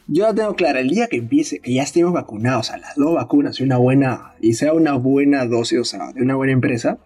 yo 0.08 0.24
la 0.24 0.34
tengo 0.34 0.54
clara. 0.54 0.80
El 0.80 0.90
día 0.90 1.06
que 1.08 1.16
empiece, 1.16 1.60
que 1.60 1.74
ya 1.74 1.82
estemos 1.82 2.12
vacunados, 2.12 2.70
a 2.70 2.78
las 2.78 2.94
dos 2.96 3.14
vacunas 3.14 3.58
y 3.60 3.64
una 3.64 3.76
buena, 3.78 4.34
y 4.40 4.54
sea 4.54 4.72
una 4.72 4.94
buena 4.94 5.44
dosis, 5.46 5.78
o 5.80 5.84
sea, 5.84 6.12
de 6.12 6.22
una 6.22 6.34
buena 6.36 6.52
empresa, 6.52 6.98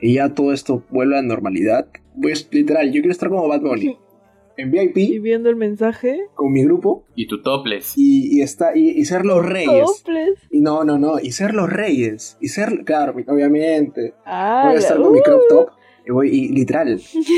y 0.00 0.14
ya 0.14 0.34
todo 0.34 0.52
esto 0.54 0.84
vuelva 0.90 1.18
a 1.18 1.22
la 1.22 1.28
normalidad, 1.28 1.86
pues 2.20 2.48
literal, 2.52 2.86
yo 2.92 3.00
quiero 3.00 3.10
estar 3.12 3.28
como 3.28 3.48
Bad 3.48 3.60
Bunny, 3.62 3.96
en 4.56 4.68
Y 4.74 4.88
VIP, 4.88 5.22
viendo 5.22 5.48
el 5.48 5.56
mensaje. 5.56 6.20
con 6.34 6.52
mi 6.52 6.64
grupo, 6.64 7.06
Y 7.14 7.26
tu 7.26 7.40
topless. 7.42 7.94
y, 7.96 8.38
y, 8.38 8.42
está, 8.42 8.76
y, 8.76 8.90
y 8.90 9.04
ser 9.04 9.24
los 9.24 9.44
reyes. 9.44 9.84
Toples. 10.02 10.38
Y 10.50 10.60
no, 10.60 10.84
no, 10.84 10.98
no, 10.98 11.18
y 11.20 11.32
ser 11.32 11.54
los 11.54 11.70
reyes, 11.70 12.36
y 12.40 12.48
ser, 12.48 12.84
claro, 12.84 13.14
obviamente, 13.28 14.14
Ah, 14.26 14.64
voy 14.66 14.76
a 14.76 14.78
estar 14.78 14.96
con 15.00 15.12
mi 15.12 15.22
crop 15.22 15.40
uh, 15.40 15.48
top 15.48 15.68
y, 16.06 16.10
voy, 16.10 16.28
y 16.30 16.48
literal, 16.48 16.88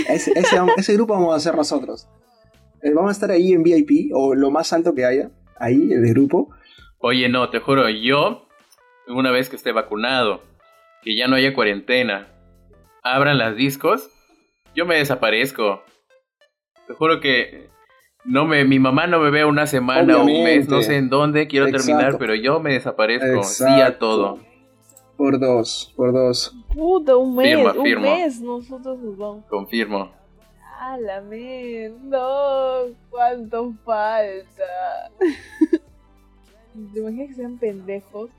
ese, 0.09 0.33
ese, 0.35 0.57
ese 0.77 0.95
grupo 0.95 1.15
vamos 1.15 1.35
a 1.35 1.37
hacer 1.37 1.55
nosotros. 1.55 2.09
Eh, 2.83 2.93
Vamos 2.93 3.11
a 3.11 3.13
estar 3.13 3.31
ahí 3.31 3.53
en 3.53 3.63
VIP 3.63 4.11
o 4.15 4.35
lo 4.35 4.51
más 4.51 4.73
alto 4.73 4.95
que 4.95 5.05
haya, 5.07 5.31
ahí 5.59 5.91
en 5.93 6.05
el 6.05 6.13
grupo. 6.15 6.51
Oye, 6.99 7.29
no, 7.29 7.49
te 7.51 7.59
juro, 7.61 7.89
yo, 7.91 8.47
una 9.09 9.31
vez 9.31 9.49
que 9.51 9.57
esté 9.57 9.73
vacunado, 9.73 10.43
que 11.03 11.17
ya 11.17 11.27
no 11.29 11.37
haya 11.37 11.55
cuarentena, 11.55 12.29
abran 13.03 13.37
las 13.39 13.57
discos, 13.57 14.11
yo 14.75 14.87
me 14.87 14.97
desaparezco. 14.97 15.83
Te 16.87 16.95
juro 16.95 17.21
que 17.21 17.71
no 18.25 18.47
me, 18.47 18.65
mi 18.65 18.79
mamá 18.79 19.07
no 19.07 19.21
me 19.21 19.31
ve 19.31 19.45
una 19.45 19.67
semana 19.67 20.19
o 20.19 20.25
un 20.25 20.45
mes, 20.45 20.69
no 20.69 20.83
sé 20.83 20.97
en 20.97 21.09
dónde 21.09 21.47
quiero 21.47 21.67
Exacto. 21.67 21.87
terminar, 21.87 22.19
pero 22.19 22.35
yo 22.35 22.61
me 22.61 22.73
desaparezco, 22.73 23.43
sí 23.45 23.65
a 23.65 23.77
Exacto. 23.79 23.99
todo. 23.99 24.39
Por 25.17 25.39
dos, 25.39 25.93
por 25.97 26.13
dos. 26.13 26.55
Puta, 26.75 27.17
un 27.17 27.37
mes, 27.37 27.55
Firma, 27.55 27.73
un 27.73 28.03
mes 28.03 28.41
nosotros 28.41 28.99
nos 28.99 29.17
vamos. 29.17 29.45
Confirmo. 29.47 30.11
A 30.81 30.99
la 30.99 31.21
men, 31.21 32.11
no, 32.11 32.87
cuánto 33.11 33.73
falta. 33.85 35.11
¿Te 36.93 36.99
imaginas 36.99 37.29
que 37.29 37.35
sean 37.35 37.59
pendejos? 37.59 38.31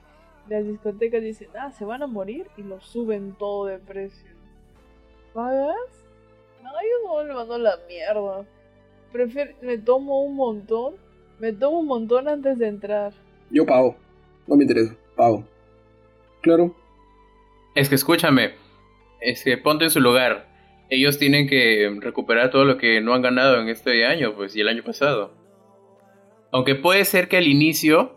Las 0.49 0.65
discotecas 0.65 1.23
dicen, 1.23 1.47
ah, 1.59 1.71
se 1.71 1.86
van 1.86 2.03
a 2.03 2.07
morir 2.07 2.47
y 2.57 2.63
lo 2.63 2.79
suben 2.81 3.33
todo 3.39 3.65
de 3.65 3.79
precio. 3.79 4.29
¿Pagas? 5.33 6.04
No, 6.66 6.72
yo 6.72 7.07
no 7.07 7.24
le 7.24 7.34
mando 7.36 7.57
la 7.59 7.78
mierda. 7.88 8.43
Prefiero, 9.11 9.51
me 9.61 9.78
tomo 9.78 10.24
un 10.24 10.36
montón, 10.36 10.95
me 11.39 11.53
tomo 11.53 11.82
un 11.82 11.86
montón 11.86 12.28
antes 12.28 12.57
de 12.57 12.68
entrar. 12.68 13.13
Yo 13.51 13.68
pago. 13.68 13.95
No 14.47 14.55
me 14.55 14.63
interesa, 14.63 14.95
pago. 15.16 15.47
Claro. 16.41 16.76
Es 17.76 17.88
que 17.88 17.95
escúchame, 17.95 18.55
es 19.22 19.43
que 19.43 19.57
ponte 19.59 19.86
en 19.86 19.91
su 19.91 20.01
lugar. 20.01 20.47
Ellos 20.89 21.20
tienen 21.20 21.47
que 21.47 21.95
recuperar 21.99 22.49
todo 22.49 22.66
lo 22.66 22.78
que 22.78 22.99
no 22.99 23.13
han 23.13 23.22
ganado 23.22 23.61
en 23.61 23.70
este 23.70 24.03
año, 24.05 24.36
pues, 24.36 24.55
y 24.55 24.61
el 24.61 24.68
año 24.68 24.84
pasado. 24.84 25.34
Aunque 26.51 26.74
puede 26.74 27.05
ser 27.05 27.28
que 27.28 27.38
al 27.38 27.47
inicio 27.47 28.16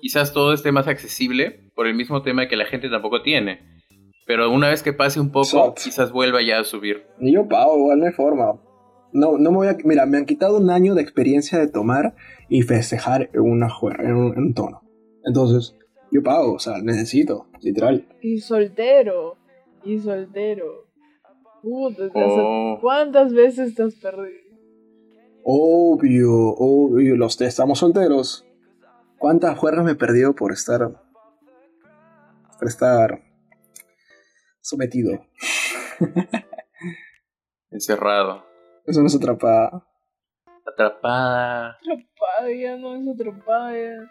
quizás 0.00 0.32
todo 0.32 0.54
esté 0.54 0.72
más 0.72 0.88
accesible 0.88 1.70
por 1.74 1.86
el 1.86 1.94
mismo 1.94 2.22
tema 2.22 2.48
que 2.48 2.56
la 2.56 2.64
gente 2.64 2.88
tampoco 2.88 3.20
tiene. 3.20 3.71
Pero 4.32 4.50
una 4.50 4.70
vez 4.70 4.82
que 4.82 4.94
pase 4.94 5.20
un 5.20 5.30
poco, 5.30 5.46
Exacto. 5.46 5.82
quizás 5.84 6.10
vuelva 6.10 6.38
ya 6.42 6.58
a 6.60 6.64
subir. 6.64 7.04
Ni 7.18 7.34
yo 7.34 7.46
pago, 7.46 7.76
igual 7.76 7.98
no 7.98 8.06
hay 8.06 8.12
forma. 8.12 8.58
No, 9.12 9.36
no 9.36 9.50
me 9.50 9.56
voy 9.58 9.68
a. 9.68 9.76
Mira, 9.84 10.06
me 10.06 10.16
han 10.16 10.24
quitado 10.24 10.56
un 10.56 10.70
año 10.70 10.94
de 10.94 11.02
experiencia 11.02 11.58
de 11.58 11.68
tomar 11.68 12.14
y 12.48 12.62
festejar 12.62 13.28
en 13.34 13.42
una 13.42 13.68
juerga, 13.68 14.08
en 14.08 14.16
un, 14.16 14.32
en 14.32 14.38
un 14.38 14.54
tono. 14.54 14.80
Entonces, 15.22 15.76
yo 16.10 16.22
pago, 16.22 16.54
o 16.54 16.58
sea, 16.58 16.78
necesito, 16.82 17.46
literal. 17.60 18.08
Y 18.22 18.38
soltero, 18.38 19.36
y 19.84 19.98
soltero. 19.98 20.86
Puta, 21.60 22.08
te 22.08 22.12
Oh. 22.14 22.78
¿cuántas 22.80 23.34
veces 23.34 23.74
te 23.74 23.82
has 23.82 23.94
perdido? 23.96 24.40
Obvio, 25.44 26.32
obvio, 26.56 27.16
los 27.16 27.36
tres 27.36 27.50
estamos 27.50 27.80
solteros. 27.80 28.46
¿Cuántas 29.18 29.58
juergas 29.58 29.84
me 29.84 29.90
he 29.92 29.96
perdido 29.96 30.34
por 30.34 30.52
estar. 30.52 30.80
por 32.58 32.68
estar. 32.68 33.20
Sometido? 34.62 35.26
Encerrado. 37.70 38.46
Eso 38.86 39.00
no 39.00 39.06
es 39.06 39.14
atrapada. 39.14 39.86
Atrapada. 40.66 41.70
Atropada, 41.70 42.52
ya 42.58 42.76
no 42.76 42.96
es 42.96 43.08
atropada, 43.08 43.72
ya. 43.72 44.10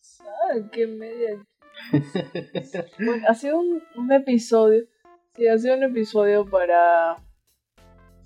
¿Sabes 0.00 0.64
qué 0.72 0.86
media? 0.86 1.44
bueno, 2.98 3.26
ha 3.28 3.34
sido 3.34 3.58
un, 3.58 3.82
un 3.96 4.12
episodio. 4.12 4.84
Sí, 5.34 5.46
ha 5.46 5.58
sido 5.58 5.76
un 5.76 5.84
episodio 5.84 6.44
para. 6.44 7.16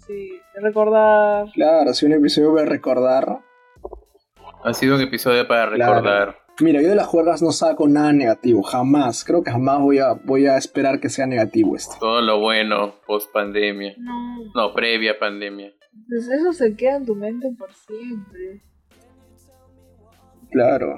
Sí, 0.06 0.40
recordar. 0.54 1.46
Claro, 1.52 1.92
si 1.94 2.06
un 2.06 2.12
episodio 2.12 2.50
voy 2.50 2.62
a 2.62 2.66
recordar. 2.66 3.40
Ha 4.64 4.74
sido 4.74 4.96
un 4.96 5.02
episodio 5.02 5.46
para 5.46 5.72
Claro. 5.72 6.43
Mira, 6.60 6.80
yo 6.80 6.88
de 6.88 6.94
las 6.94 7.06
juergas 7.08 7.42
no 7.42 7.50
saco 7.50 7.88
nada 7.88 8.12
negativo, 8.12 8.62
jamás. 8.62 9.24
Creo 9.24 9.42
que 9.42 9.50
jamás 9.50 9.80
voy 9.80 9.98
a, 9.98 10.12
voy 10.12 10.46
a 10.46 10.56
esperar 10.56 11.00
que 11.00 11.08
sea 11.08 11.26
negativo 11.26 11.74
esto. 11.74 11.94
Todo 11.98 12.20
lo 12.22 12.40
bueno 12.40 12.94
post 13.06 13.32
pandemia. 13.32 13.94
No, 13.98 14.36
No, 14.54 14.72
previa 14.72 15.18
pandemia. 15.18 15.72
pues 16.08 16.28
eso 16.28 16.52
se 16.52 16.76
queda 16.76 16.96
en 16.96 17.06
tu 17.06 17.14
mente 17.16 17.48
por 17.58 17.72
siempre. 17.72 18.62
Claro. 20.50 20.96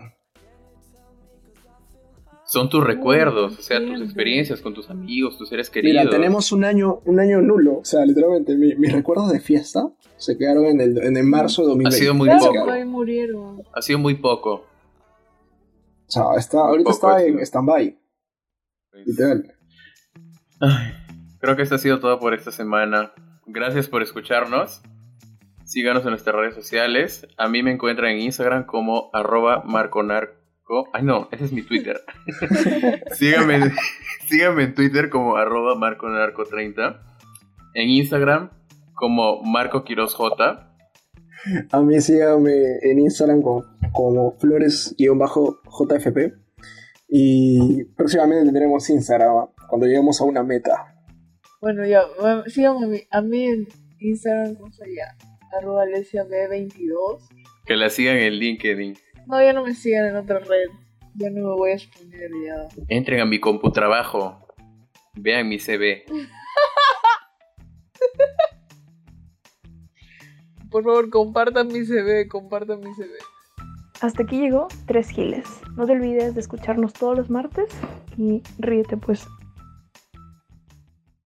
Son 2.44 2.68
tus 2.68 2.84
recuerdos, 2.84 3.58
o 3.58 3.62
sea, 3.62 3.80
tus 3.84 4.00
experiencias 4.02 4.60
con 4.60 4.72
tus 4.72 4.88
amigos, 4.88 5.36
tus 5.36 5.48
seres 5.48 5.68
queridos. 5.68 6.04
Mira, 6.04 6.10
tenemos 6.10 6.52
un 6.52 6.64
año, 6.64 7.00
un 7.04 7.18
año 7.18 7.40
nulo. 7.42 7.78
O 7.78 7.84
sea, 7.84 8.04
literalmente, 8.06 8.56
mi- 8.56 8.74
mis 8.76 8.92
recuerdos 8.92 9.32
de 9.32 9.40
fiesta 9.40 9.88
se 10.16 10.38
quedaron 10.38 10.66
en 10.66 10.80
el, 10.80 10.98
en 11.02 11.16
el 11.16 11.24
marzo 11.24 11.62
de 11.62 11.68
2020. 11.68 11.96
Ha 11.96 11.98
sido 11.98 12.14
muy 12.14 12.28
Claro, 12.28 12.44
poco. 12.46 12.60
por 12.66 12.70
ahí 12.70 12.84
murieron. 12.84 13.62
Ha 13.74 13.82
sido 13.82 13.98
muy 13.98 14.14
poco. 14.14 14.64
O 16.08 16.10
sea, 16.10 16.22
está, 16.36 16.58
ahorita 16.58 16.90
está 16.90 17.22
en 17.24 17.40
stand-by, 17.40 17.98
literal. 19.04 19.54
Ay, 20.60 20.92
creo 21.40 21.56
que 21.56 21.62
esto 21.62 21.74
ha 21.74 21.78
sido 21.78 21.98
todo 21.98 22.18
por 22.20 22.32
esta 22.32 22.52
semana. 22.52 23.12
Gracias 23.46 23.88
por 23.88 24.02
escucharnos. 24.02 24.82
Síganos 25.64 26.04
en 26.04 26.10
nuestras 26.10 26.36
redes 26.36 26.54
sociales. 26.54 27.26
A 27.36 27.48
mí 27.48 27.62
me 27.62 27.72
encuentran 27.72 28.12
en 28.12 28.20
Instagram 28.20 28.66
como 28.66 29.10
arroba 29.12 29.64
marconarco. 29.64 30.88
Ay 30.92 31.02
no, 31.02 31.28
ese 31.32 31.44
es 31.44 31.52
mi 31.52 31.62
Twitter. 31.62 32.00
síganme, 33.16 33.72
síganme 34.28 34.62
en 34.62 34.74
Twitter 34.74 35.10
como 35.10 35.36
arroba 35.36 35.74
marconarco30. 35.74 37.00
En 37.74 37.90
Instagram 37.90 38.50
como 38.94 39.42
Marco 39.42 39.84
Quiroz 39.84 40.14
J. 40.14 40.75
A 41.70 41.80
mí 41.80 42.00
síganme 42.00 42.78
en 42.82 42.98
Instagram 42.98 43.42
como, 43.42 43.64
como 43.92 44.32
flores-jfp. 44.38 46.34
Y 47.08 47.84
próximamente 47.96 48.44
tendremos 48.44 48.88
Instagram 48.90 49.48
cuando 49.68 49.86
lleguemos 49.86 50.20
a 50.20 50.24
una 50.24 50.42
meta. 50.42 50.94
Bueno, 51.60 51.86
ya, 51.86 52.02
bueno, 52.20 52.44
síganme 52.46 52.84
a 52.84 52.88
mí, 52.88 53.00
a 53.10 53.20
mí 53.22 53.44
en 53.44 53.68
Instagram, 54.00 54.56
¿cómo 54.56 54.72
se 54.72 54.86
llama? 54.86 55.16
Arroba 55.56 55.84
B22. 55.86 57.18
Que 57.64 57.76
la 57.76 57.90
sigan 57.90 58.16
en 58.16 58.34
LinkedIn. 58.34 58.96
No, 59.26 59.42
ya 59.42 59.52
no 59.52 59.64
me 59.64 59.74
sigan 59.74 60.06
en 60.06 60.16
otra 60.16 60.38
red. 60.38 60.68
Ya 61.14 61.30
no 61.30 61.48
me 61.48 61.54
voy 61.56 61.70
a 61.70 61.74
exponer 61.74 62.30
ya. 62.46 62.68
Entren 62.88 63.20
a 63.20 63.24
mi 63.24 63.40
computrabajo. 63.40 64.46
Vean 65.14 65.48
mi 65.48 65.58
CV. 65.58 66.04
Por 70.76 70.84
favor, 70.84 71.08
compartan 71.08 71.68
mi 71.68 71.86
CV, 71.86 72.28
compartan 72.28 72.80
mi 72.80 72.92
CV. 72.94 73.08
Hasta 74.02 74.24
aquí 74.24 74.38
llegó 74.38 74.68
Tres 74.84 75.08
Giles. 75.08 75.62
No 75.74 75.86
te 75.86 75.92
olvides 75.92 76.34
de 76.34 76.40
escucharnos 76.42 76.92
todos 76.92 77.16
los 77.16 77.30
martes 77.30 77.70
y 78.18 78.42
ríete 78.58 78.98
pues 78.98 79.26